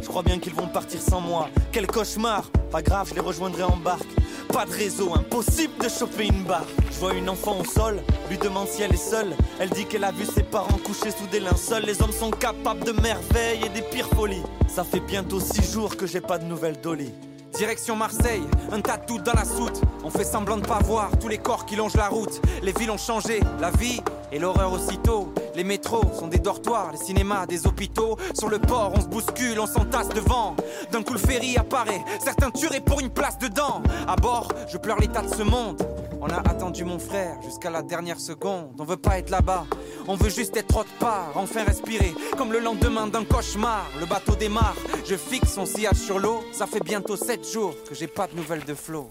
Je 0.02 0.08
crois 0.08 0.24
bien 0.24 0.40
qu'ils 0.40 0.54
vont 0.54 0.68
partir 0.68 1.02
sans 1.02 1.22
moi. 1.22 1.50
Quel 1.72 1.88
cauchemar 1.88 2.50
Pas 2.72 2.82
grave, 2.82 3.10
je 3.10 3.16
les 3.16 3.22
rejoindrai 3.22 3.64
en 3.64 3.78
barque. 3.78 4.08
Pas 4.52 4.66
de 4.66 4.72
réseau, 4.72 5.14
impossible 5.14 5.74
de 5.82 5.88
choper 5.88 6.26
une 6.26 6.44
barre. 6.44 6.66
Je 6.92 7.00
vois 7.00 7.14
une 7.14 7.30
enfant 7.30 7.60
au 7.60 7.64
sol, 7.64 8.02
lui 8.30 8.38
demande 8.38 8.68
si 8.68 8.82
elle 8.82 8.94
est 8.94 8.98
seule. 8.98 9.34
Elle 9.60 9.70
dit 9.70 9.86
qu'elle 9.86 10.04
a 10.04 10.12
vu 10.12 10.26
ses 10.26 10.44
parents 10.44 10.78
couchés 10.78 11.12
sous 11.12 11.28
des 11.28 11.40
linceuls. 11.40 11.84
Les 11.86 12.02
hommes 12.02 12.12
sont 12.12 12.32
capables 12.32 12.84
de 12.84 12.92
merveilles 12.92 13.64
et 13.66 13.70
des 13.70 13.82
pires 13.82 14.10
folies. 14.10 14.44
Ça 14.68 14.84
fait 14.84 15.00
bientôt 15.00 15.40
six 15.40 15.72
jours 15.72 15.96
que 15.96 16.06
j'ai 16.06 16.22
pas 16.22 16.38
de 16.38 16.46
nouvelles 16.46 16.80
d'Oli. 16.82 17.12
Direction 17.54 17.96
Marseille, 17.96 18.44
un 18.72 18.82
tas 18.82 18.98
dans 18.98 19.34
la 19.34 19.46
soute. 19.46 19.82
On 20.04 20.10
fait 20.10 20.24
semblant 20.24 20.58
de 20.58 20.66
pas 20.66 20.80
voir 20.80 21.12
tous 21.20 21.28
les 21.28 21.38
corps 21.38 21.66
qui 21.66 21.76
longent 21.76 21.96
la 21.96 22.08
route. 22.08 22.42
Les 22.64 22.72
villes 22.72 22.92
ont 22.92 22.98
changé, 22.98 23.42
la 23.60 23.72
vie 23.72 24.02
et 24.32 24.40
l'horreur 24.40 24.72
aussitôt. 24.72 25.34
Les 25.56 25.64
métros 25.64 26.04
sont 26.18 26.28
des 26.28 26.40
dortoirs, 26.40 26.92
les 26.94 26.98
cinémas 26.98 27.46
des 27.46 27.68
hôpitaux. 27.68 28.18
Sur 28.38 28.50
le 28.50 28.60
port, 28.60 28.94
on 28.96 29.02
se 29.02 29.08
bouscule, 29.08 29.60
on 29.60 29.68
s'entasse 29.68 30.10
devant. 30.10 30.56
D'un 30.92 31.04
coup, 31.04 31.14
le 31.14 31.20
ferry 31.20 31.58
apparaît, 31.58 32.04
certains 32.24 32.52
tueraient 32.52 32.80
pour 32.80 33.00
une 33.02 33.10
place 33.10 33.38
dedans. 33.38 33.82
À 34.08 34.16
bord, 34.16 34.48
je 34.72 34.78
pleure 34.78 35.00
l'état 35.00 35.22
de 35.22 35.34
ce 35.34 35.44
monde. 35.44 35.82
On 36.24 36.30
a 36.30 36.38
attendu 36.48 36.86
mon 36.86 37.00
frère 37.00 37.42
jusqu'à 37.42 37.72
la 37.72 37.82
dernière 37.82 38.20
seconde. 38.20 38.76
On 38.80 38.84
veut 38.84 38.96
pas 38.96 39.18
être 39.18 39.32
là-bas, 39.32 39.66
on 40.08 40.16
veut 40.16 40.30
juste 40.30 40.56
être 40.56 40.78
autre 40.78 40.94
part, 41.00 41.32
enfin 41.34 41.64
respirer. 41.64 42.14
Comme 42.38 42.54
le 42.54 42.60
lendemain 42.60 43.08
d'un 43.08 43.26
cauchemar, 43.26 43.90
le 44.00 44.06
bateau 44.06 44.36
démarre. 44.36 44.76
Je 45.04 45.16
fixe 45.16 45.54
son 45.54 45.66
sillage 45.66 45.98
sur 45.98 46.20
l'eau. 46.20 46.44
Ça 46.52 46.68
fait 46.68 46.84
bientôt 46.84 47.16
7 47.16 47.52
jours 47.52 47.74
que 47.90 47.96
j'ai 47.96 48.06
pas 48.06 48.28
de 48.28 48.36
nouvelles 48.36 48.66
de 48.66 48.76
Flo. 48.76 49.10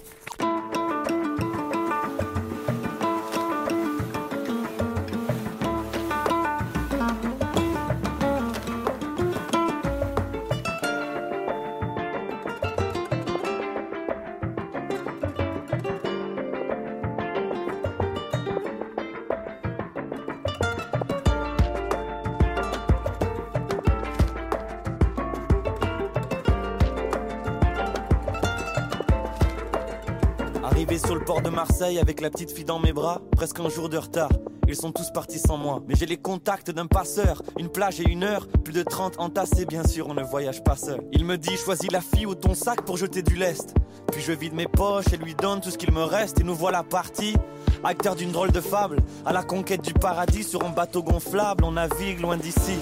Marseille 31.50 31.98
avec 31.98 32.20
la 32.20 32.30
petite 32.30 32.52
fille 32.52 32.64
dans 32.64 32.78
mes 32.78 32.92
bras, 32.92 33.20
presque 33.36 33.60
un 33.60 33.68
jour 33.68 33.88
de 33.88 33.98
retard. 33.98 34.30
Ils 34.68 34.76
sont 34.76 34.92
tous 34.92 35.10
partis 35.10 35.38
sans 35.38 35.56
moi, 35.56 35.82
mais 35.88 35.96
j'ai 35.96 36.06
les 36.06 36.16
contacts 36.16 36.70
d'un 36.70 36.86
passeur. 36.86 37.42
Une 37.58 37.68
plage 37.68 38.00
et 38.00 38.08
une 38.08 38.22
heure, 38.22 38.46
plus 38.64 38.72
de 38.72 38.82
30 38.82 39.18
entassés, 39.18 39.66
bien 39.66 39.84
sûr, 39.84 40.06
on 40.08 40.14
ne 40.14 40.22
voyage 40.22 40.62
pas 40.62 40.76
seul. 40.76 41.00
Il 41.12 41.24
me 41.24 41.36
dit, 41.36 41.56
choisis 41.56 41.90
la 41.90 42.00
fille 42.00 42.26
ou 42.26 42.34
ton 42.34 42.54
sac 42.54 42.82
pour 42.82 42.96
jeter 42.96 43.22
du 43.22 43.34
lest. 43.34 43.74
Puis 44.12 44.22
je 44.22 44.32
vide 44.32 44.54
mes 44.54 44.66
poches 44.66 45.12
et 45.12 45.16
lui 45.16 45.34
donne 45.34 45.60
tout 45.60 45.70
ce 45.70 45.78
qu'il 45.78 45.92
me 45.92 46.04
reste, 46.04 46.40
et 46.40 46.44
nous 46.44 46.54
voilà 46.54 46.84
partis. 46.84 47.34
Acteur 47.82 48.14
d'une 48.14 48.30
drôle 48.30 48.52
de 48.52 48.60
fable, 48.60 48.98
à 49.26 49.32
la 49.32 49.42
conquête 49.42 49.82
du 49.82 49.92
paradis 49.92 50.44
sur 50.44 50.64
un 50.64 50.70
bateau 50.70 51.02
gonflable, 51.02 51.64
on 51.64 51.72
navigue 51.72 52.20
loin 52.20 52.36
d'ici. 52.36 52.78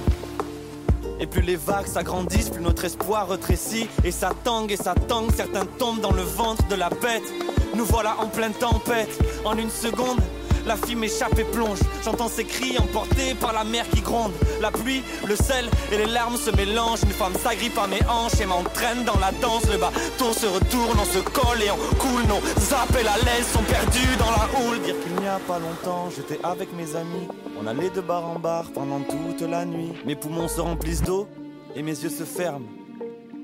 Et 1.20 1.26
plus 1.26 1.42
les 1.42 1.56
vagues 1.56 1.86
s'agrandissent, 1.86 2.50
plus 2.50 2.62
notre 2.62 2.84
espoir 2.84 3.28
rétrécit. 3.28 3.88
Et 4.04 4.10
ça 4.10 4.32
tangue 4.44 4.72
et 4.72 4.76
ça 4.76 4.94
tangue, 4.94 5.32
certains 5.34 5.64
tombent 5.64 6.00
dans 6.00 6.12
le 6.12 6.22
ventre 6.22 6.66
de 6.68 6.74
la 6.74 6.90
bête. 6.90 7.57
Nous 7.78 7.84
voilà 7.84 8.16
en 8.18 8.26
pleine 8.26 8.52
tempête. 8.54 9.16
En 9.44 9.56
une 9.56 9.70
seconde, 9.70 10.18
La 10.66 10.76
fille 10.76 10.96
m'échappe 10.96 11.38
et 11.38 11.44
plonge. 11.44 11.78
J'entends 12.04 12.28
ses 12.28 12.44
cris 12.44 12.76
emportés 12.78 13.34
par 13.40 13.54
la 13.54 13.64
mer 13.64 13.88
qui 13.88 14.02
gronde. 14.02 14.32
La 14.60 14.70
pluie, 14.70 15.02
le 15.26 15.34
sel 15.34 15.64
et 15.90 15.96
les 15.96 16.04
larmes 16.04 16.36
se 16.36 16.50
mélangent. 16.50 17.04
Une 17.04 17.10
femme 17.10 17.32
s'agrippe 17.42 17.78
à 17.78 17.86
mes 17.86 18.02
hanches 18.06 18.38
et 18.42 18.44
m'entraîne 18.44 19.02
dans 19.04 19.18
la 19.18 19.32
danse. 19.32 19.64
Le 19.72 19.78
bateau 19.78 20.34
se 20.34 20.44
retourne, 20.44 20.98
on 21.00 21.06
se 21.06 21.20
colle 21.20 21.62
et 21.62 21.70
on 21.70 21.94
coule. 21.96 22.24
Nos 22.28 22.74
appels 22.74 23.08
à 23.08 23.16
l'aise 23.24 23.46
sont 23.50 23.62
perdus 23.62 24.16
dans 24.18 24.30
la 24.30 24.44
houle. 24.60 24.80
Dire 24.82 24.96
qu'il 25.02 25.14
n'y 25.14 25.26
a 25.28 25.38
pas 25.38 25.58
longtemps, 25.58 26.10
j'étais 26.14 26.38
avec 26.44 26.70
mes 26.74 26.96
amis. 26.96 27.28
On 27.58 27.66
allait 27.66 27.90
de 27.90 28.02
bar 28.02 28.26
en 28.26 28.38
bar 28.38 28.70
pendant 28.74 29.00
toute 29.00 29.40
la 29.48 29.64
nuit. 29.64 29.92
Mes 30.04 30.16
poumons 30.16 30.48
se 30.48 30.60
remplissent 30.60 31.02
d'eau 31.02 31.28
et 31.74 31.82
mes 31.82 31.98
yeux 31.98 32.10
se 32.10 32.24
ferment. 32.24 32.68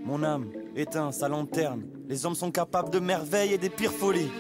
Mon 0.05 0.23
âme 0.23 0.49
éteint 0.77 1.11
sa 1.11 1.29
lanterne. 1.29 1.85
Les 2.07 2.27
hommes 2.27 2.35
sont 2.35 2.51
capables 2.51 2.91
de 2.91 2.99
merveilles 2.99 3.55
et 3.55 3.59
des 3.59 3.71
pires 3.71 3.93
folies. 3.93 4.31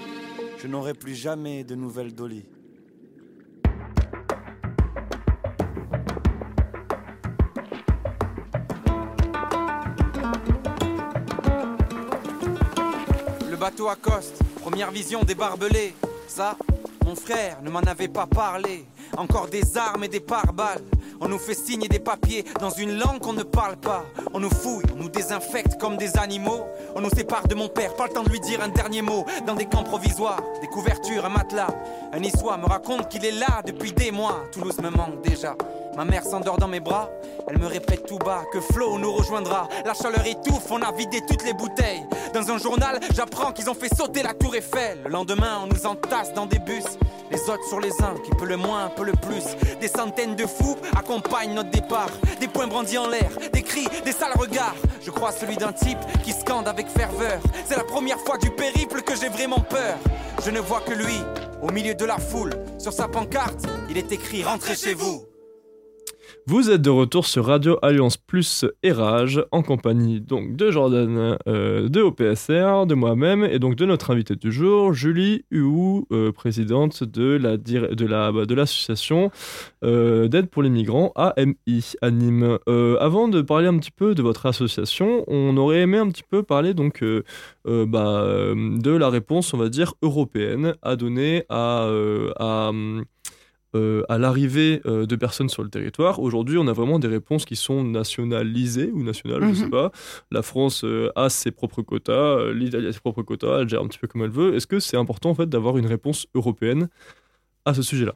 Je 0.58 0.66
n'aurai 0.66 0.92
plus 0.92 1.14
jamais 1.14 1.64
de 1.64 1.74
nouvelles 1.74 2.14
Dolly. 2.14 2.44
Le 13.50 13.56
bateau 13.56 13.88
accoste, 13.88 14.42
première 14.60 14.90
vision 14.90 15.22
des 15.22 15.34
barbelés. 15.34 15.94
Ça, 16.28 16.58
mon 17.02 17.14
frère 17.14 17.62
ne 17.62 17.70
m'en 17.70 17.80
avait 17.80 18.08
pas 18.08 18.26
parlé. 18.26 18.84
Encore 19.16 19.48
des 19.48 19.78
armes 19.78 20.04
et 20.04 20.08
des 20.08 20.20
pare-balles. 20.20 20.82
On 21.24 21.28
nous 21.28 21.38
fait 21.38 21.54
signer 21.54 21.88
des 21.88 22.00
papiers 22.00 22.44
dans 22.60 22.68
une 22.68 22.98
langue 22.98 23.18
qu'on 23.18 23.32
ne 23.32 23.42
parle 23.42 23.76
pas. 23.76 24.04
On 24.34 24.40
nous 24.40 24.50
fouille, 24.50 24.84
on 24.92 25.02
nous 25.02 25.08
désinfecte 25.08 25.80
comme 25.80 25.96
des 25.96 26.18
animaux. 26.18 26.66
On 26.94 27.00
nous 27.00 27.08
sépare 27.08 27.48
de 27.48 27.54
mon 27.54 27.68
père, 27.68 27.94
pas 27.94 28.08
le 28.08 28.12
temps 28.12 28.24
de 28.24 28.28
lui 28.28 28.40
dire 28.40 28.60
un 28.62 28.68
dernier 28.68 29.00
mot. 29.00 29.24
Dans 29.46 29.54
des 29.54 29.64
camps 29.64 29.84
provisoires, 29.84 30.42
des 30.60 30.66
couvertures, 30.66 31.24
un 31.24 31.30
matelas. 31.30 31.74
Un 32.12 32.20
niçois 32.20 32.58
me 32.58 32.66
raconte 32.66 33.08
qu'il 33.08 33.24
est 33.24 33.32
là 33.32 33.62
depuis 33.66 33.92
des 33.92 34.10
mois. 34.10 34.44
Toulouse 34.52 34.78
me 34.82 34.90
manque 34.90 35.22
déjà. 35.22 35.56
Ma 35.96 36.04
mère 36.04 36.24
s'endort 36.24 36.58
dans 36.58 36.66
mes 36.66 36.80
bras, 36.80 37.08
elle 37.46 37.58
me 37.58 37.66
répète 37.66 38.04
tout 38.06 38.18
bas 38.18 38.42
que 38.52 38.60
Flo 38.60 38.98
nous 38.98 39.12
rejoindra. 39.12 39.68
La 39.84 39.94
chaleur 39.94 40.26
étouffe, 40.26 40.68
on 40.70 40.82
a 40.82 40.90
vidé 40.90 41.20
toutes 41.28 41.44
les 41.44 41.52
bouteilles. 41.52 42.04
Dans 42.34 42.50
un 42.50 42.58
journal, 42.58 42.98
j'apprends 43.14 43.52
qu'ils 43.52 43.70
ont 43.70 43.74
fait 43.74 43.94
sauter 43.94 44.24
la 44.24 44.34
tour 44.34 44.56
Eiffel. 44.56 44.98
Le 45.04 45.10
lendemain, 45.10 45.60
on 45.62 45.68
nous 45.68 45.86
entasse 45.86 46.34
dans 46.34 46.46
des 46.46 46.58
bus. 46.58 46.84
Les 47.34 47.50
autres 47.50 47.64
sur 47.64 47.80
les 47.80 47.90
uns, 48.00 48.14
qui 48.22 48.30
peut 48.30 48.46
le 48.46 48.56
moins, 48.56 48.88
peut 48.90 49.04
le 49.04 49.12
plus. 49.12 49.44
Des 49.80 49.88
centaines 49.88 50.36
de 50.36 50.46
fous 50.46 50.76
accompagnent 50.96 51.52
notre 51.54 51.70
départ. 51.70 52.10
Des 52.38 52.46
poings 52.46 52.68
brandis 52.68 52.96
en 52.96 53.08
l'air, 53.08 53.28
des 53.52 53.62
cris, 53.62 53.88
des 54.04 54.12
sales 54.12 54.34
regards. 54.38 54.76
Je 55.02 55.10
crois 55.10 55.32
celui 55.32 55.56
d'un 55.56 55.72
type 55.72 55.98
qui 56.22 56.32
scande 56.32 56.68
avec 56.68 56.86
ferveur. 56.86 57.40
C'est 57.66 57.76
la 57.76 57.82
première 57.82 58.20
fois 58.20 58.38
du 58.38 58.50
périple 58.50 59.02
que 59.02 59.16
j'ai 59.16 59.28
vraiment 59.28 59.58
peur. 59.58 59.96
Je 60.44 60.50
ne 60.52 60.60
vois 60.60 60.82
que 60.82 60.92
lui, 60.92 61.18
au 61.60 61.72
milieu 61.72 61.96
de 61.96 62.04
la 62.04 62.18
foule. 62.18 62.52
Sur 62.78 62.92
sa 62.92 63.08
pancarte, 63.08 63.66
il 63.90 63.98
est 63.98 64.12
écrit 64.12 64.44
Rentrez 64.44 64.76
chez 64.76 64.94
vous. 64.94 65.33
Vous 66.46 66.70
êtes 66.70 66.82
de 66.82 66.90
retour 66.90 67.24
sur 67.24 67.46
Radio 67.46 67.78
Alliance 67.80 68.18
Plus 68.18 68.66
et 68.82 68.92
Rage 68.92 69.42
en 69.50 69.62
compagnie 69.62 70.20
donc 70.20 70.56
de 70.56 70.70
Jordan 70.70 71.38
euh, 71.48 71.88
de 71.88 72.02
OPSR, 72.02 72.84
de 72.84 72.94
moi-même 72.94 73.44
et 73.44 73.58
donc 73.58 73.76
de 73.76 73.86
notre 73.86 74.10
invité 74.10 74.36
du 74.36 74.52
jour, 74.52 74.92
Julie 74.92 75.46
Huou, 75.50 76.06
euh, 76.12 76.32
présidente 76.32 77.02
de 77.02 77.38
la 77.38 77.56
bah, 78.30 78.44
de 78.44 78.54
l'association 78.54 79.30
euh, 79.84 80.28
d'aide 80.28 80.50
pour 80.50 80.62
les 80.62 80.68
migrants 80.68 81.14
AMI 81.16 81.94
à 82.02 82.10
Nîmes. 82.10 82.58
avant 82.66 83.28
de 83.28 83.40
parler 83.40 83.68
un 83.68 83.78
petit 83.78 83.90
peu 83.90 84.14
de 84.14 84.20
votre 84.20 84.44
association, 84.44 85.24
on 85.28 85.56
aurait 85.56 85.80
aimé 85.80 85.96
un 85.96 86.10
petit 86.10 86.24
peu 86.28 86.42
parler 86.42 86.74
donc 86.74 87.02
bah, 87.64 88.26
de 88.54 88.90
la 88.90 89.08
réponse 89.08 89.54
on 89.54 89.56
va 89.58 89.70
dire 89.70 89.94
européenne 90.02 90.74
à 90.82 90.96
donner 90.96 91.46
à, 91.48 91.88
à 92.38 92.70
euh, 93.74 94.04
à 94.08 94.18
l'arrivée 94.18 94.80
euh, 94.86 95.04
de 95.04 95.16
personnes 95.16 95.48
sur 95.48 95.64
le 95.64 95.68
territoire. 95.68 96.20
Aujourd'hui, 96.20 96.58
on 96.58 96.68
a 96.68 96.72
vraiment 96.72 97.00
des 97.00 97.08
réponses 97.08 97.44
qui 97.44 97.56
sont 97.56 97.82
nationalisées 97.82 98.90
ou 98.92 99.02
nationales, 99.02 99.40
je 99.42 99.46
ne 99.46 99.54
sais 99.54 99.64
mhm. 99.64 99.70
pas. 99.70 99.90
La 100.30 100.42
France 100.42 100.84
euh, 100.84 101.10
a 101.16 101.28
ses 101.28 101.50
propres 101.50 101.82
quotas, 101.82 102.52
l'Italie 102.52 102.86
a 102.86 102.92
ses 102.92 103.00
propres 103.00 103.22
quotas, 103.22 103.62
elle 103.62 103.68
gère 103.68 103.82
un 103.82 103.88
petit 103.88 103.98
peu 103.98 104.06
comme 104.06 104.22
elle 104.22 104.30
veut. 104.30 104.54
Est-ce 104.54 104.68
que 104.68 104.78
c'est 104.78 104.96
important 104.96 105.30
en 105.30 105.34
fait 105.34 105.48
d'avoir 105.48 105.76
une 105.76 105.86
réponse 105.86 106.28
européenne 106.34 106.88
à 107.64 107.74
ce 107.74 107.82
sujet-là? 107.82 108.14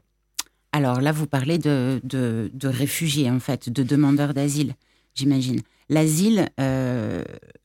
Alors 0.70 1.00
là, 1.00 1.10
vous 1.10 1.26
parlez 1.26 1.58
de, 1.58 2.00
de, 2.04 2.68
réfugiés, 2.68 3.28
en 3.28 3.40
fait, 3.40 3.68
de 3.68 3.82
demandeurs 3.82 4.34
d'asile, 4.34 4.74
j'imagine. 5.14 5.60
L'asile, 5.88 6.46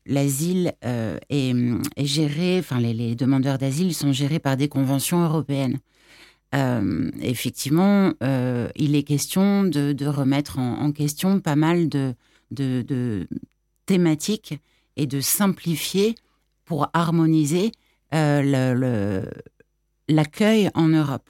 l'asile 0.06 0.74
est, 0.82 2.06
géré, 2.06 2.58
enfin 2.58 2.80
les, 2.80 2.94
les 2.94 3.14
demandeurs 3.14 3.60
d'asile 3.60 3.94
sont 3.94 4.14
gérés 4.14 4.40
par 4.40 4.58
des 4.58 4.70
conventions 4.70 5.24
européennes. 5.24 5.78
Euh, 6.54 7.10
effectivement, 7.22 8.14
euh, 8.22 8.70
il 8.76 8.96
est 8.96 9.04
question 9.04 9.64
de, 9.64 10.06
remettre 10.06 10.60
en, 10.60 10.92
question 10.92 11.40
pas 11.40 11.56
mal 11.56 11.90
de, 11.90 13.28
thématiques 13.86 14.60
et 14.96 15.08
de 15.08 15.20
simplifier 15.20 16.16
pour 16.66 16.90
harmoniser 16.94 17.72
euh, 18.14 19.26
l'accueil 20.08 20.70
en 20.76 20.88
Europe. 20.90 21.30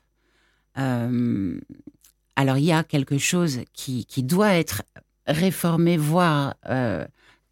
alors 0.75 2.57
il 2.57 2.65
y 2.65 2.71
a 2.73 2.83
quelque 2.83 3.17
chose 3.17 3.61
qui, 3.73 4.05
doit 4.23 4.53
être 4.53 4.83
réformé, 5.25 5.95
voire 5.95 6.55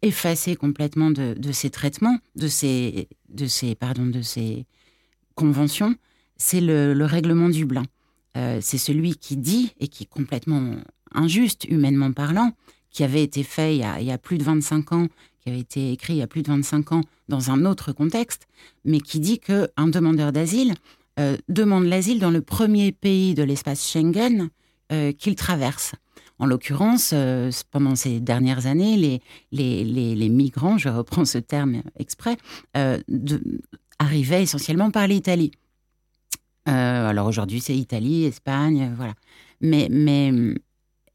effacé 0.02 0.56
complètement 0.56 1.10
de, 1.10 1.52
ces 1.52 1.70
traitements, 1.70 2.18
de 2.36 2.48
ces, 2.48 3.08
de 3.30 3.46
ces, 3.46 3.74
pardon, 3.74 4.04
de 4.04 4.20
ces 4.20 4.66
conventions 5.34 5.96
c'est 6.42 6.60
le, 6.60 7.04
règlement 7.04 7.48
Dublin. 7.48 7.84
Euh, 8.36 8.58
c'est 8.60 8.78
celui 8.78 9.14
qui 9.14 9.36
dit, 9.36 9.72
et 9.78 9.88
qui 9.88 10.02
est 10.04 10.06
complètement 10.10 10.74
injuste, 11.14 11.64
humainement 11.68 12.12
parlant, 12.12 12.52
qui 12.90 13.04
avait 13.04 13.22
été 13.22 13.42
fait 13.42 13.76
il 13.76 13.80
y, 13.80 14.10
a, 14.10 14.18
plus 14.18 14.38
de 14.38 14.42
25 14.42 14.92
ans, 14.92 15.06
qui 15.40 15.50
avait 15.50 15.60
été 15.60 15.92
écrit 15.92 16.14
il 16.14 16.18
y 16.18 16.22
a 16.22 16.26
plus 16.26 16.42
de 16.42 16.48
25 16.48 16.92
ans 16.92 17.00
dans 17.28 17.50
un 17.50 17.64
autre 17.64 17.92
contexte, 17.92 18.48
mais 18.84 19.00
qui 19.00 19.20
dit 19.20 19.38
qu'un 19.38 19.86
demandeur 19.86 20.32
d'asile 20.32 20.74
euh, 21.20 21.36
demande 21.48 21.84
l'asile 21.84 22.18
dans 22.18 22.30
le 22.30 22.42
premier 22.42 22.90
pays 22.90 23.34
de 23.34 23.42
l'espace 23.42 23.88
Schengen 23.88 24.48
euh, 24.90 25.12
qu'il 25.12 25.36
traverse. 25.36 25.94
En 26.38 26.46
l'occurrence, 26.46 27.14
pendant 27.70 27.94
ces 27.94 28.18
dernières 28.18 28.66
années, 28.66 28.96
les, 29.52 29.84
les, 29.84 30.28
migrants, 30.28 30.76
je 30.76 30.88
reprends 30.88 31.24
ce 31.24 31.38
terme 31.38 31.82
exprès, 31.96 32.36
arrivaient 34.00 34.42
essentiellement 34.42 34.90
par 34.90 35.06
l'Italie. 35.06 35.52
Euh, 36.68 37.08
alors 37.08 37.26
aujourd'hui, 37.26 37.60
c'est 37.60 37.76
Italie, 37.76 38.24
Espagne, 38.24 38.90
euh, 38.90 38.94
voilà. 38.96 39.14
Mais, 39.60 39.88
mais, 39.90 40.32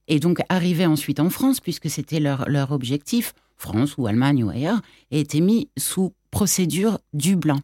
et 0.08 0.20
donc, 0.20 0.40
arriver 0.50 0.86
ensuite 0.86 1.20
en 1.20 1.30
France, 1.30 1.60
puisque 1.60 1.90
c'était 1.90 2.20
leur, 2.20 2.50
leur 2.50 2.72
objectif, 2.72 3.34
France 3.58 3.96
ou 3.98 4.08
Allemagne 4.08 4.44
ou 4.44 4.50
ailleurs, 4.50 4.82
a 5.12 5.16
été 5.16 5.42
mis 5.42 5.70
sous 5.78 6.14
procédure 6.32 7.00
Dublin, 7.14 7.60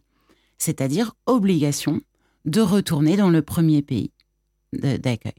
c'est-à-dire 0.57 1.13
obligation 1.25 2.01
de 2.45 2.61
retourner 2.61 3.15
dans 3.15 3.29
le 3.29 3.41
premier 3.41 3.81
pays 3.81 4.11
d'accueil. 4.73 5.33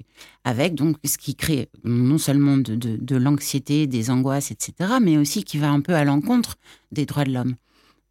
Avec 0.45 0.75
donc 0.75 0.97
ce 1.05 1.19
qui 1.19 1.35
crée 1.35 1.69
non 1.83 2.19
seulement 2.19 2.57
de, 2.57 2.77
de, 2.77 3.17
l'anxiété, 3.17 3.87
des 3.87 4.11
angoisses, 4.11 4.51
etc., 4.51 4.95
mais 5.03 5.19
aussi 5.19 5.45
qui 5.45 5.59
va 5.59 5.71
un 5.71 5.81
peu 5.81 5.95
à 5.95 6.05
l'encontre 6.05 6.57
des 6.93 7.05
droits 7.05 7.25
de 7.25 7.33
l'homme. 7.33 7.57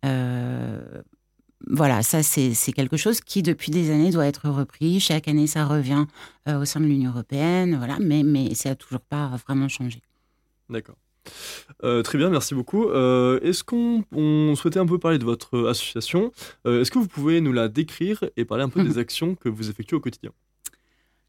Euh, 0.05 1.01
voilà, 1.70 2.03
ça 2.03 2.24
c'est 2.24 2.74
quelque 2.74 2.97
chose 2.97 3.22
qui 3.22 3.41
depuis 3.41 3.72
des 3.72 3.89
années 3.91 4.11
doit 4.11 4.28
être 4.28 4.49
repris. 4.49 4.99
Chaque 4.99 5.28
année 5.28 5.47
ça 5.47 5.66
revient 5.66 6.05
euh, 6.47 6.59
au 6.59 6.66
sein 6.66 6.80
de 6.80 6.86
l'Union 6.86 7.11
européenne, 7.11 7.76
voilà, 7.78 7.97
mais, 7.99 8.24
mais 8.24 8.53
ça 8.53 8.70
n'a 8.70 8.76
toujours 8.76 9.01
pas 9.01 9.32
vraiment 9.45 9.70
changé. 9.70 10.01
D'accord. 10.70 10.95
Euh, 11.84 12.01
très 12.01 12.18
bien, 12.18 12.30
merci 12.30 12.53
beaucoup. 12.53 12.89
Euh, 12.89 13.39
est-ce 13.41 13.64
qu'on 13.64 14.55
souhaitait 14.55 14.80
un 14.80 14.86
peu 14.86 14.99
parler 14.99 15.20
de 15.20 15.24
votre 15.24 15.68
association 15.70 16.34
Est-ce 16.66 16.91
que 16.91 16.99
vous 16.99 17.07
pouvez 17.07 17.39
nous 17.39 17.53
la 17.53 17.70
décrire 17.70 18.26
et 18.36 18.43
parler 18.43 18.64
un 18.64 18.70
peu 18.70 18.84
des 18.84 18.97
actions 18.99 19.36
que 19.36 19.47
vous 19.47 19.70
effectuez 19.70 19.95
au 19.95 20.01
quotidien? 20.01 20.32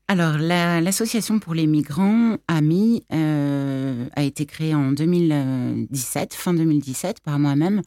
Alors, 0.08 0.36
l'association 0.36 1.38
pour 1.38 1.54
les 1.54 1.66
migrants 1.66 2.36
AMI 2.48 3.04
a 3.10 4.22
été 4.22 4.46
créée 4.46 4.74
en 4.74 4.90
2017, 4.90 6.34
fin 6.34 6.52
2017, 6.54 7.20
par 7.20 7.38
moi-même. 7.38 7.80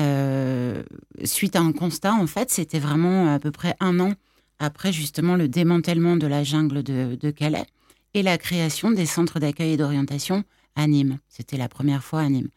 Euh, 0.00 0.82
suite 1.24 1.56
à 1.56 1.60
un 1.60 1.72
constat, 1.72 2.14
en 2.14 2.26
fait, 2.26 2.50
c'était 2.50 2.78
vraiment 2.78 3.32
à 3.32 3.38
peu 3.38 3.50
près 3.50 3.76
un 3.80 4.00
an 4.00 4.12
après 4.58 4.92
justement 4.92 5.36
le 5.36 5.48
démantèlement 5.48 6.16
de 6.16 6.26
la 6.26 6.44
jungle 6.44 6.82
de, 6.82 7.30
Calais 7.30 7.66
et 8.14 8.22
la 8.22 8.38
création 8.38 8.90
des 8.90 9.06
centres 9.06 9.40
d'accueil 9.40 9.72
et 9.72 9.76
d'orientation 9.76 10.44
à 10.76 10.86
Nîmes. 10.86 11.18
C'était 11.28 11.56
la 11.56 11.68
première 11.68 12.04
fois 12.04 12.20
à 12.20 12.28
Nîmes. 12.28 12.50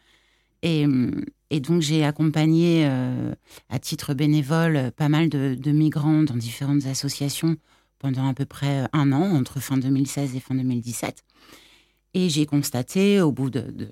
Et, 0.62 0.88
donc 1.60 1.82
j'ai 1.82 2.04
accompagné 2.04 2.86
euh, 2.86 3.34
à 3.70 3.80
titre 3.80 4.14
bénévole 4.14 4.92
pas 4.96 5.10
mal 5.10 5.30
de, 5.30 5.72
migrants 5.72 6.24
dans 6.24 6.36
différentes 6.36 6.86
associations 6.86 7.56
pendant 8.00 8.28
à 8.28 8.34
peu 8.34 8.46
près 8.46 8.88
un 8.92 9.12
an, 9.12 9.36
entre 9.36 9.60
fin 9.60 9.78
2016 9.78 10.36
et 10.36 10.40
fin 10.40 10.56
2017. 10.56 11.24
Et 12.14 12.30
j'ai 12.30 12.46
constaté 12.46 13.22
au 13.22 13.32
bout 13.32 13.50
de 13.50 13.90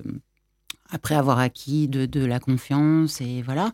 après 0.94 1.16
avoir 1.16 1.40
acquis 1.40 1.88
de, 1.88 2.26
la 2.26 2.40
confiance 2.40 3.20
et 3.20 3.42
voilà, 3.42 3.74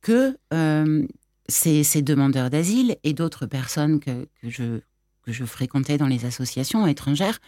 que 0.00 0.36
euh, 0.54 1.06
ces, 1.48 2.02
demandeurs 2.02 2.48
d'asile 2.48 2.96
et 3.04 3.12
d'autres 3.12 3.46
personnes 3.46 4.00
que, 4.00 4.28
je 4.42 4.80
que 5.22 5.32
je 5.32 5.44
fréquentais 5.44 5.98
dans 5.98 6.06
les 6.06 6.24
associations 6.24 6.86
étrangères 6.86 7.40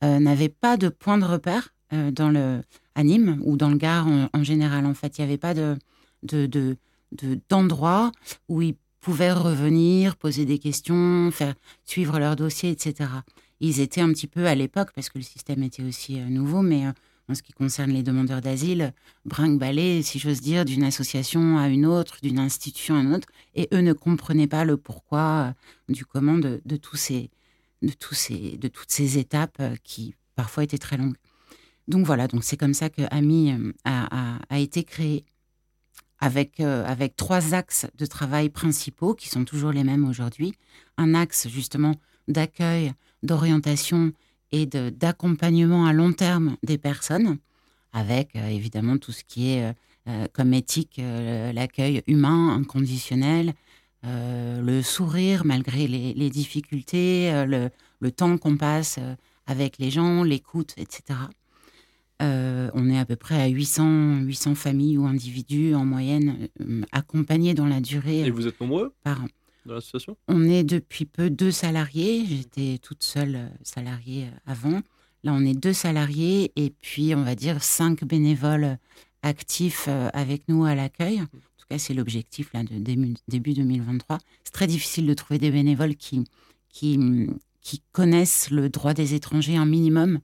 n'avaient 0.00 0.48
pas 0.48 0.78
de 0.78 0.88
point 0.88 1.18
de 1.18 1.26
repère 1.26 1.74
dans 1.90 2.30
le 2.30 2.62
à 2.94 3.04
Nîmes 3.04 3.40
ou 3.44 3.56
dans 3.56 3.68
le 3.68 3.76
Gard 3.76 4.06
en, 4.32 4.42
général. 4.42 4.86
En 4.86 4.94
fait, 4.94 5.18
il 5.18 5.20
n'y 5.20 5.26
avait 5.26 5.38
pas 5.38 5.52
de 5.52 5.76
d'endroit 7.48 8.12
de, 8.14 8.54
où 8.54 8.62
ils 8.62 8.76
pouvaient 9.00 9.32
revenir, 9.32 10.16
poser 10.16 10.44
des 10.44 10.58
questions, 10.58 11.30
faire 11.30 11.54
suivre 11.84 12.18
leur 12.18 12.34
dossier, 12.34 12.70
etc. 12.70 13.10
Ils 13.60 13.80
étaient 13.80 14.00
un 14.00 14.12
petit 14.12 14.26
peu 14.26 14.46
à 14.46 14.54
l'époque, 14.54 14.90
parce 14.94 15.08
que 15.10 15.18
le 15.18 15.24
système 15.24 15.62
était 15.62 15.82
aussi 15.82 16.16
nouveau, 16.16 16.62
mais 16.62 16.84
en 17.28 17.34
ce 17.34 17.42
qui 17.42 17.52
concerne 17.52 17.90
les 17.90 18.02
demandeurs 18.02 18.40
d'asile, 18.40 18.94
brinque-ballé, 19.26 20.02
si 20.02 20.18
j'ose 20.18 20.40
dire, 20.40 20.64
d'une 20.64 20.82
association 20.82 21.58
à 21.58 21.68
une 21.68 21.84
autre, 21.84 22.16
d'une 22.22 22.38
institution 22.38 22.96
à 22.96 23.00
une 23.00 23.14
autre, 23.14 23.28
et 23.54 23.68
eux 23.72 23.80
ne 23.80 23.92
comprenaient 23.92 24.46
pas 24.46 24.64
le 24.64 24.78
pourquoi 24.78 25.54
euh, 25.88 25.92
du 25.92 26.06
comment 26.06 26.38
de, 26.38 26.60
toutes 26.76 26.96
ces 26.96 27.30
étapes 29.18 29.56
euh, 29.60 29.76
qui 29.84 30.14
parfois 30.36 30.64
étaient 30.64 30.78
très 30.78 30.96
longues. 30.96 31.16
Donc 31.86 32.06
voilà, 32.06 32.28
donc 32.28 32.44
c'est 32.44 32.56
comme 32.56 32.74
ça 32.74 32.88
que 32.88 33.02
AMI 33.10 33.52
euh, 33.52 33.72
a, 33.84 34.58
été 34.58 34.84
créé 34.84 35.24
avec 36.20 36.60
trois 37.16 37.54
axes 37.54 37.86
de 37.96 38.04
travail 38.04 38.48
principaux 38.48 39.14
qui 39.14 39.28
sont 39.28 39.44
toujours 39.44 39.70
les 39.70 39.84
mêmes 39.84 40.06
aujourd'hui. 40.06 40.52
Un 40.96 41.14
axe 41.14 41.46
justement 41.48 41.94
d'accueil, 42.26 42.92
d'orientation 43.22 44.12
et 44.52 44.66
d'accompagnement 44.66 45.86
à 45.86 45.92
long 45.92 46.12
terme 46.12 46.56
des 46.62 46.78
personnes, 46.78 47.38
avec 47.92 48.34
euh, 48.36 48.48
évidemment 48.48 48.98
tout 48.98 49.12
ce 49.12 49.24
qui 49.24 49.50
est 49.50 49.64
euh, 49.64 49.72
euh, 50.08 50.26
comme 50.32 50.54
éthique, 50.54 51.00
l'accueil 51.52 52.02
humain 52.06 52.54
inconditionnel, 52.54 53.52
le 54.04 54.80
sourire 54.80 55.44
malgré 55.44 55.86
les, 55.86 56.30
difficultés, 56.30 57.44
le, 57.46 57.68
le 58.00 58.10
temps 58.10 58.38
qu'on 58.38 58.56
passe 58.56 58.98
avec 59.46 59.76
les 59.76 59.90
gens, 59.90 60.22
l'écoute, 60.22 60.72
etc. 60.78 61.18
on 62.20 62.88
est 62.88 62.98
à 62.98 63.04
peu 63.04 63.16
près 63.16 63.42
à 63.42 63.48
800, 63.48 64.20
800 64.20 64.54
familles 64.54 64.96
ou 64.96 65.04
individus 65.04 65.74
en 65.74 65.84
moyenne 65.84 66.48
accompagnés 66.90 67.52
dans 67.52 67.66
la 67.66 67.80
durée. 67.80 68.20
Et 68.20 68.30
vous 68.30 68.46
êtes 68.46 68.58
nombreux? 68.58 68.94
par 69.02 69.22
an. 69.22 69.28
On 70.28 70.44
est 70.44 70.64
depuis 70.64 71.04
peu 71.04 71.30
deux 71.30 71.50
salariés. 71.50 72.24
J'étais 72.26 72.78
toute 72.78 73.02
seule 73.02 73.36
euh, 73.36 73.48
salariée 73.62 74.24
euh, 74.24 74.38
avant. 74.46 74.80
Là, 75.24 75.32
on 75.32 75.44
est 75.44 75.54
deux 75.54 75.72
salariés 75.72 76.52
et 76.56 76.70
puis, 76.70 77.14
on 77.14 77.22
va 77.22 77.34
dire, 77.34 77.62
cinq 77.62 78.04
bénévoles 78.04 78.78
actifs 79.22 79.86
euh, 79.88 80.08
avec 80.12 80.48
nous 80.48 80.64
à 80.64 80.74
l'accueil. 80.74 81.20
En 81.20 81.26
tout 81.26 81.66
cas, 81.68 81.78
c'est 81.78 81.94
l'objectif 81.94 82.52
là, 82.52 82.62
de 82.62 82.78
début, 82.78 83.52
2023. 83.52 84.18
C'est 84.44 84.52
très 84.52 84.66
difficile 84.66 85.06
de 85.06 85.14
trouver 85.14 85.38
des 85.38 85.50
bénévoles 85.50 85.96
qui, 85.96 86.24
connaissent 87.92 88.50
le 88.50 88.70
droit 88.70 88.94
des 88.94 89.14
étrangers 89.14 89.56
un 89.56 89.66
minimum 89.66 90.20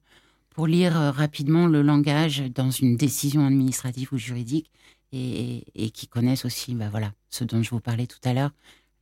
pour 0.51 0.67
lire 0.67 0.93
rapidement 0.93 1.67
le 1.67 1.83
langage 1.83 2.45
dans 2.55 2.71
une 2.71 2.97
décision 2.97 3.45
administrative 3.45 4.09
ou 4.13 4.17
juridique 4.17 4.71
et, 5.13 5.65
et 5.75 5.91
qui 5.91 6.07
connaissent 6.07 6.45
aussi 6.45 6.75
bah, 6.75 6.89
voilà, 6.91 7.13
ce 7.29 7.45
dont 7.45 7.63
je 7.63 7.71
vous 7.71 7.81
parlais 7.81 8.07
tout 8.07 8.21
à 8.25 8.33
l'heure, 8.33 8.53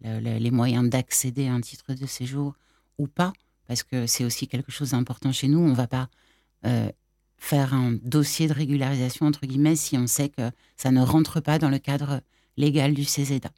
les 0.03 0.50
moyens 0.50 0.88
d'accéder 0.88 1.48
à 1.48 1.55
un 1.55 1.61
titre 1.61 1.94
de 1.94 2.07
séjour 2.07 2.55
ou 2.98 3.07
pas, 3.07 3.32
parce 3.66 3.82
que 3.82 4.07
c'est 4.07 4.24
aussi 4.24 4.48
quelque 4.48 4.72
chose 4.72 4.90
d'important 4.90 5.32
chez 5.32 5.48
nous. 5.48 5.59
On 5.59 5.70
ne 5.70 5.74
va 5.74 5.86
pas 5.86 6.09
euh, 6.66 6.90
faire 7.38 7.74
un 7.74 7.92
dossier 8.03 8.46
de 8.46 8.53
régularisation, 8.53 9.26
entre 9.26 9.46
guillemets, 9.46 9.76
si 9.76 9.96
on 9.98 10.07
sait 10.07 10.28
que 10.28 10.50
ça 10.76 10.90
ne 10.90 11.03
rentre 11.03 11.40
pas 11.40 11.59
dans 11.59 11.70
le 11.70 11.78
cadre 11.78 12.20
légal 12.57 12.94
du 12.94 13.05
CESEDA. 13.05 13.50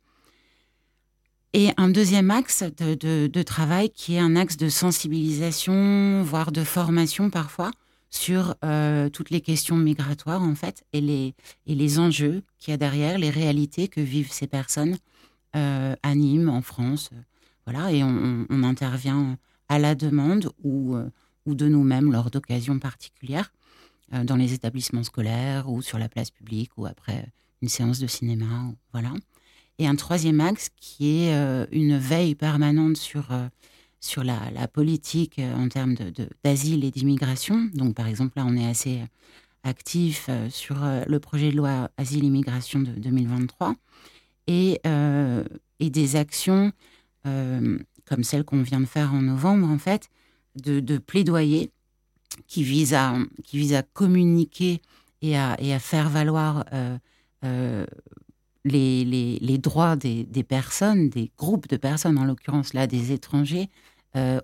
Et 1.53 1.71
un 1.77 1.89
deuxième 1.89 2.31
axe 2.31 2.65
de, 2.65 3.43
travail 3.43 3.91
qui 3.91 4.15
est 4.15 4.19
un 4.19 4.35
axe 4.35 4.57
de 4.57 4.69
sensibilisation, 4.69 6.23
voire 6.25 6.51
de 6.51 6.65
formation 6.65 7.31
parfois, 7.31 7.71
sur 8.11 8.55
euh, 8.65 9.09
toutes 9.09 9.31
les 9.31 9.41
questions 9.41 9.77
migratoires 9.77 10.43
en 10.43 10.55
fait, 10.55 10.85
et 10.93 11.01
les, 11.01 11.35
et 11.67 11.75
les 11.75 11.99
enjeux 11.99 12.43
qu'il 12.59 12.73
y 12.73 12.75
a 12.75 12.77
derrière, 12.77 13.19
les 13.19 13.31
réalités 13.31 13.89
que 13.89 14.01
vivent 14.01 14.33
ces 14.33 14.47
personnes 14.47 14.97
euh, 15.57 15.95
à 16.03 16.15
Nîmes, 16.15 16.49
en 16.49 16.63
France. 16.63 17.11
Euh, 17.13 17.19
voilà, 17.67 17.93
et 17.93 18.03
on, 18.03 18.63
intervient 18.63 19.39
à 19.69 19.79
la 19.79 19.95
demande 19.95 20.51
ou, 20.63 20.97
euh, 20.97 21.09
ou 21.47 21.55
de 21.55 21.67
nous-mêmes 21.67 22.13
lors 22.13 22.31
d'occasions 22.31 22.79
particulières 22.79 23.53
dans 24.13 24.37
les 24.37 24.53
établissements 24.53 25.03
scolaires 25.03 25.69
ou 25.69 25.81
sur 25.81 25.99
la 25.99 26.09
place 26.09 26.31
publique 26.31 26.71
ou 26.77 26.87
après 26.87 27.27
une 27.63 27.69
séance 27.69 27.99
de 27.99 28.07
cinéma. 28.07 28.47
Voilà. 28.93 29.13
Et 29.79 29.89
un 29.89 29.97
troisième 29.97 30.41
axe 30.41 30.69
qui 30.77 31.23
est 31.23 31.35
une 31.73 31.97
veille 31.97 32.35
permanente 32.35 32.97
sur, 32.97 33.29
sur 34.01 34.23
la, 34.23 34.69
politique 34.69 35.41
en 35.41 35.69
termes 35.69 35.95
d'asile 36.45 36.85
et 36.85 36.91
d'immigration. 36.91 37.71
Donc, 37.75 37.95
par 37.95 38.07
exemple, 38.07 38.35
là, 38.37 38.45
on 38.47 38.57
est 38.57 38.69
assez 38.69 39.01
actif 39.65 40.29
sur 40.51 40.77
le 41.07 41.19
projet 41.19 41.51
de 41.51 41.57
loi 41.57 41.91
asile-immigration 41.97 42.81
de 42.81 42.93
2023 42.93 43.75
et, 44.47 44.81
euh, 44.87 45.45
et 45.81 45.91
des 45.91 46.17
actions 46.17 46.73
euh, 47.27 47.79
comme 48.05 48.25
celle 48.25 48.45
qu'on 48.45 48.63
vient 48.63 48.81
de 48.81 48.87
faire 48.87 49.15
en 49.15 49.23
novembre, 49.23 49.69
en 49.69 49.79
fait, 49.79 50.09
de, 50.57 50.81
de 50.81 50.99
plaidoyer 50.99 51.71
qui 52.47 52.63
visent 52.63 52.95
à, 52.95 53.17
qui 53.45 53.59
vise 53.59 53.75
à 53.75 53.83
communiquer 53.83 54.83
et 55.23 55.37
à, 55.37 55.57
et 55.61 55.73
à 55.73 55.79
faire 55.79 56.11
valoir 56.11 56.65
euh, 56.73 57.87
les, 58.65 59.05
les, 59.05 59.39
les, 59.41 59.59
droits 59.59 59.97
des, 59.97 60.25
des, 60.25 60.43
personnes, 60.43 61.09
des 61.09 61.31
groupes 61.39 61.69
de 61.69 61.77
personnes, 61.77 62.19
en 62.19 62.25
l'occurrence 62.25 62.75
là 62.75 62.87
des 62.87 63.13
étrangers, 63.13 63.69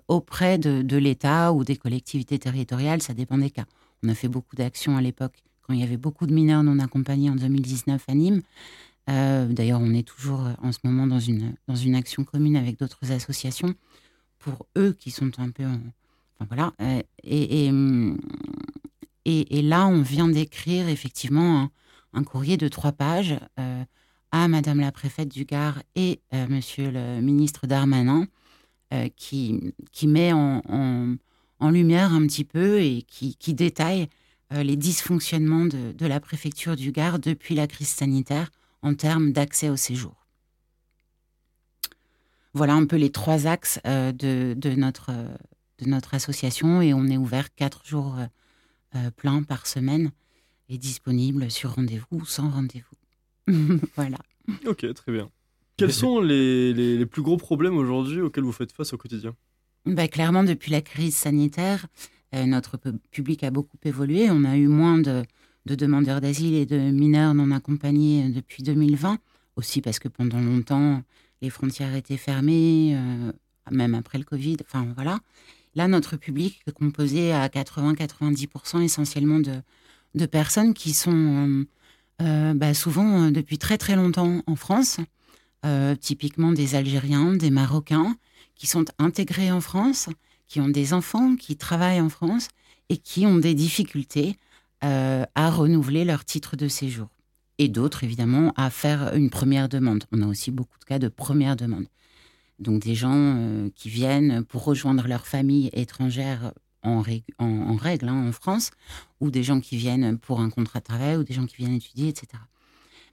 auprès 0.09 0.57
de, 0.57 0.81
de 0.81 0.97
l'État 0.97 1.53
ou 1.53 1.63
des 1.63 1.77
collectivités 1.77 2.37
territoriales, 2.37 3.01
ça 3.01 3.13
dépend 3.13 3.37
des 3.37 3.49
cas. 3.49 3.63
On 4.03 4.09
a 4.09 4.15
fait 4.15 4.27
beaucoup 4.27 4.57
d'actions 4.57 4.97
à 4.97 5.01
l'époque 5.01 5.41
quand 5.61 5.73
il 5.73 5.79
y 5.79 5.83
avait 5.83 5.97
beaucoup 5.97 6.27
de 6.27 6.33
mineurs 6.33 6.63
non 6.63 6.79
accompagnés 6.79 7.29
en 7.29 7.35
2019 7.35 8.03
à 8.07 8.13
Nîmes. 8.13 8.41
Euh, 9.09 9.47
d'ailleurs, 9.47 9.81
on 9.81 9.93
est 9.93 10.07
toujours 10.07 10.45
euh, 10.45 10.53
en 10.61 10.71
ce 10.71 10.79
moment 10.83 11.07
dans 11.07 11.19
une, 11.19 11.55
dans 11.67 11.75
une 11.75 11.95
action 11.95 12.23
commune 12.23 12.55
avec 12.55 12.79
d'autres 12.79 13.11
associations 13.11 13.73
pour 14.39 14.67
eux 14.77 14.93
qui 14.93 15.11
sont 15.11 15.31
un 15.39 15.49
peu. 15.49 15.65
Enfin, 15.65 16.47
voilà. 16.47 16.73
Euh, 16.81 17.01
et, 17.23 17.69
et, 19.25 19.57
et, 19.57 19.61
là, 19.61 19.87
on 19.87 20.01
vient 20.01 20.27
d'écrire 20.27 20.87
effectivement 20.87 21.69
un, 22.13 22.23
courrier 22.23 22.57
de 22.57 22.67
trois 22.67 22.91
pages 22.91 23.37
à 24.31 24.47
Madame 24.47 24.79
la 24.79 24.91
préfète 24.91 25.29
du 25.29 25.45
Gard 25.45 25.81
et 25.95 26.21
Monsieur 26.49 26.89
le 26.89 27.21
ministre 27.21 27.67
Darmanin 27.67 28.25
qui, 29.15 29.73
qui 29.91 30.07
met 30.07 30.33
en, 30.33 30.63
en, 31.59 31.69
lumière 31.69 32.13
un 32.13 32.25
petit 32.25 32.43
peu 32.43 32.81
et 32.81 33.03
qui, 33.03 33.35
qui 33.35 33.53
détaille 33.53 34.07
les 34.49 34.75
dysfonctionnements 34.75 35.65
de, 35.65 36.05
la 36.07 36.19
préfecture 36.19 36.75
du 36.75 36.91
Gard 36.91 37.19
depuis 37.19 37.53
la 37.53 37.67
crise 37.67 37.89
sanitaire 37.89 38.49
en 38.81 38.93
termes 38.93 39.31
d'accès 39.31 39.69
au 39.69 39.75
séjour. 39.75 40.15
Voilà 42.53 42.73
un 42.73 42.85
peu 42.85 42.97
les 42.97 43.11
trois 43.11 43.47
axes 43.47 43.79
euh, 43.87 44.11
de, 44.11 44.75
notre, 44.75 45.11
de 45.79 45.89
notre 45.89 46.13
association 46.13 46.81
et 46.81 46.93
on 46.93 47.07
est 47.07 47.17
ouvert 47.17 47.53
quatre 47.55 47.85
jours 47.85 48.15
euh, 48.17 48.25
euh, 48.95 49.11
pleins 49.11 49.43
par 49.43 49.67
semaine 49.67 50.11
et 50.67 50.77
disponible 50.77 51.49
sur 51.49 51.75
rendez-vous 51.75 52.05
ou 52.11 52.25
sans 52.25 52.49
rendez-vous. 52.49 53.79
voilà. 53.95 54.17
Ok, 54.65 54.93
très 54.93 55.11
bien. 55.11 55.29
Quels 55.77 55.93
sont 55.93 56.19
les, 56.19 56.73
les, 56.73 57.05
plus 57.05 57.23
gros 57.23 57.37
problèmes 57.37 57.75
aujourd'hui 57.75 58.21
auxquels 58.21 58.43
vous 58.43 58.51
faites 58.51 58.71
face 58.71 58.93
au 58.93 58.97
quotidien? 58.97 59.33
Bah, 59.85 60.07
Clairement, 60.07 60.43
depuis 60.43 60.71
la 60.71 60.81
crise 60.81 61.15
sanitaire, 61.15 61.87
notre 62.33 62.77
public 63.09 63.43
a 63.43 63.49
beaucoup 63.49 63.77
évolué. 63.83 64.29
On 64.29 64.43
a 64.43 64.57
eu 64.57 64.67
moins 64.67 64.99
de, 64.99 65.23
de 65.65 65.75
demandeurs 65.75 66.21
d'asile 66.21 66.55
et 66.55 66.65
de 66.65 66.77
mineurs 66.77 67.33
non 67.33 67.51
accompagnés 67.51 68.25
euh, 68.25 68.29
depuis 68.29 68.63
2020, 68.63 69.19
aussi 69.55 69.81
parce 69.81 69.99
que 69.99 70.07
pendant 70.07 70.39
longtemps, 70.39 71.03
les 71.41 71.49
frontières 71.49 71.95
étaient 71.95 72.17
fermées, 72.17 72.95
euh, 72.95 73.31
même 73.69 73.95
après 73.95 74.17
le 74.17 74.23
Covid, 74.23 74.57
enfin 74.61 74.87
voilà. 74.95 75.19
Là, 75.75 75.87
notre 75.87 76.17
public 76.17 76.61
est 76.67 76.71
composé 76.71 77.31
à 77.31 77.47
80-90% 77.47 78.81
essentiellement 78.81 79.39
de, 79.39 79.53
de, 80.15 80.25
personnes 80.25 80.73
qui 80.73 80.93
sont 80.93 81.65
euh, 82.21 82.53
bah, 82.53 82.73
souvent 82.73 83.31
depuis 83.31 83.57
très 83.57 83.77
très 83.77 83.95
longtemps 83.95 84.43
en 84.47 84.55
France, 84.55 84.97
typiquement 86.01 86.51
des 86.51 86.73
Algériens, 86.75 87.35
des 87.35 87.51
Marocains, 87.51 88.17
qui 88.55 88.67
sont 88.67 88.85
intégrés 88.97 89.51
en 89.51 89.61
France, 89.61 90.09
qui 90.47 90.59
ont 90.59 90.67
des 90.67 90.91
enfants, 90.93 91.35
qui 91.35 91.55
travaillent 91.55 92.01
en 92.01 92.09
France 92.09 92.49
et 92.89 92.97
qui 92.97 93.25
ont 93.25 93.37
des 93.37 93.53
difficultés 93.53 94.37
euh, 94.83 95.25
à 95.35 95.49
renouveler 95.49 96.05
leur 96.05 96.25
titre 96.25 96.55
de 96.55 96.67
séjour. 96.67 97.07
Et 97.57 97.67
d'autres, 97.67 98.03
évidemment, 98.03 98.51
à 98.55 98.69
faire 98.69 99.13
une 99.13 99.29
première 99.29 99.69
demande. 99.69 100.05
On 100.11 100.23
a 100.23 100.27
aussi 100.27 100.49
beaucoup 100.49 100.79
de 100.79 100.85
cas 100.85 100.97
de 100.97 101.07
première 101.07 101.55
demande. 101.55 101.85
Donc 102.57 102.81
des 102.81 102.95
gens 102.95 103.13
euh, 103.13 103.69
qui 103.75 103.89
viennent 103.89 104.43
pour 104.43 104.63
rejoindre 104.63 105.07
leur 105.07 105.27
famille 105.27 105.69
étrangère 105.73 106.53
en, 106.83 107.01
règle 107.01 108.09
hein, 108.09 108.27
en 108.27 108.31
France, 108.31 108.71
ou 109.19 109.29
des 109.29 109.43
gens 109.43 109.59
qui 109.59 109.77
viennent 109.77 110.17
pour 110.17 110.41
un 110.41 110.49
contrat 110.49 110.79
de 110.79 110.85
travail, 110.85 111.17
ou 111.17 111.23
des 111.23 111.33
gens 111.33 111.45
qui 111.45 111.57
viennent 111.57 111.75
étudier, 111.75 112.07
etc. 112.09 112.27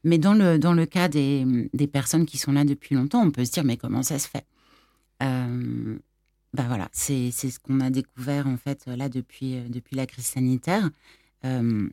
Mais 0.04 0.16
dans 0.16 0.32
le, 0.32 0.58
dans 0.58 0.72
le 0.72 0.86
cas 0.86 1.08
des, 1.08 1.68
des 1.74 1.86
personnes 1.86 2.24
qui 2.24 2.38
sont 2.38 2.52
là 2.52 2.64
depuis 2.64 2.94
longtemps, 2.94 3.22
on 3.22 3.30
peut 3.30 3.44
se 3.44 3.52
dire, 3.52 3.64
mais 3.64 3.76
comment 3.76 4.02
ça 4.02 4.18
se 4.18 4.28
fait? 4.28 4.46
Ben 6.54 6.66
voilà, 6.66 6.88
c'est 6.92 7.30
ce 7.30 7.58
qu'on 7.58 7.80
a 7.80 7.90
découvert 7.90 8.46
en 8.46 8.56
fait 8.56 8.86
là 8.86 9.08
depuis, 9.08 9.60
depuis 9.68 9.96
la 9.96 10.06
crise 10.06 10.24
sanitaire. 10.24 10.88
Il 11.44 11.90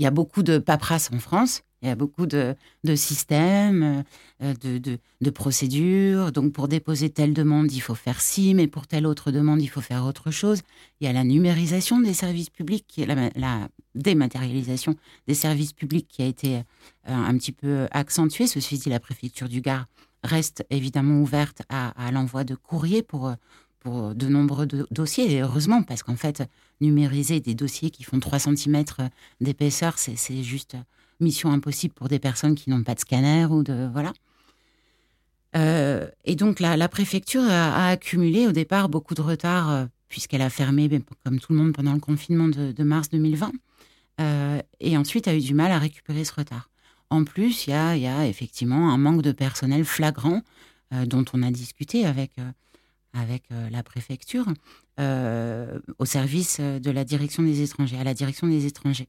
y 0.00 0.06
a 0.06 0.10
beaucoup 0.10 0.42
de 0.42 0.58
paperasse 0.58 1.10
en 1.12 1.18
France. 1.18 1.62
Il 1.80 1.86
y 1.86 1.90
a 1.92 1.94
beaucoup 1.94 2.26
de, 2.26 2.56
systèmes, 2.96 4.02
de, 4.40 4.98
de, 5.20 5.30
procédures. 5.30 6.32
Donc, 6.32 6.52
pour 6.52 6.66
déposer 6.66 7.08
telle 7.08 7.32
demande, 7.32 7.70
il 7.70 7.78
faut 7.78 7.94
faire 7.94 8.20
ci, 8.20 8.52
mais 8.54 8.66
pour 8.66 8.88
telle 8.88 9.06
autre 9.06 9.30
demande, 9.30 9.62
il 9.62 9.68
faut 9.68 9.80
faire 9.80 10.04
autre 10.04 10.32
chose. 10.32 10.62
Il 11.00 11.06
y 11.06 11.08
a 11.08 11.12
la 11.12 11.22
numérisation 11.22 12.00
des 12.00 12.14
services 12.14 12.50
publics, 12.50 13.00
la, 13.06 13.30
la 13.36 13.68
dématérialisation 13.94 14.96
des 15.28 15.34
services 15.34 15.72
publics 15.72 16.08
qui 16.08 16.22
a 16.22 16.26
été 16.26 16.62
un 17.04 17.36
petit 17.38 17.52
peu 17.52 17.86
accentuée. 17.92 18.48
Ceci 18.48 18.78
dit, 18.78 18.90
la 18.90 18.98
préfecture 18.98 19.48
du 19.48 19.60
Gard 19.60 19.86
reste 20.24 20.64
évidemment 20.70 21.20
ouverte 21.20 21.62
à, 21.68 22.10
l'envoi 22.12 22.44
de 22.44 22.54
courriers 22.54 23.02
pour, 23.02 23.32
pour 23.80 24.14
de 24.14 24.26
nombreux 24.26 24.66
dossiers. 24.90 25.32
Et 25.32 25.40
heureusement, 25.40 25.82
parce 25.82 26.02
qu'en 26.02 26.16
fait, 26.16 26.42
numériser 26.80 27.40
des 27.40 27.54
dossiers 27.54 27.90
qui 27.90 28.04
font 28.04 28.20
3 28.20 28.38
cm 28.38 28.84
d'épaisseur, 29.40 29.98
c'est 29.98 30.42
juste 30.42 30.76
mission 31.20 31.50
impossible 31.50 31.94
pour 31.94 32.08
des 32.08 32.18
personnes 32.18 32.54
qui 32.54 32.70
n'ont 32.70 32.82
pas 32.82 32.94
de 32.94 33.00
scanner 33.00 33.46
ou 33.46 33.62
de. 33.62 33.88
Voilà. 33.92 34.12
Euh, 35.56 36.06
et 36.24 36.36
donc, 36.36 36.60
la, 36.60 36.88
préfecture 36.88 37.42
a, 37.42 37.88
accumulé 37.88 38.46
au 38.46 38.52
départ 38.52 38.88
beaucoup 38.88 39.14
de 39.14 39.22
retard, 39.22 39.70
euh, 39.70 39.86
puisqu'elle 40.08 40.42
a 40.42 40.50
fermé, 40.50 40.88
comme 41.24 41.40
tout 41.40 41.52
le 41.52 41.58
monde, 41.58 41.72
pendant 41.72 41.94
le 41.94 42.00
confinement 42.00 42.48
de, 42.48 42.82
mars 42.82 43.08
2020. 43.10 43.52
Euh, 44.20 44.60
et 44.80 44.96
ensuite 44.96 45.28
a 45.28 45.34
eu 45.34 45.40
du 45.40 45.54
mal 45.54 45.70
à 45.70 45.78
récupérer 45.78 46.24
ce 46.24 46.32
retard. 46.34 46.70
En 47.10 47.24
plus, 47.24 47.66
il 47.66 47.70
y 47.70 47.74
a, 47.74 48.26
effectivement 48.26 48.92
un 48.92 48.98
manque 48.98 49.22
de 49.22 49.32
personnel 49.32 49.84
flagrant 49.84 50.42
euh, 50.92 51.06
dont 51.06 51.24
on 51.32 51.42
a 51.42 51.50
discuté 51.50 52.04
avec, 52.04 52.32
euh, 52.38 52.50
avec 53.12 53.44
euh, 53.52 53.68
la 53.70 53.82
préfecture 53.82 54.46
au 55.98 56.04
service 56.04 56.58
de 56.58 56.90
la 56.90 57.04
direction 57.04 57.44
des 57.44 57.62
étrangers, 57.62 57.98
à 57.98 58.02
la 58.02 58.14
direction 58.14 58.48
des 58.48 58.66
étrangers. 58.66 59.06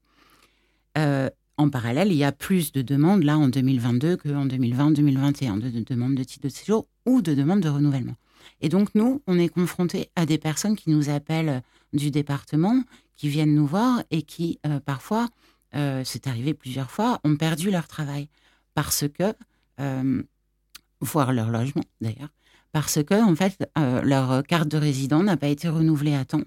en 0.95 1.69
parallèle, 1.71 2.11
il 2.11 2.17
y 2.17 2.23
a 2.23 2.31
plus 2.31 2.71
de 2.71 2.83
demandes 2.83 3.23
là 3.23 3.39
en 3.39 3.47
2022 3.47 4.17
qu'en 4.17 4.45
2020-2021, 4.45 5.59
de, 5.59 5.69
de, 5.69 5.83
demandes 5.83 6.13
de 6.13 6.23
titre 6.23 6.43
de 6.43 6.49
séjour 6.49 6.85
ou 7.07 7.23
de 7.23 7.33
demandes 7.33 7.61
de 7.61 7.69
renouvellement. 7.69 8.13
Et 8.61 8.69
donc, 8.69 8.93
nous, 8.93 9.23
on 9.25 9.39
est 9.39 9.49
confrontés 9.49 10.11
à 10.15 10.27
des 10.27 10.37
personnes 10.37 10.75
qui 10.75 10.91
nous 10.91 11.09
appellent 11.09 11.63
du 11.91 12.11
département, 12.11 12.83
qui 13.15 13.27
viennent 13.27 13.55
nous 13.55 13.65
voir 13.65 14.03
et 14.11 14.21
qui, 14.21 14.59
parfois, 14.85 15.27
euh, 15.75 16.01
c'est 16.03 16.27
arrivé 16.27 16.53
plusieurs 16.53 16.89
fois, 16.89 17.19
ont 17.23 17.35
perdu 17.35 17.71
leur 17.71 17.87
travail 17.87 18.29
parce 18.73 19.05
que, 19.07 19.35
euh, 19.79 20.23
voire 21.01 21.33
leur 21.33 21.49
logement 21.49 21.83
d'ailleurs, 22.01 22.29
parce 22.71 23.03
que 23.03 23.21
en 23.21 23.35
fait 23.35 23.69
euh, 23.77 24.01
leur 24.01 24.43
carte 24.43 24.67
de 24.67 24.77
résident 24.77 25.23
n'a 25.23 25.37
pas 25.37 25.47
été 25.47 25.67
renouvelée 25.69 26.15
à 26.15 26.25
temps. 26.25 26.43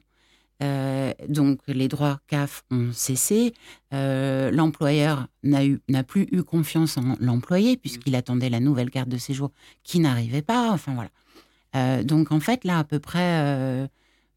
donc 1.29 1.59
les 1.67 1.89
droits 1.89 2.21
CAF 2.29 2.63
ont 2.71 2.93
cessé, 2.93 3.53
l'employeur 3.91 5.27
n'a 5.43 6.05
plus 6.05 6.29
eu 6.31 6.45
confiance 6.45 6.97
en 6.99 7.17
l'employé 7.19 7.77
puisqu'il 7.77 8.15
attendait 8.15 8.51
la 8.51 8.61
nouvelle 8.61 8.91
carte 8.91 9.09
de 9.09 9.19
séjour 9.19 9.51
qui 9.83 9.99
n'arrivait 9.99 10.43
pas. 10.43 10.71
Enfin 10.71 10.95
voilà. 10.95 12.05
donc 12.05 12.31
en 12.31 12.39
fait 12.39 12.65
là 12.65 12.79
à 12.79 12.85
peu 12.85 13.01
près, 13.01 13.89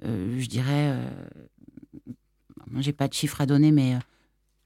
je 0.02 0.48
dirais, 0.48 0.98
j'ai 2.80 2.94
pas 2.94 3.08
de 3.08 3.14
chiffre 3.14 3.40
à 3.42 3.46
donner, 3.46 3.72
mais 3.72 3.96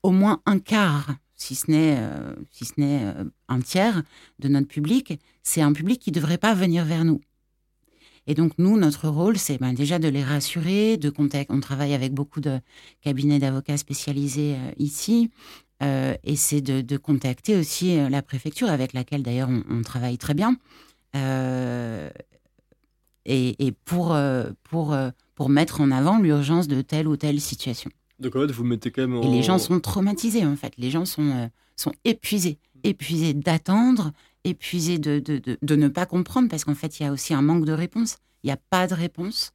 au 0.04 0.12
moins 0.12 0.42
un 0.46 0.60
quart, 0.60 1.16
si 1.40 1.56
ce 1.56 1.72
n'est 1.72 1.96
euh, 1.98 2.36
si 2.52 2.66
ce 2.66 2.74
n'est 2.78 3.04
euh, 3.04 3.24
un 3.48 3.62
tiers 3.62 4.04
de 4.40 4.50
notre 4.50 4.68
public, 4.68 5.20
c'est 5.42 5.62
un 5.62 5.74
public 5.74 6.00
qui 6.00 6.12
ne 6.12 6.16
devrait 6.16 6.38
pas 6.38 6.54
venir 6.54 6.86
vers 6.86 7.06
nous. 7.06 7.22
Et 8.28 8.36
donc 8.36 8.52
nous, 8.58 8.78
notre 8.78 9.08
rôle, 9.08 9.38
c'est 9.38 9.58
ben, 9.58 9.74
déjà 9.74 9.98
de 9.98 10.10
les 10.10 10.24
rassurer, 10.24 10.98
de 10.98 11.10
contacter. 11.10 11.52
On 11.52 11.62
travaille 11.62 11.94
avec 11.94 12.14
beaucoup 12.14 12.42
de 12.42 12.60
cabinets 13.02 13.40
d'avocats 13.40 13.78
spécialisés 13.78 14.56
euh, 14.56 14.72
ici, 14.78 15.32
et 15.82 16.36
c'est 16.36 16.60
de, 16.60 16.98
contacter 16.98 17.56
aussi 17.56 17.96
la 18.10 18.22
préfecture, 18.22 18.70
avec 18.70 18.92
laquelle 18.92 19.24
d'ailleurs 19.24 19.48
on, 19.70 19.82
travaille 19.82 20.18
très 20.18 20.34
bien, 20.34 20.58
et, 23.26 23.72
pour 23.86 24.14
pour 24.64 24.98
pour 25.36 25.48
mettre 25.48 25.80
en 25.80 25.92
avant 25.92 26.20
l'urgence 26.20 26.68
de 26.68 26.82
telle 26.82 27.08
ou 27.08 27.16
telle 27.16 27.40
situation. 27.40 27.90
Donc 28.20 28.36
en 28.36 28.42
fait, 28.42 28.52
vous 28.52 28.64
mettez 28.64 28.92
quand 28.92 29.08
même. 29.08 29.24
Et 29.24 29.28
les 29.30 29.44
gens 29.44 29.58
sont 29.58 29.80
traumatisés 29.80 30.46
en 30.46 30.56
fait. 30.56 30.74
Les 30.78 30.92
gens 30.92 31.06
sont, 31.06 31.30
euh, 31.30 31.48
sont 31.76 31.94
épuisés, 32.06 32.60
épuisés 32.84 33.34
d'attendre, 33.34 34.12
épuisés 34.44 35.00
de, 35.00 35.20
de, 35.20 35.58
de, 35.62 35.76
ne 35.76 35.88
pas 35.88 36.06
comprendre 36.06 36.50
parce 36.50 36.66
qu'en 36.66 36.76
fait, 36.76 37.00
il 37.00 37.04
y 37.04 37.06
a 37.06 37.12
aussi 37.12 37.34
un 37.34 37.42
manque 37.42 37.66
de 37.66 37.74
réponse. 37.74 38.18
Il 38.44 38.48
n'y 38.48 38.54
a 38.54 38.60
pas 38.70 38.88
de 38.88 38.94
réponse. 38.94 39.52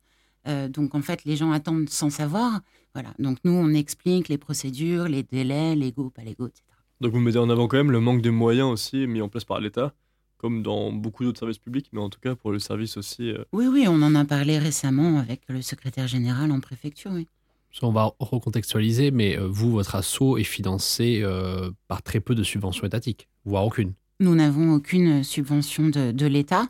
Euh, 0.47 0.69
donc 0.69 0.95
en 0.95 1.03
fait, 1.03 1.25
les 1.25 1.37
gens 1.37 1.53
attendent 1.53 1.89
sans 1.89 2.11
savoir. 2.11 2.61
Voilà. 2.95 3.11
Donc 3.19 3.39
nous, 3.45 3.53
on 3.53 3.71
explique 3.71 4.29
les 4.29 4.39
procédures, 4.39 5.09
les 5.09 5.23
délais, 5.23 5.75
légaux, 5.75 6.11
pas 6.11 6.23
légaux, 6.23 6.47
etc. 6.47 6.63
Donc 7.01 7.13
vous 7.13 7.21
mettez 7.21 7.39
en 7.39 7.51
avant 7.51 7.67
quand 7.67 7.77
même 7.77 7.91
le 7.91 8.01
manque 8.01 8.23
de 8.23 8.31
moyens 8.31 8.69
aussi 8.71 9.07
mis 9.07 9.21
en 9.21 9.29
place 9.29 9.45
par 9.45 9.61
l'État, 9.61 9.95
comme 10.39 10.63
dans 10.63 10.93
beaucoup 10.93 11.25
d'autres 11.25 11.41
services 11.41 11.59
publics, 11.59 11.89
mais 11.93 12.01
en 12.01 12.09
tout 12.09 12.21
cas 12.21 12.35
pour 12.35 12.53
le 12.53 12.59
service 12.59 12.97
aussi. 12.97 13.31
Euh, 13.31 13.45
oui, 13.53 13.67
oui, 13.67 13.87
on 13.89 14.01
en 14.03 14.15
a 14.15 14.25
parlé 14.25 14.59
récemment 14.59 15.19
avec 15.19 15.43
le 15.49 15.61
secrétaire 15.61 16.07
général 16.07 16.53
en 16.53 16.61
préfecture, 16.61 17.11
oui. 17.13 17.27
On 17.83 17.91
va 17.91 18.15
recontextualiser, 18.19 19.11
mais 19.11 19.37
euh, 19.37 19.47
vous, 19.49 19.71
votre 19.71 19.97
assaut 19.97 20.39
est 20.39 20.45
financé 20.45 21.21
euh, 21.23 21.71
par 21.89 22.03
très 22.03 22.21
peu 22.21 22.35
de 22.35 22.43
subventions 22.43 22.87
étatiques, 22.87 23.29
voire 23.45 23.65
aucune. 23.65 23.93
Nous 24.21 24.35
n'avons 24.35 24.73
aucune 24.75 25.25
subvention 25.25 25.89
de, 25.89 26.27
l'État. 26.27 26.69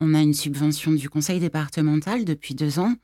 On 0.00 0.12
a 0.12 0.20
une 0.20 0.34
subvention 0.34 0.92
du 0.92 1.08
conseil 1.08 1.38
départemental 1.40 2.24
depuis 2.24 2.54
deux 2.54 2.78
ans, 2.78 2.94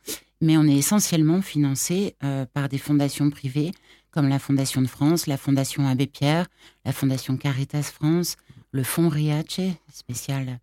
mais 0.41 0.57
on 0.57 0.65
est 0.65 0.77
essentiellement 0.77 1.41
financé 1.41 2.15
euh, 2.25 2.47
par 2.53 2.69
des 2.69 2.79
fondations 2.79 3.31
privées 3.31 3.73
comme 4.11 4.29
la 4.29 4.39
Fondation 4.39 4.81
de 4.81 4.87
France, 4.87 5.27
la 5.27 5.37
Fondation 5.37 5.87
Abbé 5.87 6.07
Pierre, 6.07 6.47
la 6.87 6.93
Fondation 6.93 7.37
Caritas 7.37 7.83
France, 7.83 8.37
le 8.73 8.83
Fonds 8.83 9.11
Riace, 9.11 9.61
spécial 9.93 10.59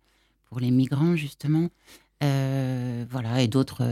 pour 0.48 0.58
les 0.58 0.72
migrants 0.72 1.14
justement, 1.14 1.68
voilà, 2.20 3.42
et 3.42 3.48
d'autres 3.48 3.84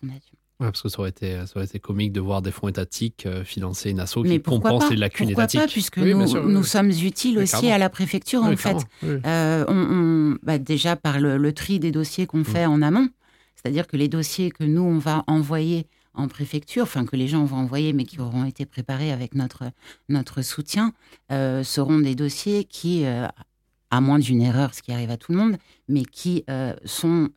fondations 0.00 0.36
parce 0.70 0.82
que 0.82 0.88
ça 0.88 1.00
aurait, 1.00 1.10
été, 1.10 1.36
ça 1.46 1.52
aurait 1.56 1.64
été 1.64 1.78
comique 1.78 2.12
de 2.12 2.20
voir 2.20 2.42
des 2.42 2.50
fonds 2.50 2.68
étatiques 2.68 3.26
euh, 3.26 3.44
financer 3.44 3.90
une 3.90 4.00
asso 4.00 4.18
qui 4.24 4.40
compense 4.40 4.90
les 4.90 4.96
lacunes 4.96 5.26
pourquoi 5.26 5.44
étatiques. 5.44 5.60
Pas, 5.60 5.66
puisque 5.66 5.98
nous, 5.98 6.48
nous 6.48 6.64
sommes 6.64 6.90
utiles 6.90 7.38
aussi 7.38 7.70
à 7.70 7.78
la 7.78 7.88
préfecture, 7.88 8.42
en 8.42 8.56
fait. 8.56 8.76
Euh, 9.04 9.64
on, 9.68 10.36
bah, 10.42 10.58
déjà 10.58 10.96
par 10.96 11.20
le, 11.20 11.52
tri 11.52 11.78
des 11.78 11.90
dossiers 11.90 12.26
qu'on 12.26 12.44
fait 12.44 12.66
mm. 12.66 12.70
en 12.70 12.82
amont, 12.82 13.08
c'est-à-dire 13.56 13.86
que 13.86 13.96
les 13.96 14.08
dossiers 14.08 14.50
que 14.50 14.64
nous, 14.64 14.82
on 14.82 14.98
va 14.98 15.24
envoyer 15.26 15.86
en 16.14 16.28
préfecture, 16.28 16.82
enfin 16.82 17.06
que 17.06 17.16
les 17.16 17.28
gens 17.28 17.44
vont 17.44 17.56
envoyer, 17.56 17.92
mais 17.92 18.04
qui 18.04 18.20
auront 18.20 18.44
été 18.44 18.66
préparés 18.66 19.12
avec 19.12 19.34
notre, 19.34 19.64
notre 20.08 20.42
soutien, 20.42 20.92
euh, 21.30 21.64
seront 21.64 21.98
des 21.98 22.14
dossiers 22.14 22.64
qui, 22.64 23.04
à 23.04 24.00
moins 24.00 24.18
d'une 24.18 24.42
erreur, 24.42 24.74
ce 24.74 24.82
qui 24.82 24.92
arrive 24.92 25.10
à 25.10 25.16
tout 25.16 25.32
le 25.32 25.38
monde, 25.38 25.56
mais 25.88 26.04
qui 26.04 26.44
sont 26.84 27.30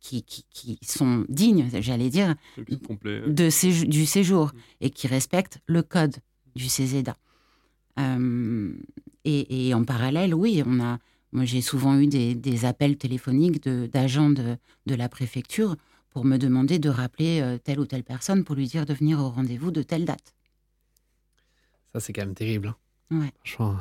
qui, 0.00 0.22
qui, 0.22 0.78
sont 0.82 1.24
dignes, 1.28 1.68
j'allais 1.80 2.10
dire, 2.10 2.34
de 2.56 3.84
du 3.84 4.06
séjour 4.06 4.46
mm. 4.46 4.58
et 4.80 4.90
qui 4.90 5.06
respectent 5.06 5.60
le 5.66 5.82
code 5.82 6.16
du 6.56 6.68
CESEDA. 6.68 7.16
Euh, 7.98 8.72
et, 9.24 9.74
en 9.74 9.84
parallèle, 9.84 10.34
oui, 10.34 10.62
on 10.66 10.80
a, 10.80 10.98
moi 11.32 11.44
j'ai 11.44 11.60
souvent 11.60 11.98
eu 11.98 12.06
des, 12.06 12.64
appels 12.64 12.96
téléphoniques 12.96 13.62
d'agents 13.62 14.30
de, 14.30 14.56
de, 14.86 14.94
la 14.94 15.08
préfecture 15.08 15.76
pour 16.08 16.24
me 16.24 16.38
demander 16.38 16.78
de 16.78 16.88
rappeler 16.88 17.40
euh, 17.40 17.58
telle 17.58 17.78
ou 17.78 17.86
telle 17.86 18.02
personne 18.02 18.44
pour 18.44 18.56
lui 18.56 18.66
dire 18.66 18.86
de 18.86 18.94
venir 18.94 19.20
au 19.20 19.28
rendez-vous 19.28 19.70
de 19.70 19.82
telle 19.82 20.04
date. 20.04 20.34
Ça, 21.92 22.00
c'est 22.00 22.12
quand 22.12 22.22
même 22.22 22.34
terrible. 22.34 22.68
Hein. 22.68 23.20
Ouais. 23.20 23.32
Franchement. 23.44 23.76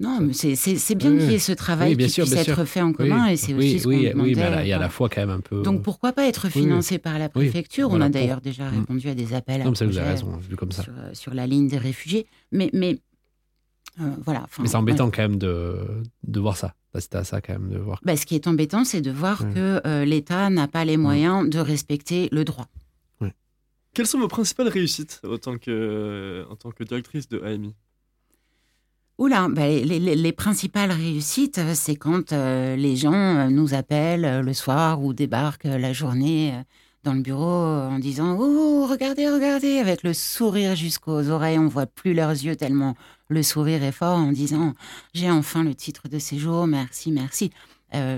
Non, 0.00 0.18
mais 0.20 0.32
c'est 0.32 0.94
bien 0.96 1.16
qu'il 1.16 1.30
y 1.30 1.34
ait 1.34 1.38
ce 1.38 1.52
travail 1.52 1.96
qui 1.96 2.04
puisse 2.04 2.32
être 2.32 2.64
fait 2.64 2.80
en 2.80 2.92
commun 2.92 3.26
et 3.26 3.36
c'est 3.36 3.54
aussi 3.54 3.78
ce 3.78 3.86
oui, 3.86 4.10
oui, 4.14 4.34
mais 4.36 4.62
il 4.62 4.68
y 4.68 4.72
a 4.72 4.76
à 4.76 4.80
la 4.80 4.88
fois 4.88 5.08
quand 5.08 5.20
même 5.20 5.30
un 5.30 5.40
peu. 5.40 5.62
Donc 5.62 5.82
pourquoi 5.82 6.12
pas 6.12 6.26
être 6.26 6.48
financé 6.48 6.98
par 6.98 7.18
la 7.18 7.28
préfecture? 7.28 7.88
On 7.90 8.00
a 8.00 8.08
d'ailleurs 8.08 8.40
déjà 8.40 8.70
mm. 8.70 8.78
répondu 8.80 9.08
à 9.08 9.14
des 9.14 9.34
appels. 9.34 9.62
Non, 9.62 9.74
ça 9.74 9.86
vous 9.86 9.98
avez 9.98 10.10
raison, 10.10 10.36
vu 10.36 10.56
comme 10.56 10.72
ça. 10.72 10.84
Sur, 11.12 11.34
la 11.34 11.46
ligne 11.46 11.68
des 11.68 11.78
réfugiés, 11.78 12.26
mais 12.50 12.70
mais 12.72 12.98
euh, 14.00 14.10
voilà. 14.24 14.46
Mais 14.58 14.66
c'est 14.66 14.76
embêtant 14.76 15.10
quand 15.10 15.22
même 15.22 15.38
de, 15.38 15.76
de 16.24 16.40
voir 16.40 16.56
ça. 16.56 16.74
C'était 16.96 17.16
à 17.16 17.24
ça 17.24 17.40
quand 17.40 17.54
même 17.54 17.70
de 17.70 17.78
voir. 17.78 18.00
Bah, 18.04 18.16
ce 18.16 18.24
qui 18.24 18.36
est 18.36 18.46
embêtant, 18.46 18.84
c'est 18.84 19.00
de 19.00 19.10
voir 19.10 19.38
que 19.52 19.80
euh, 19.84 20.04
l'État 20.04 20.48
n'a 20.48 20.68
pas 20.68 20.84
les 20.84 20.96
moyens 20.96 21.48
de 21.48 21.58
respecter 21.58 22.28
le 22.30 22.44
droit. 22.44 22.66
Quelles 23.94 24.08
sont 24.08 24.18
vos 24.18 24.26
principales 24.26 24.66
réussites 24.66 25.20
en 25.24 25.38
tant 25.38 25.56
que, 25.56 26.44
en 26.50 26.56
tant 26.56 26.72
que 26.72 26.82
directrice 26.82 27.28
de 27.28 27.40
AMI 27.40 27.76
Oula, 29.16 29.46
ben, 29.48 29.84
les, 29.84 30.32
principales 30.32 30.90
réussites, 30.90 31.60
c'est 31.74 31.94
quand 31.94 32.32
euh, 32.32 32.74
les 32.74 32.96
gens 32.96 33.12
euh, 33.12 33.48
nous 33.48 33.72
appellent 33.72 34.24
euh, 34.24 34.42
le 34.42 34.52
soir 34.52 35.02
ou 35.04 35.12
débarquent 35.12 35.64
la 35.64 35.92
journée 35.92 36.52
dans 37.04 37.14
le 37.14 37.20
bureau 37.20 37.44
en 37.44 38.00
disant 38.00 38.36
Oh, 38.36 38.88
regardez, 38.90 39.28
regardez, 39.28 39.78
avec 39.78 40.02
le 40.02 40.14
sourire 40.14 40.74
jusqu'aux 40.74 41.28
oreilles, 41.28 41.60
on 41.60 41.68
voit 41.68 41.86
plus 41.86 42.12
leurs 42.12 42.30
yeux 42.30 42.56
tellement 42.56 42.96
le 43.28 43.44
sourire 43.44 43.84
est 43.84 43.92
fort 43.92 44.18
en 44.18 44.32
disant 44.32 44.74
J'ai 45.12 45.30
enfin 45.30 45.62
le 45.62 45.76
titre 45.76 46.08
de 46.08 46.18
séjour, 46.18 46.66
merci, 46.66 47.12
merci. 47.12 47.52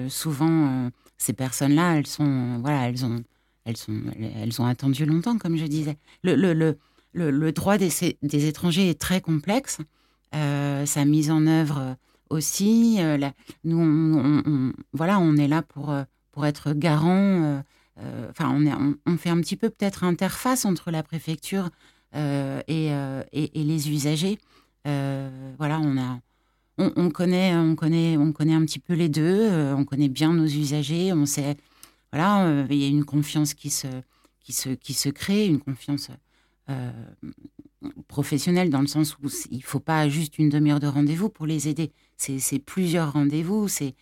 souvent, 0.09 0.91
ces 1.19 1.35
personnes-là, 1.35 1.97
elles 1.97 2.07
sont, 2.07 2.59
voilà, 2.63 2.89
elles 2.89 3.05
ont, 3.05 3.23
elles, 3.67 3.77
sont, 3.77 4.01
elles 4.19 4.63
ont 4.63 4.67
attendu 4.67 5.05
longtemps, 5.05 5.37
comme 5.37 5.59
je 5.59 5.67
disais. 5.67 5.99
Le, 6.23 7.51
droit 7.53 7.77
des, 7.77 8.47
étrangers 8.47 8.89
est 8.89 8.99
très 8.99 9.21
complexe. 9.21 9.79
Sa 10.33 11.05
mise 11.05 11.31
en 11.31 11.47
œuvre 11.47 11.97
aussi. 12.31 12.99
nous, 13.65 13.79
on, 13.79 14.73
voilà, 14.93 15.19
on 15.19 15.37
est 15.37 15.49
là 15.49 15.63
pour, 15.63 15.95
pour 16.33 16.47
être 16.47 16.73
garant. 16.73 17.63
Enfin, 18.31 18.55
on, 19.07 19.17
fait 19.17 19.31
un 19.31 19.41
petit 19.41 19.57
peu 19.57 19.71
peut-être 19.71 20.05
interface 20.05 20.65
entre 20.65 20.91
la 20.91 21.03
préfecture 21.03 21.71
et, 22.15 22.91
et, 23.33 23.65
les 23.65 23.91
usagers. 23.91 24.39
voilà, 24.85 25.81
on 25.81 25.97
a 25.97 26.21
on, 26.79 27.11
connaît, 27.11 27.55
on, 27.57 27.75
connaît, 27.75 28.17
on 28.17 28.33
connaît 28.33 28.55
un 28.55 28.65
petit 28.65 28.79
peu 28.79 28.95
les 28.95 29.09
deux, 29.09 29.49
euh, 29.51 29.75
on 29.75 29.85
connaît 29.85 30.09
bien 30.09 30.33
nos 30.33 30.47
usagers, 30.47 31.13
on 31.13 31.27
sait, 31.27 31.57
voilà, 32.13 32.47
euh, 32.47 32.67
il 32.71 32.77
y 32.77 32.85
a 32.85 32.89
une 32.89 33.05
confiance 33.05 33.55
qui 33.55 33.71
se, 33.71 33.87
qui 34.41 34.53
se, 34.53 34.71
qui 34.71 34.93
se 34.93 35.09
crée, 35.09 35.47
une 35.47 35.59
confiance 35.59 36.11
euh, 36.69 36.91
professionnelle 38.09 38.71
dans 38.71 38.81
le 38.81 38.87
sens 38.87 39.17
où 39.19 39.29
il 39.51 39.59
ne 39.59 39.63
faut 39.63 39.81
pas 39.81 40.09
juste 40.09 40.39
une 40.39 40.49
demi-heure 40.49 40.81
de 40.81 40.87
rendez-vous 40.87 41.29
pour 41.29 41.47
les 41.47 41.69
aider, 41.69 41.93
c'est 42.17 42.59
plusieurs 42.59 43.13
rendez-vous, 43.13 43.69
c'est 43.69 43.95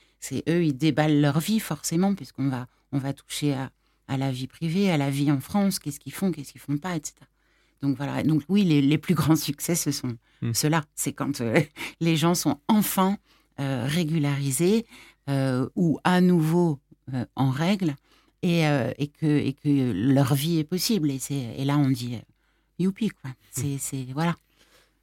eux, 0.49 0.64
ils 0.64 0.76
déballent 0.76 1.20
leur 1.20 1.41
vie 1.41 1.61
forcément, 1.61 2.14
puisqu'on 2.14 2.49
va, 2.49 2.66
on 2.93 2.99
va 2.99 3.12
toucher 3.12 3.55
à, 3.55 3.70
à 4.09 4.16
la 4.16 4.30
vie 4.30 4.47
privée, 4.47 4.91
à 4.91 4.97
la 4.97 5.11
vie 5.11 5.30
en 5.30 5.41
France, 5.41 5.78
qu'est-ce 5.78 6.01
qu'ils 6.01 6.12
font, 6.12 6.30
qu'est-ce 6.32 6.53
qu'ils 6.53 6.61
font 6.61 6.78
pas, 6.78 6.97
etc. 6.97 7.14
Donc 7.82 7.97
voilà. 7.97 8.22
Donc 8.22 8.43
oui, 8.49 8.64
les, 8.64 8.99
plus 8.99 9.14
grands 9.14 9.37
succès, 9.37 9.74
ce 9.74 9.91
sont 9.91 10.16
hmm. 10.43 10.53
ceux-là. 10.55 10.85
C'est 10.95 11.12
quand 11.12 11.41
euh, 11.41 11.61
les 12.01 12.16
gens 12.16 12.35
sont 12.35 12.59
enfin 12.68 13.16
euh, 13.61 13.87
régularisés 13.87 14.87
euh, 15.28 15.68
ou 15.76 15.99
à 16.05 16.20
nouveau 16.20 16.80
en 17.37 17.51
règle 17.51 17.97
et, 18.43 18.62
et, 18.62 19.09
que, 19.09 19.26
et 19.26 19.53
que 19.53 19.93
leur 19.93 20.35
vie 20.35 20.59
est 20.59 20.64
possible. 20.64 21.11
Et, 21.11 21.20
et 21.30 21.64
là, 21.66 21.76
on 21.76 21.91
dit 21.91 22.18
youpi, 22.79 23.09
quoi. 23.09 23.31
Hmm. 23.31 23.77
C'est 23.79 24.07
voilà. 24.12 24.37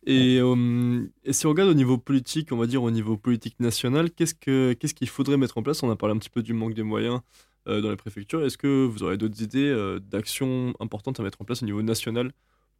Et, 0.07 0.37
et, 0.37 1.33
si 1.33 1.45
on 1.45 1.49
regarde 1.49 1.69
au 1.69 1.75
niveau 1.75 1.99
politique, 1.99 2.51
on 2.51 2.57
va 2.57 2.65
dire 2.65 2.81
au 2.81 2.89
niveau 2.89 3.17
politique 3.17 3.59
national, 3.59 4.09
qu'est-ce 4.11 4.33
qu'il 4.33 4.89
ce 4.89 4.93
qu'il 4.95 5.09
faudrait 5.09 5.37
mettre 5.37 5.59
en 5.59 5.63
place? 5.63 5.83
On 5.83 5.91
a 5.91 5.95
parlé 5.95 6.15
un 6.15 6.17
petit 6.17 6.31
peu 6.31 6.41
du 6.41 6.53
manque 6.53 6.73
de 6.73 6.81
moyens 6.81 7.21
dans 7.67 7.91
les 7.91 7.95
préfectures. 7.95 8.43
Est-ce 8.43 8.57
que 8.57 8.85
vous 8.85 9.03
aurez 9.03 9.17
d'autres 9.17 9.43
idées 9.43 9.99
d'actions 10.09 10.73
importantes 10.79 11.19
à 11.19 11.23
mettre 11.23 11.39
en 11.39 11.45
place 11.45 11.61
au 11.61 11.65
niveau 11.67 11.83
national 11.83 12.31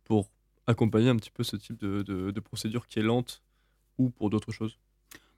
pour 0.03 0.31
accompagner 0.67 1.09
un 1.09 1.15
petit 1.15 1.31
peu 1.31 1.43
ce 1.43 1.55
type 1.55 1.77
de, 1.77 2.01
de, 2.03 2.39
procédure 2.39 2.87
qui 2.87 2.99
est 2.99 3.03
lente 3.03 3.41
ou 3.97 4.09
pour 4.09 4.29
d'autres 4.29 4.51
choses? 4.51 4.77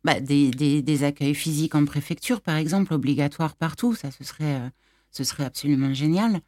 Bah, 0.03 0.19
des, 0.19 0.51
des, 0.51 1.03
accueils 1.03 1.35
physiques 1.35 1.75
en 1.75 1.85
préfecture, 1.85 2.41
par 2.41 2.57
exemple, 2.57 2.93
obligatoires 2.93 3.55
partout, 3.55 3.95
ça 3.95 4.11
ce 4.11 4.23
serait, 4.23 4.59
euh, 4.59 4.69
ce 5.11 5.23
serait 5.23 5.45
absolument 5.45 5.93
génial. 5.93 6.41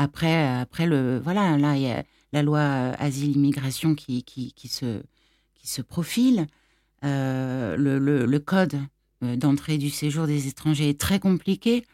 Euh, 0.00 0.04
après, 0.04 0.46
après 0.48 0.86
le, 0.86 1.18
voilà, 1.18 1.56
là, 1.56 1.76
il 1.76 1.82
y 1.82 1.90
a 1.90 2.04
la 2.32 2.42
loi 2.42 2.60
asile-immigration 2.60 3.94
qui, 3.94 4.22
qui, 4.24 4.68
se, 4.68 5.02
qui 5.54 5.68
se 5.68 5.82
profile. 5.82 6.46
Euh, 7.04 7.76
le, 7.76 7.98
le, 7.98 8.38
code 8.38 8.78
d'entrée 9.22 9.78
du 9.78 9.90
séjour 9.90 10.26
des 10.26 10.48
étrangers 10.48 10.88
est 10.90 11.00
très 11.00 11.18
compliqué. 11.18 11.84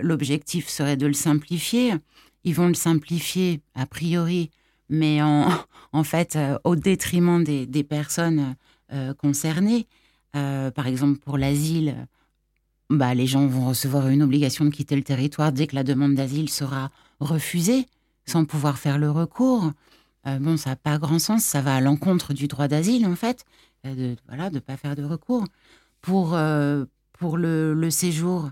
L'objectif 0.00 0.68
serait 0.68 0.96
de 0.96 1.06
le 1.06 1.12
simplifier 1.12 1.94
ils 2.44 2.54
vont 2.54 2.68
le 2.68 2.74
simplifier 2.74 3.60
a 3.74 3.86
priori, 3.86 4.50
mais 4.88 5.22
en, 5.22 5.48
en 5.92 6.04
fait 6.04 6.36
euh, 6.36 6.58
au 6.64 6.76
détriment 6.76 7.44
des, 7.44 7.66
des 7.66 7.84
personnes 7.84 8.56
euh, 8.92 9.14
concernées. 9.14 9.86
Euh, 10.36 10.70
par 10.70 10.86
exemple, 10.86 11.18
pour 11.18 11.38
l'asile, 11.38 12.06
bah, 12.90 13.14
les 13.14 13.26
gens 13.26 13.46
vont 13.46 13.68
recevoir 13.68 14.08
une 14.08 14.22
obligation 14.22 14.64
de 14.64 14.70
quitter 14.70 14.96
le 14.96 15.02
territoire 15.02 15.52
dès 15.52 15.66
que 15.66 15.74
la 15.74 15.84
demande 15.84 16.14
d'asile 16.14 16.48
sera 16.48 16.90
refusée, 17.20 17.86
sans 18.26 18.44
pouvoir 18.44 18.78
faire 18.78 18.98
le 18.98 19.10
recours. 19.10 19.72
bon, 20.26 20.56
ça 20.56 20.70
n'a 20.70 20.76
pas 20.76 20.98
grand 20.98 21.18
sens, 21.18 21.44
ça 21.44 21.60
va 21.60 21.76
à 21.76 21.80
l'encontre 21.80 22.34
du 22.34 22.48
droit 22.48 22.68
d'asile, 22.68 23.06
en 23.06 23.16
fait, 23.16 23.44
de 23.84 24.16
voilà, 24.26 24.50
de 24.50 24.58
pas 24.58 24.76
faire 24.76 24.94
de 24.96 25.04
recours. 25.04 25.44
Pour, 26.00 26.38
pour 27.18 27.36
le, 27.36 27.74
le 27.74 27.90
séjour, 27.90 28.50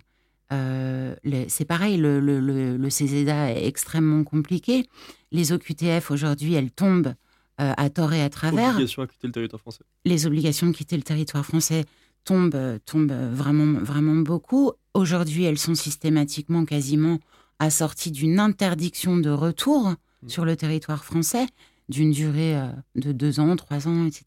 euh, 0.53 1.15
c'est 1.49 1.65
pareil, 1.65 1.97
le, 1.97 2.21
le, 2.21 2.41
le, 2.77 2.91
CESEDA 2.91 3.53
est 3.53 3.67
extrêmement 3.67 4.23
compliqué. 4.25 4.89
Les 5.33 5.53
OQTF, 5.53 6.11
aujourd'hui, 6.11 6.55
elles 6.55 6.71
tombent 6.71 7.15
euh, 7.61 7.73
à 7.77 7.91
tort 7.91 8.13
et 8.13 8.23
à 8.23 8.31
travers. 8.31 8.71
Obligations 8.75 9.03
à 9.03 9.07
quitter 9.07 9.27
le 9.27 9.33
territoire 9.33 9.61
français. 9.61 9.83
Les 10.05 10.27
obligations 10.27 10.69
de 10.69 10.73
quitter 10.73 10.97
le 10.97 11.03
territoire 11.03 11.45
français 11.45 11.85
tombent, 12.27 12.79
tombent 12.85 13.31
vraiment, 13.33 13.81
vraiment 13.81 14.17
beaucoup. 14.17 14.73
Aujourd'hui, 14.93 15.45
elles 15.45 15.59
sont 15.59 15.75
systématiquement, 15.75 16.67
quasiment 16.67 17.19
assorties 17.59 18.11
d'une 18.11 18.39
interdiction 18.39 19.17
de 19.17 19.31
retour 19.31 19.89
mmh. 19.89 20.29
sur 20.29 20.45
le 20.45 20.57
territoire 20.57 21.05
français, 21.05 21.47
d'une 21.89 22.11
durée 22.11 22.57
euh, 22.57 22.69
de 22.97 23.13
deux 23.13 23.41
ans, 23.41 23.57
trois 23.57 23.89
ans, 23.89 24.05
etc. 24.07 24.25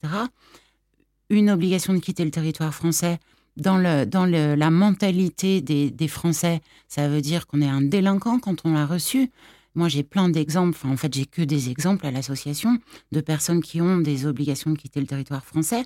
Une 1.29 1.51
obligation 1.51 1.93
de 1.93 1.99
quitter 1.99 2.25
le 2.25 2.31
territoire 2.31 2.73
français 2.73 3.19
dans, 3.57 3.77
le, 3.77 4.05
dans 4.05 4.25
le, 4.25 4.55
la 4.55 4.71
mentalité 4.71 5.61
des, 5.61 5.91
des, 5.91 6.07
Français, 6.07 6.61
ça 6.87 7.07
veut 7.09 7.21
dire 7.21 7.45
qu'on 7.45 7.61
est 7.61 7.67
un 7.67 7.81
délinquant 7.81 8.39
quand 8.39 8.65
on 8.65 8.73
l'a 8.73 8.85
reçu. 8.85 9.29
Moi, 9.75 9.87
j'ai 9.87 10.03
plein 10.03 10.29
d'exemples, 10.29 10.75
enfin, 10.75 10.91
en 10.91 10.97
fait, 10.97 11.13
j'ai 11.13 11.25
que 11.25 11.41
des 11.41 11.69
exemples 11.69 12.05
à 12.05 12.11
l'association 12.11 12.79
de 13.11 13.21
personnes 13.21 13.61
qui 13.61 13.81
ont 13.81 13.97
des 13.97 14.25
obligations 14.25 14.71
de 14.71 14.77
quitter 14.77 14.99
le 14.99 15.07
territoire 15.07 15.45
français, 15.45 15.83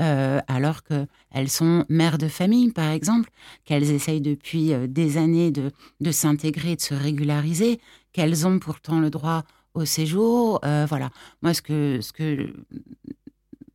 euh, 0.00 0.40
alors 0.46 0.82
qu'elles 0.82 1.50
sont 1.50 1.84
mères 1.88 2.18
de 2.18 2.28
famille, 2.28 2.70
par 2.70 2.90
exemple, 2.90 3.30
qu'elles 3.64 3.90
essayent 3.90 4.20
depuis 4.20 4.72
euh, 4.72 4.86
des 4.86 5.16
années 5.18 5.50
de, 5.50 5.72
s'intégrer, 6.12 6.76
de 6.76 6.80
se 6.80 6.94
régulariser, 6.94 7.80
qu'elles 8.12 8.46
ont 8.46 8.58
pourtant 8.58 9.00
le 9.00 9.10
droit 9.10 9.44
au 9.74 9.84
séjour. 9.84 10.60
Euh, 10.64 10.86
voilà. 10.88 11.10
Moi, 11.42 11.54
ce 11.54 11.62
que. 11.62 11.98
Ce 12.00 12.12
que 12.12 12.54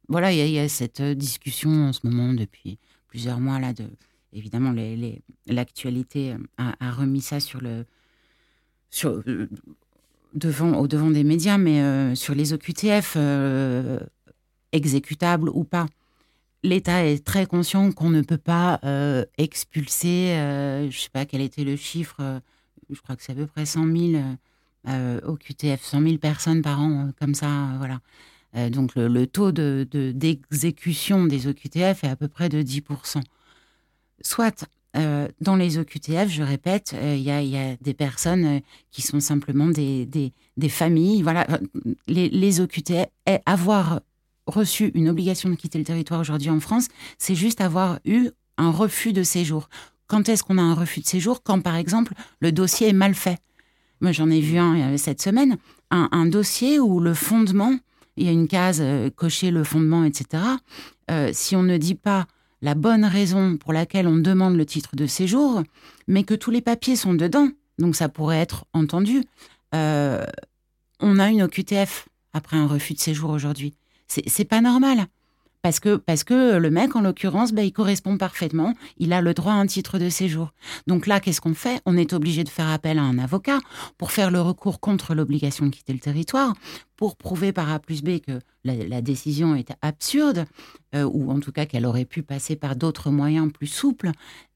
voilà, 0.07 0.33
il 0.33 0.39
y, 0.39 0.53
y, 0.53 0.59
a 0.59 0.67
cette 0.67 1.03
discussion 1.03 1.69
en 1.69 1.93
ce 1.93 1.99
moment 2.03 2.33
depuis 2.33 2.79
plusieurs 3.07 3.39
mois 3.39 3.59
là 3.59 3.73
de 3.73 3.85
évidemment 4.33 4.73
l'actualité 5.47 6.35
a, 6.57 6.91
remis 6.91 7.21
ça 7.21 7.39
sur 7.39 7.61
le 7.61 7.85
euh, 9.05 9.47
devant 10.33 10.79
au 10.79 10.87
devant 10.87 11.11
des 11.11 11.23
médias 11.23 11.57
mais 11.57 11.81
euh, 11.81 12.15
sur 12.15 12.35
les 12.35 12.53
OQTF 12.53 13.13
euh, 13.17 13.99
exécutables 14.71 15.49
ou 15.49 15.63
pas 15.63 15.87
l'État 16.63 17.05
est 17.05 17.25
très 17.25 17.45
conscient 17.45 17.91
qu'on 17.91 18.09
ne 18.09 18.21
peut 18.21 18.37
pas 18.37 18.79
expulser 19.37 20.35
je 20.89 20.97
sais 20.97 21.09
pas 21.09 21.25
quel 21.25 21.41
était 21.41 21.63
le 21.63 21.75
chiffre 21.75 22.41
je 22.89 22.99
crois 23.01 23.15
que 23.15 23.23
c'est 23.23 23.31
à 23.31 23.35
peu 23.35 23.47
près 23.47 23.65
100 23.65 23.85
000 23.95 24.23
OQTF 25.25 25.83
100 25.83 26.01
000 26.01 26.17
personnes 26.17 26.61
par 26.61 26.79
an 26.79 27.11
comme 27.19 27.33
ça 27.33 27.69
voilà 27.77 27.99
donc 28.69 28.95
le, 28.95 29.25
taux 29.25 29.51
d'exécution 29.51 31.23
de, 31.23 31.29
des 31.29 31.47
OQTF 31.47 32.03
est 32.03 32.09
à 32.09 32.15
peu 32.15 32.27
près 32.27 32.49
de 32.49 32.61
10%. 32.61 33.21
Soit 34.21 34.67
euh, 34.97 35.27
dans 35.41 35.55
les 35.55 35.77
OQTF, 35.77 36.29
je 36.29 36.41
répète, 36.43 36.93
euh, 36.95 37.15
il 37.15 37.21
y, 37.21 37.31
a 37.31 37.75
des 37.81 37.93
personnes 37.93 38.61
qui 38.91 39.01
sont 39.01 39.19
simplement 39.19 39.67
des, 39.67 40.33
familles. 40.69 41.21
Voilà, 41.21 41.47
les, 42.07 42.59
OQTF, 42.59 43.07
avoir 43.45 44.01
reçu 44.47 44.91
une 44.95 45.09
obligation 45.09 45.49
de 45.49 45.55
quitter 45.55 45.77
le 45.77 45.85
territoire 45.85 46.19
aujourd'hui 46.19 46.49
en 46.49 46.59
France, 46.59 46.87
c'est 47.17 47.35
juste 47.35 47.61
avoir 47.61 47.99
eu 48.05 48.29
un 48.57 48.71
refus 48.71 49.13
de 49.13 49.23
séjour. 49.23 49.69
Quand 50.07 50.27
est-ce 50.27 50.43
qu'on 50.43 50.57
a 50.57 50.61
un 50.61 50.73
refus 50.73 51.01
de 51.01 51.05
séjour? 51.05 51.43
Quand, 51.43 51.61
par 51.61 51.75
exemple, 51.75 52.13
le 52.39 52.51
dossier 52.51 52.89
est 52.89 52.93
mal 52.93 53.13
fait. 53.13 53.37
Moi, 54.01 54.11
j'en 54.11 54.29
ai 54.29 54.39
vu 54.39 54.57
un 54.57 54.97
cette 54.97 55.21
semaine, 55.21 55.57
un, 55.91 56.25
dossier 56.25 56.79
où 56.79 56.99
le 56.99 57.13
fondement 57.13 57.73
il 58.19 58.25
y 58.25 58.29
a 58.29 58.31
une 58.31 58.47
case 58.47 58.79
euh, 58.81 59.09
cocher 59.09 59.49
le 59.49 59.63
fondement, 59.63 60.03
etc. 60.03 60.43
Euh, 61.09 61.29
si 61.33 61.55
on 61.55 61.63
ne 61.63 61.77
dit 61.77 61.95
pas 61.95 62.27
la 62.61 62.75
bonne 62.75 63.05
raison 63.05 63.57
pour 63.57 63.73
laquelle 63.73 64.07
on 64.07 64.17
demande 64.17 64.55
le 64.55 64.65
titre 64.65 64.95
de 64.95 65.07
séjour, 65.07 65.63
mais 66.07 66.23
que 66.23 66.33
tous 66.33 66.51
les 66.51 66.61
papiers 66.61 66.95
sont 66.95 67.13
dedans, 67.13 67.49
donc 67.77 67.95
ça 67.95 68.09
pourrait 68.09 68.39
être 68.39 68.65
entendu, 68.73 69.23
euh, 69.73 70.25
on 70.99 71.19
a 71.19 71.29
une 71.29 71.43
OQTF 71.43 72.09
après 72.33 72.57
un 72.57 72.67
refus 72.67 72.93
de 72.93 72.99
séjour 72.99 73.29
aujourd'hui. 73.29 73.73
C'est 74.07 74.45
pas 74.45 74.59
normal. 74.59 75.05
Parce 75.61 75.81
que, 75.81 75.97
parce 75.97 76.23
que 76.23 76.57
le 76.57 76.69
mec, 76.69 76.95
en 76.95 77.01
l'occurrence, 77.01 77.51
ben, 77.51 77.63
il 77.63 77.73
correspond 77.73 78.17
parfaitement, 78.17 78.75
il 78.97 79.11
a 79.11 79.21
le 79.21 79.33
droit 79.33 79.51
à 79.51 79.55
un 79.55 79.65
titre 79.65 79.99
de 79.99 80.07
séjour. 80.07 80.53
Donc 80.87 81.05
là, 81.05 81.19
qu'est-ce 81.19 81.41
qu'on 81.41 81.53
fait? 81.53 81.81
On 81.85 81.97
est 81.97 82.13
obligé 82.13 82.45
de 82.45 82.49
faire 82.49 82.69
appel 82.69 82.97
à 82.97 83.01
un 83.03 83.19
avocat 83.19 83.59
pour 83.97 84.11
faire 84.11 84.31
le 84.31 84.39
recours 84.39 84.79
contre 84.79 85.13
l'obligation 85.13 85.65
de 85.65 85.71
quitter 85.71 85.91
le 85.91 85.99
territoire, 85.99 86.53
pour 86.95 87.17
prouver 87.17 87.51
par 87.51 87.69
A 87.71 87.79
plus 87.79 88.03
B 88.03 88.19
que 88.19 88.39
la, 88.63 89.01
décision 89.01 89.55
est 89.55 89.71
absurde, 89.81 90.45
euh, 90.95 91.03
ou 91.03 91.29
en 91.29 91.39
tout 91.39 91.51
cas 91.51 91.65
qu'elle 91.65 91.85
aurait 91.85 92.05
pu 92.05 92.23
passer 92.23 92.55
par 92.55 92.77
d'autres 92.77 93.09
moyens 93.09 93.51
plus 93.51 93.67
souples. 93.67 94.11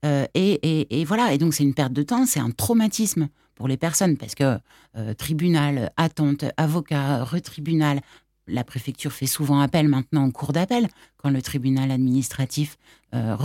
Euh, 0.05 0.25
et, 0.33 1.01
et, 1.01 1.05
voilà, 1.05 1.33
et 1.33 1.37
donc 1.37 1.53
c'est 1.53 1.63
une 1.63 1.73
perte 1.73 1.93
de 1.93 2.03
temps, 2.03 2.25
c'est 2.25 2.39
un 2.39 2.51
traumatisme 2.51 3.27
pour 3.55 3.67
les 3.67 3.77
personnes, 3.77 4.17
parce 4.17 4.35
que 4.35 4.57
euh, 4.97 5.13
tribunal, 5.13 5.91
attente, 5.97 6.45
avocat, 6.57 7.23
retribunal, 7.23 8.01
la 8.47 8.63
préfecture 8.63 9.11
fait 9.11 9.25
souvent 9.25 9.59
appel 9.59 9.87
maintenant 9.87 10.23
en 10.23 10.31
cours 10.31 10.53
d'appel 10.53 10.87
quand 11.17 11.29
le 11.29 11.41
tribunal 11.41 11.91
administratif 11.91 12.77
euh, 13.13 13.35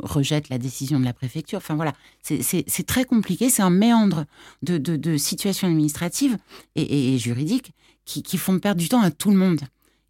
rejette 0.00 0.48
la 0.48 0.58
décision 0.58 0.98
de 0.98 1.04
la 1.04 1.12
préfecture. 1.12 1.58
Enfin 1.58 1.74
voilà, 1.74 1.92
c'est 2.22 2.86
très 2.86 3.04
compliqué, 3.04 3.50
c'est 3.50 3.62
un 3.62 3.70
méandre 3.70 4.24
de, 4.62 5.16
situations 5.16 5.68
administratives 5.68 6.36
et, 6.74 7.18
juridiques 7.18 7.72
qui, 8.04 8.22
qui, 8.22 8.38
font 8.38 8.58
perdre 8.58 8.80
du 8.80 8.88
temps 8.88 9.02
à 9.02 9.10
tout 9.10 9.30
le 9.30 9.36
monde. 9.36 9.60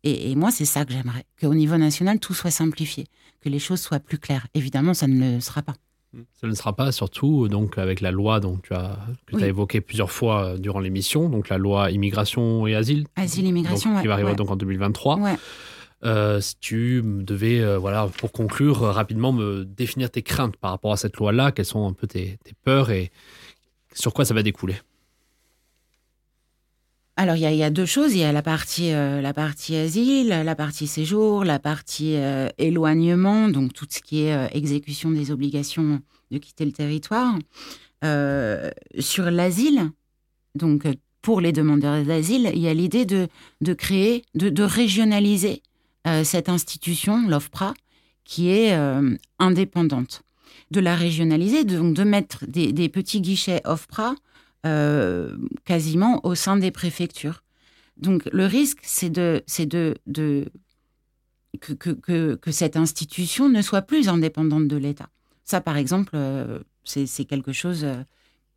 Et, 0.05 0.35
moi, 0.35 0.51
c'est 0.51 0.65
ça 0.65 0.85
que 0.85 0.93
j'aimerais, 0.93 1.25
qu'au 1.41 1.55
niveau 1.55 1.77
national, 1.77 2.19
tout 2.19 2.35
soit 2.35 2.51
simplifié, 2.51 3.07
que 3.41 3.49
les 3.49 3.61
choses 3.61 3.81
soient 3.81 4.01
plus 4.01 4.19
claires. 4.19 4.47
Évidemment, 4.55 4.95
ça 4.95 5.07
ne 5.07 5.35
le 5.35 5.41
sera 5.41 5.63
pas. 5.63 5.75
Ça 6.41 6.47
ne 6.47 6.55
sera 6.55 6.75
pas, 6.75 6.93
surtout 6.93 7.49
donc 7.49 7.79
avec 7.79 8.01
la 8.01 8.11
loi 8.11 8.39
donc, 8.41 8.63
tu 8.65 8.75
as, 8.75 8.99
que 9.27 9.37
tu 9.37 9.43
as 9.43 9.47
évoquée 9.47 9.81
plusieurs 9.81 10.11
fois 10.11 10.45
euh, 10.45 10.59
durant 10.59 10.81
l'émission, 10.81 11.31
donc 11.31 11.49
la 11.49 11.57
loi 11.57 11.91
immigration 11.91 12.67
et 12.67 12.75
asile. 12.75 13.07
Asile, 13.17 13.47
immigration, 13.47 13.99
Qui 14.01 14.09
va 14.09 14.15
arriver 14.15 14.35
donc 14.35 14.51
en 14.51 14.57
2023. 14.57 15.19
Euh, 16.05 16.41
si 16.41 16.57
tu 16.59 17.01
devais, 17.05 17.61
euh, 17.61 17.79
voilà, 17.79 18.09
pour 18.19 18.33
conclure, 18.33 18.81
rapidement 18.81 19.33
me 19.33 19.65
définir 19.65 20.11
tes 20.11 20.23
craintes 20.23 20.57
par 20.57 20.73
rapport 20.73 20.93
à 20.93 20.97
cette 20.97 21.17
loi-là, 21.17 21.53
quelles 21.53 21.65
sont 21.65 21.87
un 21.87 21.93
peu 21.93 22.07
tes, 22.07 22.39
peurs 22.65 22.91
et 22.91 23.11
sur 23.95 24.13
quoi 24.13 24.25
ça 24.25 24.35
va 24.35 24.43
découler? 24.43 24.75
Alors, 27.23 27.37
il 27.37 27.43
y, 27.43 27.63
a 27.63 27.71
deux 27.71 27.87
choses. 27.87 28.15
Il 28.15 28.19
y 28.19 28.25
a 28.25 28.33
la 28.33 28.43
partie, 28.43 28.93
partie 29.35 29.77
asile, 29.77 30.29
la 30.29 30.55
partie 30.55 30.87
séjour, 30.87 31.45
la 31.45 31.59
partie 31.59 32.17
éloignement, 32.59 33.49
donc 33.49 33.73
tout 33.73 33.87
ce 33.89 34.01
qui 34.01 34.23
est 34.23 34.57
exécution 34.57 35.11
des 35.11 35.31
obligations 35.31 36.01
de 36.31 36.39
quitter 36.39 36.65
le 36.65 36.73
territoire. 36.73 37.35
sur 38.99 39.31
l'asile, 39.31 39.91
donc 40.55 40.87
pour 41.23 41.41
les 41.41 41.53
demandeurs 41.53 42.05
d'asile, 42.05 42.51
il 42.53 42.61
y 42.61 42.69
a 42.69 42.75
l'idée 42.75 43.07
de, 43.07 43.29
créer, 43.75 44.25
de, 44.35 44.63
régionaliser 44.63 45.63
euh, 46.07 46.25
cette 46.25 46.49
institution, 46.49 47.29
l'OFPRA, 47.29 47.75
qui 48.25 48.51
est 48.51 48.77
euh, 48.77 49.17
indépendante. 49.39 50.23
De 50.71 50.81
la 50.81 50.97
régionaliser, 50.97 51.65
donc 51.65 51.95
de 51.95 52.03
mettre 52.03 52.45
des, 52.47 52.89
petits 52.89 53.21
guichets 53.21 53.61
OFPRA 53.65 54.15
euh, 54.67 55.37
quasiment 55.65 56.25
au 56.25 56.35
sein 56.35 56.57
des 56.57 56.71
préfectures. 56.71 57.43
Donc 57.97 58.29
le 58.33 58.47
risque, 58.47 58.81
c'est 58.83 59.11
de, 59.11 59.45
que, 61.61 62.51
cette 62.51 62.77
institution 62.77 63.49
ne 63.49 63.63
soit 63.63 63.83
plus 63.83 64.09
indépendante 64.09 64.69
de 64.69 64.77
l'État. 64.77 65.09
Ça, 65.45 65.61
par 65.61 65.77
exemple, 65.77 66.17
c'est 66.85 67.25
quelque 67.25 67.53
chose 67.53 67.87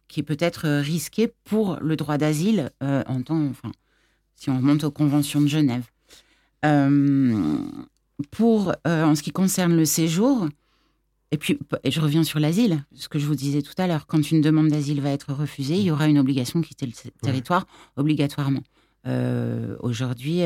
qui 0.08 0.22
est 0.22 0.24
peut-être 0.24 0.68
risqué 0.80 1.34
pour 1.44 1.78
le 1.82 1.96
droit 1.96 2.18
d'asile 2.18 2.72
enfin, 2.82 3.72
si 4.36 4.50
on 4.50 4.58
remonte 4.58 4.84
aux 4.84 4.92
conventions 4.92 5.42
de 5.42 5.48
Genève. 5.48 5.84
Euh, 6.66 7.58
pour, 8.32 8.74
euh, 8.88 9.04
en 9.04 9.16
ce 9.16 9.22
qui 9.22 9.32
concerne 9.32 9.76
le 9.76 9.86
séjour, 9.86 10.48
et 11.36 11.38
puis 11.38 11.60
et 11.84 11.92
je 11.92 12.00
reviens 12.00 12.24
sur 12.24 12.40
l'asile, 12.40 12.86
ce 12.94 13.10
que 13.10 13.20
je 13.20 13.26
vous 13.26 13.36
disais 13.36 13.62
tout 13.62 13.74
à 13.78 13.88
l'heure, 13.88 14.08
quand 14.08 14.32
une 14.32 14.40
demande 14.40 14.70
d'asile 14.70 15.02
va 15.02 15.10
être 15.10 15.34
refusée, 15.34 15.76
il 15.76 15.84
y 15.84 15.92
aura 15.92 16.08
une 16.08 16.18
obligation 16.18 16.62
de 16.62 16.66
quitter 16.66 16.86
le 16.86 16.94
territoire 17.22 17.68
obligatoirement. 17.98 18.64
Euh, 19.06 19.76
aujourd'hui, 19.82 20.44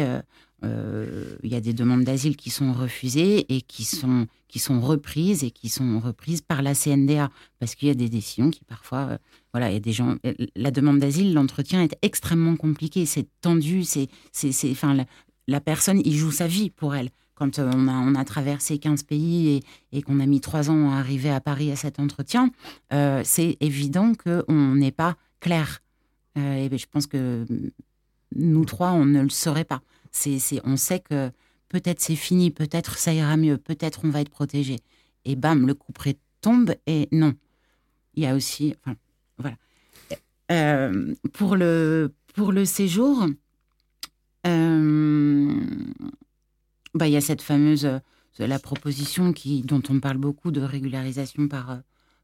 il 0.64 1.50
y 1.50 1.56
a 1.56 1.62
des 1.62 1.74
demandes 1.74 2.04
d'asile 2.04 2.36
qui 2.36 2.50
sont 2.50 2.74
refusées 2.74 3.46
et 3.56 3.62
qui 3.62 3.86
sont, 3.86 4.26
qui 4.48 4.58
sont 4.58 4.82
reprises 4.82 5.44
et 5.44 5.52
qui 5.52 5.70
sont 5.70 6.00
reprises 6.00 6.42
par 6.42 6.64
la 6.64 6.74
CNDA 6.74 7.30
parce 7.60 7.76
qu'il 7.76 7.88
y 7.88 7.92
a 7.92 7.94
des 7.94 8.10
décisions 8.10 8.50
qui 8.50 8.66
parfois, 8.66 9.20
voilà, 9.54 9.70
il 9.70 9.74
y 9.76 9.78
a 9.78 9.82
des 9.82 9.94
gens. 9.94 10.16
La 10.56 10.72
demande 10.72 10.98
d'asile, 10.98 11.36
l'entretien 11.36 11.84
est 11.84 11.96
extrêmement 12.02 12.56
compliqué, 12.56 13.06
c'est 13.06 13.28
tendu, 13.42 13.84
c'est, 13.84 14.08
c'est, 14.32 14.72
enfin, 14.72 14.98
la 15.48 15.62
personne, 15.62 16.02
il 16.04 16.16
joue 16.16 16.32
sa 16.32 16.48
vie 16.48 16.72
pour 16.72 16.96
elle. 16.96 17.12
Quand 17.40 17.58
euh, 17.58 17.72
on 17.74 17.88
a, 17.88 17.94
on 17.94 18.16
a 18.16 18.26
traversé 18.26 18.80
15 18.80 19.04
pays 19.04 19.62
et, 19.94 20.02
qu'on 20.02 20.20
a 20.20 20.26
mis 20.26 20.42
trois 20.42 20.70
ans 20.70 20.92
à 20.92 20.98
arriver 20.98 21.30
à 21.30 21.40
Paris 21.40 21.72
à 21.72 21.78
cet 21.78 21.98
entretien, 21.98 22.52
euh, 22.92 23.22
c'est 23.24 23.56
évident 23.62 24.14
qu'on 24.14 24.76
n'est 24.76 24.92
pas 24.92 25.16
clair. 25.40 25.82
Euh, 26.38 26.68
et 26.70 26.78
je 26.78 26.86
pense 26.92 27.08
que 27.08 27.46
nous 28.36 28.66
trois, 28.66 28.92
on 28.92 29.06
ne 29.06 29.22
le 29.22 29.30
saurait 29.30 29.64
pas. 29.64 29.82
C'est, 30.12 30.40
on 30.66 30.76
sait 30.76 31.00
que 31.00 31.32
peut-être 31.70 32.02
c'est 32.02 32.18
fini, 32.18 32.52
peut-être 32.52 32.98
ça 32.98 33.14
ira 33.14 33.38
mieux, 33.38 33.58
peut-être 33.58 34.02
on 34.04 34.10
va 34.10 34.20
être 34.20 34.30
protégé. 34.30 34.76
Et 35.24 35.38
bam, 35.38 35.66
le 35.66 35.74
coup 35.74 35.94
près 35.94 36.18
tombe 36.42 36.76
et 36.88 37.08
non. 37.14 37.34
Il 38.16 38.24
y 38.24 38.28
a 38.28 38.36
aussi, 38.36 38.76
enfin, 38.84 38.98
voilà. 39.38 40.92
pour 41.32 41.56
le 41.56 42.12
pour 42.34 42.52
le 42.52 42.66
séjour, 42.66 43.28
euh, 44.46 45.54
bah, 46.94 47.08
il 47.08 47.14
y 47.14 47.18
a 47.18 47.22
cette 47.22 47.42
fameuse 47.42 47.86
euh, 47.86 48.00
la 48.40 48.60
proposition 48.60 49.34
qui, 49.34 49.62
dont 49.62 49.82
on 49.90 50.00
parle 50.00 50.18
beaucoup 50.18 50.52
de 50.52 50.62
régularisation 50.62 51.48
par, 51.48 51.72
euh, 51.72 51.78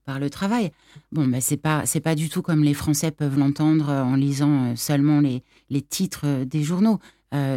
par 0.05 0.19
le 0.19 0.29
travail. 0.29 0.71
Bon, 1.11 1.27
bah, 1.27 1.41
c'est 1.41 1.57
pas 1.57 1.83
pas 2.03 2.15
du 2.15 2.29
tout 2.29 2.41
comme 2.41 2.63
les 2.63 2.73
Français 2.73 3.11
peuvent 3.11 3.37
l'entendre 3.37 3.89
en 3.89 4.15
lisant 4.15 4.75
seulement 4.75 5.19
les, 5.19 5.43
les 5.69 5.81
titres 5.81 6.45
des 6.45 6.63
journaux. 6.63 6.99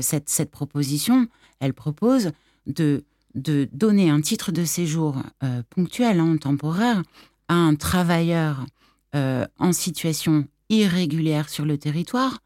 cette, 0.01 0.29
cette 0.29 0.51
proposition, 0.51 1.29
elle 1.61 1.73
propose 1.73 2.33
de, 2.67 3.05
de 3.37 3.69
donner 3.73 4.11
un 4.11 4.21
titre 4.21 4.51
de 4.51 4.65
séjour 4.65 5.23
ponctuel, 5.71 6.19
hein, 6.19 6.37
temporaire, 6.37 7.03
à 7.47 7.55
un 7.55 7.77
travailleur 7.77 8.67
en 9.15 9.73
situation 9.73 10.49
irrégulière 10.69 11.49
sur 11.49 11.65
le 11.65 11.79
territoire 11.79 12.41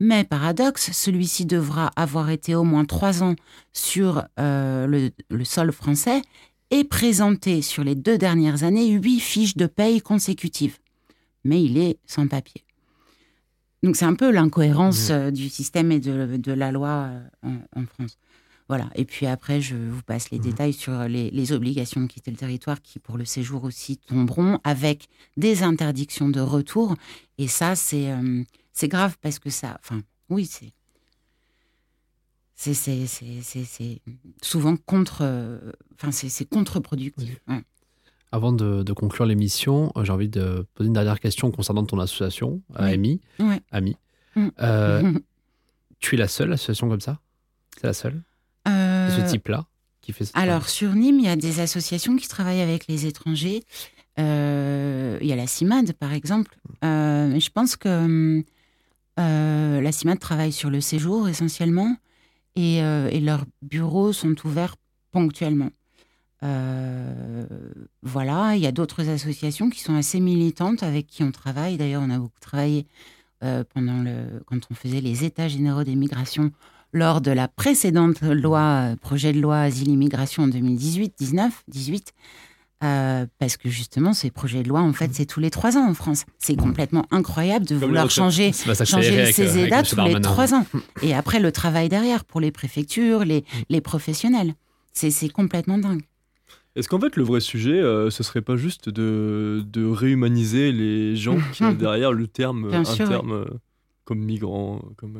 mais 0.00 0.24
paradoxe, 0.24 0.92
celui-ci 0.92 1.44
devra 1.44 1.90
avoir 1.96 2.30
été 2.30 2.54
au 2.54 2.64
moins 2.64 2.84
trois 2.84 3.22
ans 3.22 3.34
sur 3.72 4.24
euh, 4.38 5.10
le, 5.28 5.44
sol 5.44 5.72
français 5.72 6.22
et 6.70 6.84
présenter 6.84 7.62
sur 7.62 7.82
les 7.82 7.94
deux 7.94 8.18
dernières 8.18 8.62
années 8.62 8.88
huit 8.90 9.20
fiches 9.20 9.56
de 9.56 9.66
paye 9.66 10.00
consécutives. 10.00 10.78
Mais 11.44 11.62
il 11.62 11.78
est 11.78 11.98
sans 12.06 12.28
papier. 12.28 12.64
Donc 13.82 13.96
c'est 13.96 14.04
un 14.04 14.14
peu 14.14 14.30
l'incohérence 14.30 15.10
euh, 15.10 15.30
du 15.30 15.48
système 15.48 15.90
et 15.90 16.00
de, 16.00 16.52
la 16.52 16.70
loi 16.72 17.10
euh, 17.44 17.56
en, 17.74 17.86
France. 17.86 18.18
Voilà. 18.68 18.90
Et 18.94 19.04
puis 19.04 19.26
après, 19.26 19.60
je 19.60 19.76
vous 19.76 20.02
passe 20.02 20.30
les 20.30 20.38
détails 20.38 20.72
sur 20.72 20.92
les, 21.08 21.52
obligations 21.52 22.02
de 22.02 22.06
quitter 22.06 22.30
le 22.30 22.36
territoire 22.36 22.82
qui, 22.82 22.98
pour 22.98 23.16
le 23.16 23.24
séjour 23.24 23.64
aussi, 23.64 23.96
tomberont 23.96 24.60
avec 24.64 25.08
des 25.36 25.62
interdictions 25.62 26.28
de 26.28 26.40
retour. 26.40 26.94
Et 27.38 27.48
ça, 27.48 27.76
c'est 27.76 28.12
c'est 28.72 28.88
grave 28.88 29.16
parce 29.20 29.38
que 29.38 29.50
ça. 29.50 29.78
Enfin, 29.82 30.02
oui, 30.28 30.46
c'est. 30.46 30.72
C'est 32.54 34.00
souvent 34.42 34.76
contre. 34.76 35.22
Enfin, 35.94 36.10
c'est 36.12 36.48
contre-productif. 36.48 37.40
Avant 38.30 38.52
de, 38.52 38.92
conclure 38.92 39.24
l'émission, 39.24 39.90
euh, 39.96 40.04
j'ai 40.04 40.12
envie 40.12 40.28
de 40.28 40.66
poser 40.74 40.88
une 40.88 40.92
dernière 40.92 41.18
question 41.18 41.50
concernant 41.50 41.84
ton 41.84 41.98
association, 41.98 42.60
AMI. 42.74 43.20
Ami. 43.70 43.96
Mm. 44.36 44.48
Euh, 44.60 45.18
tu 45.98 46.14
es 46.14 46.18
la 46.18 46.28
seule 46.28 46.52
association 46.52 46.88
comme 46.90 47.00
ça? 47.00 47.20
C'est 47.76 47.86
la 47.86 47.94
seule? 47.94 48.16
euh... 48.16 48.27
ce 49.26 49.30
type-là 49.30 49.66
qui 50.00 50.12
fait 50.12 50.30
Alors, 50.34 50.68
sur 50.68 50.94
Nîmes, 50.94 51.18
il 51.18 51.26
y 51.26 51.28
a 51.28 51.36
des 51.36 51.60
associations 51.60 52.16
qui 52.16 52.28
travaillent 52.28 52.62
avec 52.62 52.86
les 52.86 53.06
étrangers. 53.06 53.62
Euh, 54.18 55.18
il 55.20 55.26
y 55.26 55.32
a 55.32 55.36
la 55.36 55.46
CIMAD, 55.46 55.92
par 55.92 56.12
exemple. 56.12 56.56
je 56.82 57.50
pense 57.50 57.76
que 57.76 58.44
euh, 59.18 59.80
la 59.80 59.92
CIMAD 59.92 60.18
travaille 60.18 60.52
sur 60.52 60.70
le 60.70 60.80
séjour 60.80 61.28
essentiellement 61.28 61.96
et, 62.54 62.82
euh, 62.82 63.10
leurs 63.20 63.44
bureaux 63.62 64.12
sont 64.12 64.34
ouverts 64.46 64.76
ponctuellement. 65.10 65.70
Euh, 66.44 67.46
voilà, 68.02 68.54
il 68.54 68.62
y 68.62 68.66
a 68.66 68.72
d'autres 68.72 69.08
associations 69.08 69.70
qui 69.70 69.80
sont 69.80 69.96
assez 69.96 70.20
militantes 70.20 70.84
avec 70.84 71.08
qui 71.08 71.24
on 71.24 71.32
travaille. 71.32 71.76
D'ailleurs, 71.76 72.02
on 72.02 72.10
a 72.10 72.18
beaucoup 72.18 72.40
travaillé 72.40 72.86
pendant 73.40 74.02
le, 74.02 74.42
quand 74.46 74.58
on 74.68 74.74
faisait 74.74 75.00
les 75.00 75.24
états 75.24 75.46
généraux 75.46 75.84
des 75.84 75.94
migrations 75.94 76.50
lors 76.92 77.20
de 77.20 77.30
la 77.30 77.48
précédente 77.48 78.22
loi, 78.22 78.94
projet 79.00 79.32
de 79.32 79.40
loi 79.40 79.60
asile-immigration 79.60 80.44
en 80.44 80.48
2018, 80.48 81.14
19, 81.18 81.64
18. 81.68 82.12
Euh, 82.84 83.26
parce 83.40 83.56
que 83.56 83.68
justement, 83.68 84.12
ces 84.12 84.30
projets 84.30 84.62
de 84.62 84.68
loi, 84.68 84.80
en 84.80 84.92
fait, 84.92 85.10
c'est 85.12 85.26
tous 85.26 85.40
les 85.40 85.50
trois 85.50 85.76
ans 85.76 85.88
en 85.88 85.94
France. 85.94 86.24
C'est 86.38 86.54
complètement 86.54 87.04
incroyable 87.10 87.66
de 87.66 87.74
vouloir 87.74 88.08
changer, 88.08 88.52
changer 88.52 89.32
ces 89.32 89.58
EDA 89.58 89.82
tous 89.82 90.00
les 90.04 90.20
trois 90.20 90.54
ans. 90.54 90.64
Et 91.02 91.12
après, 91.12 91.40
le 91.40 91.50
travail 91.50 91.88
derrière 91.88 92.24
pour 92.24 92.40
les 92.40 92.52
préfectures, 92.52 93.24
les, 93.24 93.44
les 93.68 93.80
professionnels. 93.80 94.54
C'est 94.92 95.28
complètement 95.28 95.78
dingue. 95.78 96.02
Est-ce 96.76 96.88
qu'en 96.88 97.00
fait, 97.00 97.16
le 97.16 97.24
vrai 97.24 97.40
sujet, 97.40 97.72
euh, 97.72 98.10
ce 98.10 98.22
serait 98.22 98.42
pas 98.42 98.56
juste 98.56 98.88
de, 98.88 99.64
de 99.66 99.84
réhumaniser 99.84 100.70
les 100.70 101.16
gens 101.16 101.38
qui 101.52 101.64
ont 101.64 101.72
derrière 101.72 102.12
le 102.12 102.28
terme, 102.28 102.72
un 102.72 102.84
terme 102.84 103.32
euh, 103.32 103.44
comme 104.08 104.24
migrant 104.24 104.80
comme, 104.96 105.18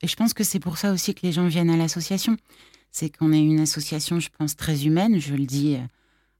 Et 0.00 0.06
je 0.06 0.14
pense 0.14 0.32
que 0.32 0.44
c'est 0.44 0.60
pour 0.60 0.78
ça 0.78 0.92
aussi 0.92 1.12
que 1.12 1.22
les 1.26 1.32
gens 1.32 1.48
viennent 1.48 1.70
à 1.70 1.76
l'association. 1.76 2.36
C'est 2.92 3.10
qu'on 3.14 3.32
est 3.32 3.42
une 3.42 3.58
association, 3.58 4.20
je 4.20 4.28
pense, 4.38 4.54
très 4.54 4.86
humaine. 4.86 5.18
Je 5.18 5.34
le 5.34 5.44
dis 5.44 5.76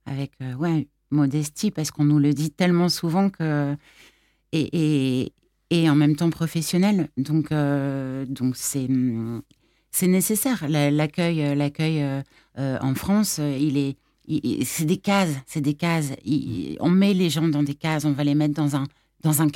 avec 0.06 0.30
euh, 0.40 0.54
ouais, 0.54 0.86
modestie, 1.10 1.72
parce 1.72 1.90
qu'on 1.90 2.04
nous 2.04 2.20
le 2.20 2.32
dit 2.32 2.50
tellement 2.52 2.88
souvent 2.88 3.30
que. 3.30 3.76
Et, 4.52 5.32
et, 5.70 5.90
en 5.90 5.96
même 5.96 6.14
temps 6.14 6.30
professionnel. 6.30 7.08
Donc, 7.16 7.50
euh, 7.50 8.24
donc 8.26 8.56
c'est. 8.56 8.88
c'est 9.90 10.06
nécessaire. 10.06 10.68
La- 10.68 10.90
L'accueil, 10.92 11.42
euh, 11.42 11.54
l'accueil 11.56 12.00
euh, 12.00 12.22
euh, 12.58 12.78
en 12.80 12.94
France, 12.94 13.38
euh, 13.40 13.58
il 13.58 13.76
est, 13.76 13.96
c'est 14.64 14.84
des 14.84 14.98
cases, 14.98 15.34
c'est 15.46 15.60
des 15.62 15.74
cases. 15.74 16.12
On 16.80 16.90
met 16.90 17.12
les 17.14 17.28
gens 17.30 17.48
dans 17.48 17.64
des 17.64 17.74
cases, 17.74 18.04
on 18.04 18.12
va 18.12 18.22
les 18.24 18.34
mettre 18.36 18.54
dans 18.54 18.76
un, 18.76 18.84
dans 19.22 19.42
un 19.42 19.48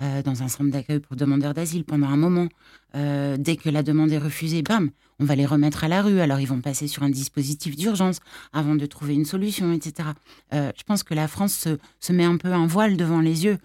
euh, 0.00 0.22
dans 0.22 0.44
un 0.44 0.48
centre 0.48 0.70
d'accueil 0.70 1.00
pour 1.00 1.16
demandeurs 1.16 1.54
d'asile 1.54 1.82
pendant 1.84 2.06
un 2.06 2.16
moment. 2.16 2.48
Euh, 2.94 3.36
dès 3.36 3.56
que 3.56 3.68
la 3.68 3.82
demande 3.82 4.12
est 4.12 4.18
refusée, 4.18 4.62
bam, 4.62 4.90
on 5.18 5.24
va 5.24 5.34
les 5.34 5.44
remettre 5.44 5.82
à 5.82 5.88
la 5.88 6.02
rue. 6.02 6.20
Alors 6.20 6.38
ils 6.38 6.46
vont 6.46 6.60
passer 6.60 6.86
sur 6.86 7.02
un 7.02 7.10
dispositif 7.10 7.74
d'urgence 7.74 8.20
avant 8.52 8.76
de 8.76 8.86
trouver 8.86 9.14
une 9.14 9.24
solution, 9.24 9.72
etc. 9.72 10.10
Euh, 10.54 10.70
je 10.76 10.84
pense 10.84 11.02
que 11.02 11.14
la 11.14 11.26
France 11.26 11.66
se, 12.00 12.12
met 12.12 12.24
un 12.24 12.36
peu 12.36 12.52
un 12.52 12.68
voile 12.68 12.96
devant 12.96 13.20
les 13.20 13.44
yeux, 13.44 13.58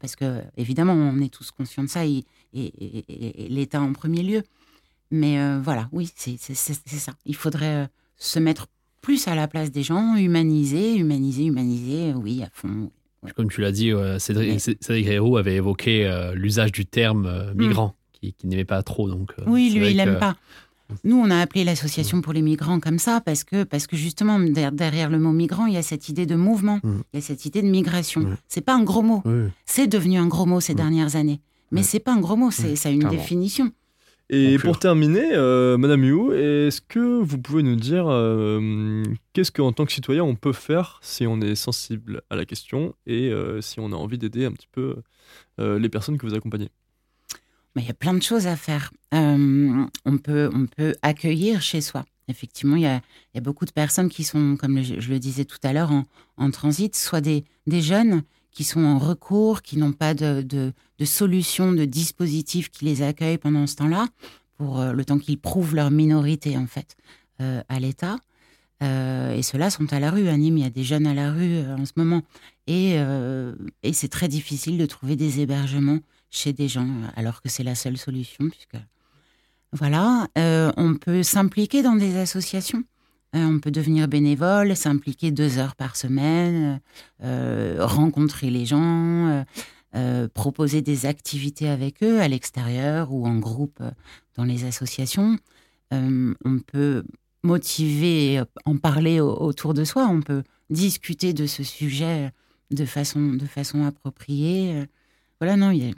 parce 0.00 0.16
que 0.16 0.42
évidemment 0.56 0.94
on 0.94 1.20
est 1.20 1.32
tous 1.32 1.52
conscients 1.52 1.84
de 1.84 1.88
ça 1.88 2.04
et, 2.04 2.24
l'État 2.52 3.80
en 3.80 3.92
premier 3.92 4.24
lieu. 4.24 4.42
Mais 5.12 5.38
voilà, 5.60 5.88
oui, 5.92 6.10
c'est 6.16 6.36
ça. 6.38 7.12
Il 7.24 7.36
faudrait 7.36 7.88
se 8.16 8.40
mettre 8.40 8.66
plus 9.00 9.28
à 9.28 9.36
la 9.36 9.46
place 9.46 9.70
des 9.70 9.84
gens, 9.84 10.16
humaniser, 10.16 10.96
humaniser, 10.96 11.44
humaniser, 11.44 12.14
oui, 12.14 12.42
à 12.42 12.48
fond. 12.52 12.90
Comme 13.36 13.50
tu 13.50 13.60
l'as 13.60 13.72
dit, 13.72 13.92
euh, 13.92 14.18
Cédric, 14.18 14.60
Hérault 14.90 15.36
avait 15.36 15.56
évoqué 15.56 16.06
euh, 16.06 16.34
l'usage 16.34 16.72
du 16.72 16.86
terme 16.86 17.26
euh, 17.26 17.52
migrant, 17.54 17.94
qui, 18.12 18.32
qui 18.32 18.46
n'aimait 18.46 18.64
pas 18.64 18.82
trop. 18.82 19.08
Donc, 19.08 19.32
Hmm. 19.38 19.50
Oui, 19.52 19.70
lui, 19.74 19.86
il 19.88 19.92
que- 19.92 19.96
n'aime 19.96 20.18
pas. 20.18 20.36
Nous, 21.04 21.16
on 21.16 21.28
a 21.30 21.38
appelé 21.38 21.64
l'association 21.64 22.22
pour 22.22 22.32
les 22.32 22.40
migrants 22.40 22.80
comme 22.80 22.98
ça 22.98 23.20
parce 23.20 23.44
que, 23.44 23.64
parce 23.64 23.86
que 23.86 23.94
justement, 23.96 24.38
der- 24.40 24.72
derrière 24.72 25.10
le 25.10 25.18
mot 25.18 25.32
migrant, 25.32 25.66
il 25.66 25.74
y 25.74 25.76
a 25.76 25.82
cette 25.82 26.08
idée 26.08 26.24
de 26.24 26.34
mouvement, 26.34 26.80
Mm. 26.82 27.00
il 27.12 27.16
y 27.16 27.18
a 27.18 27.20
cette 27.26 27.44
idée 27.44 27.60
de 27.60 27.66
migration. 27.68 28.22
Mm. 28.22 28.36
C'est 28.48 28.62
pas 28.62 28.74
un 28.74 28.82
gros 28.84 29.02
mot. 29.02 29.20
Oui. 29.26 29.48
C'est 29.66 29.86
devenu 29.86 30.16
un 30.16 30.26
gros 30.28 30.46
mot 30.46 30.60
ces 30.60 30.74
dernières 30.74 31.14
années. 31.16 31.40
Mais 31.72 31.82
c'est 31.82 31.98
pas 32.00 32.14
un 32.14 32.20
gros 32.20 32.36
mot, 32.36 32.50
c'est, 32.50 32.74
ça 32.76 32.88
a 32.88 32.92
une 32.92 33.00
clairement. 33.00 33.18
définition. 33.18 33.70
Et 34.30 34.58
pour 34.58 34.78
terminer, 34.78 35.32
euh, 35.32 35.78
Madame 35.78 36.04
Yu, 36.04 36.34
est-ce 36.34 36.82
que 36.82 37.22
vous 37.22 37.38
pouvez 37.38 37.62
nous 37.62 37.76
dire 37.76 38.06
euh, 38.08 39.02
qu'est-ce 39.32 39.50
qu'en 39.50 39.72
tant 39.72 39.86
que 39.86 39.92
citoyen 39.92 40.22
on 40.22 40.34
peut 40.34 40.52
faire 40.52 41.00
si 41.02 41.26
on 41.26 41.40
est 41.40 41.54
sensible 41.54 42.20
à 42.28 42.36
la 42.36 42.44
question 42.44 42.94
et 43.06 43.30
euh, 43.30 43.62
si 43.62 43.80
on 43.80 43.86
a 43.86 43.96
envie 43.96 44.18
d'aider 44.18 44.44
un 44.44 44.52
petit 44.52 44.68
peu 44.70 44.96
euh, 45.60 45.78
les 45.78 45.88
personnes 45.88 46.18
que 46.18 46.26
vous 46.26 46.34
accompagnez? 46.34 46.68
Mais 47.74 47.82
il 47.82 47.88
y 47.88 47.90
a 47.90 47.94
plein 47.94 48.12
de 48.12 48.22
choses 48.22 48.46
à 48.46 48.56
faire. 48.56 48.90
Euh, 49.14 49.84
on, 50.04 50.18
peut, 50.18 50.50
on 50.52 50.66
peut 50.66 50.94
accueillir 51.00 51.62
chez 51.62 51.80
soi. 51.80 52.04
Effectivement, 52.28 52.76
il 52.76 52.82
y 52.82 52.86
a, 52.86 52.96
il 52.96 53.36
y 53.36 53.38
a 53.38 53.40
beaucoup 53.40 53.64
de 53.64 53.70
personnes 53.70 54.10
qui 54.10 54.24
sont, 54.24 54.56
comme 54.58 54.82
je 54.82 55.08
le 55.08 55.18
disais 55.18 55.46
tout 55.46 55.58
à 55.62 55.72
l'heure, 55.72 55.90
en, 55.90 56.04
en 56.36 56.50
transit, 56.50 56.94
soit 56.94 57.22
des, 57.22 57.44
des 57.66 57.80
jeunes 57.80 58.22
qui 58.58 58.64
sont 58.64 58.82
en 58.82 58.98
recours, 58.98 59.62
qui 59.62 59.78
n'ont 59.78 59.92
pas 59.92 60.14
de, 60.14 60.42
de, 60.42 60.72
de 60.98 61.04
solution, 61.04 61.70
de 61.70 61.84
dispositif 61.84 62.70
qui 62.70 62.86
les 62.86 63.02
accueille 63.02 63.38
pendant 63.38 63.68
ce 63.68 63.76
temps-là, 63.76 64.08
pour 64.56 64.80
euh, 64.80 64.92
le 64.92 65.04
temps 65.04 65.20
qu'ils 65.20 65.38
prouvent 65.38 65.76
leur 65.76 65.92
minorité, 65.92 66.58
en 66.58 66.66
fait, 66.66 66.96
euh, 67.40 67.62
à 67.68 67.78
l'État. 67.78 68.16
Euh, 68.82 69.32
et 69.32 69.44
ceux-là 69.44 69.70
sont 69.70 69.92
à 69.92 70.00
la 70.00 70.10
rue. 70.10 70.26
À 70.26 70.36
Nîmes, 70.36 70.58
il 70.58 70.64
y 70.64 70.66
a 70.66 70.70
des 70.70 70.82
jeunes 70.82 71.06
à 71.06 71.14
la 71.14 71.30
rue 71.30 71.60
en 71.70 71.86
ce 71.86 71.92
moment. 71.94 72.22
Et, 72.66 72.96
et 73.84 73.92
c'est 73.92 74.08
très 74.08 74.26
difficile 74.26 74.76
de 74.76 74.86
trouver 74.86 75.14
des 75.14 75.38
hébergements 75.38 76.00
chez 76.28 76.52
des 76.52 76.66
gens, 76.66 76.88
alors 77.14 77.40
que 77.40 77.48
c'est 77.48 77.62
la 77.62 77.76
seule 77.76 77.96
solution, 77.96 78.50
puisque 78.50 78.82
voilà, 79.72 80.26
on 80.76 80.96
peut 80.96 81.22
s'impliquer 81.22 81.82
dans 81.82 81.94
des 81.94 82.16
associations. 82.16 82.82
Euh, 83.34 83.44
on 83.44 83.60
peut 83.60 83.70
devenir 83.70 84.08
bénévole, 84.08 84.74
s'impliquer 84.74 85.30
deux 85.30 85.58
heures 85.58 85.76
par 85.76 85.96
semaine, 85.96 86.80
euh, 87.22 87.76
rencontrer 87.80 88.50
les 88.50 88.64
gens, 88.64 89.44
euh, 89.94 90.28
proposer 90.28 90.80
des 90.82 91.04
activités 91.06 91.68
avec 91.68 92.02
eux 92.02 92.20
à 92.20 92.28
l'extérieur 92.28 93.12
ou 93.12 93.26
en 93.26 93.38
groupe 93.38 93.82
dans 94.36 94.44
les 94.44 94.64
associations. 94.64 95.38
On 95.90 96.58
peut 96.66 97.04
motiver, 97.42 98.42
en 98.64 98.76
parler 98.76 99.20
au- 99.20 99.34
autour 99.40 99.74
de 99.74 99.84
soi. 99.84 100.06
On 100.10 100.20
peut 100.20 100.42
discuter 100.70 101.32
de 101.32 101.46
ce 101.46 101.62
sujet 101.62 102.30
de 102.70 102.84
façon, 102.84 103.32
de 103.34 103.46
façon 103.46 103.84
appropriée. 103.84 104.84
Voilà, 105.40 105.56
non, 105.56 105.70
il 105.70 105.82
y 105.84 105.90
a, 105.90 105.94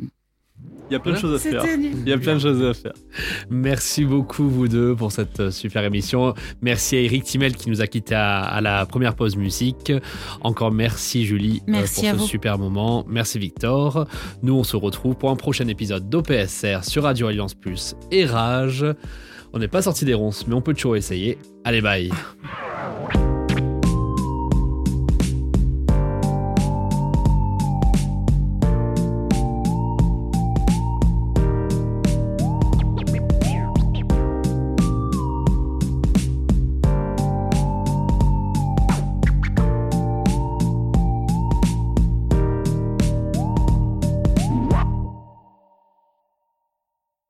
Il 0.91 0.95
y 0.95 0.97
a 0.97 0.99
plein 0.99 1.13
de 1.13 1.19
choses 1.19 1.35
à 1.37 1.39
faire. 1.39 1.65
Il 1.65 2.09
y 2.09 2.13
a 2.13 2.19
plein 2.19 2.35
de 2.35 2.41
choses 2.41 2.61
à 2.65 2.75
faire. 2.75 2.93
Merci 3.49 4.05
beaucoup, 4.05 4.49
vous 4.49 4.67
deux, 4.67 4.97
pour 4.97 5.13
cette 5.13 5.39
euh, 5.39 5.51
super 5.53 5.85
émission. 5.85 6.35
Merci 6.63 6.97
à 6.97 7.01
Eric 7.03 7.23
Timel 7.23 7.55
qui 7.55 7.71
nous 7.71 7.81
a 7.81 7.87
quittés 7.87 8.17
à, 8.17 8.41
à 8.41 8.61
la 8.61 8.87
première 8.87 9.15
pause 9.15 9.37
musique. 9.37 9.93
Encore 10.41 10.73
merci, 10.73 11.25
Julie, 11.27 11.59
euh, 11.61 11.71
Merci 11.71 12.01
pour 12.01 12.09
à 12.09 12.13
ce 12.15 12.17
vous. 12.19 12.27
super 12.27 12.59
moment. 12.59 13.05
Merci, 13.09 13.39
Victor. 13.39 14.09
Nous, 14.43 14.53
on 14.53 14.65
se 14.65 14.75
retrouve 14.77 15.15
pour 15.15 15.31
un 15.31 15.37
prochain 15.37 15.69
épisode 15.69 16.09
d'OPSR 16.09 16.83
sur 16.83 17.05
Radio 17.05 17.29
Alliance 17.29 17.55
Plus 17.55 17.95
et 18.11 18.25
Rage. 18.25 18.85
On 19.53 19.61
n'est 19.61 19.69
pas 19.69 19.83
sorti 19.83 20.05
des 20.05 20.15
ronces, 20.15 20.49
mais 20.49 20.55
on 20.55 20.61
peut 20.61 20.75
toujours 20.75 20.97
essayer. 20.97 21.39
Allez, 21.65 21.83
bye. 21.83 22.11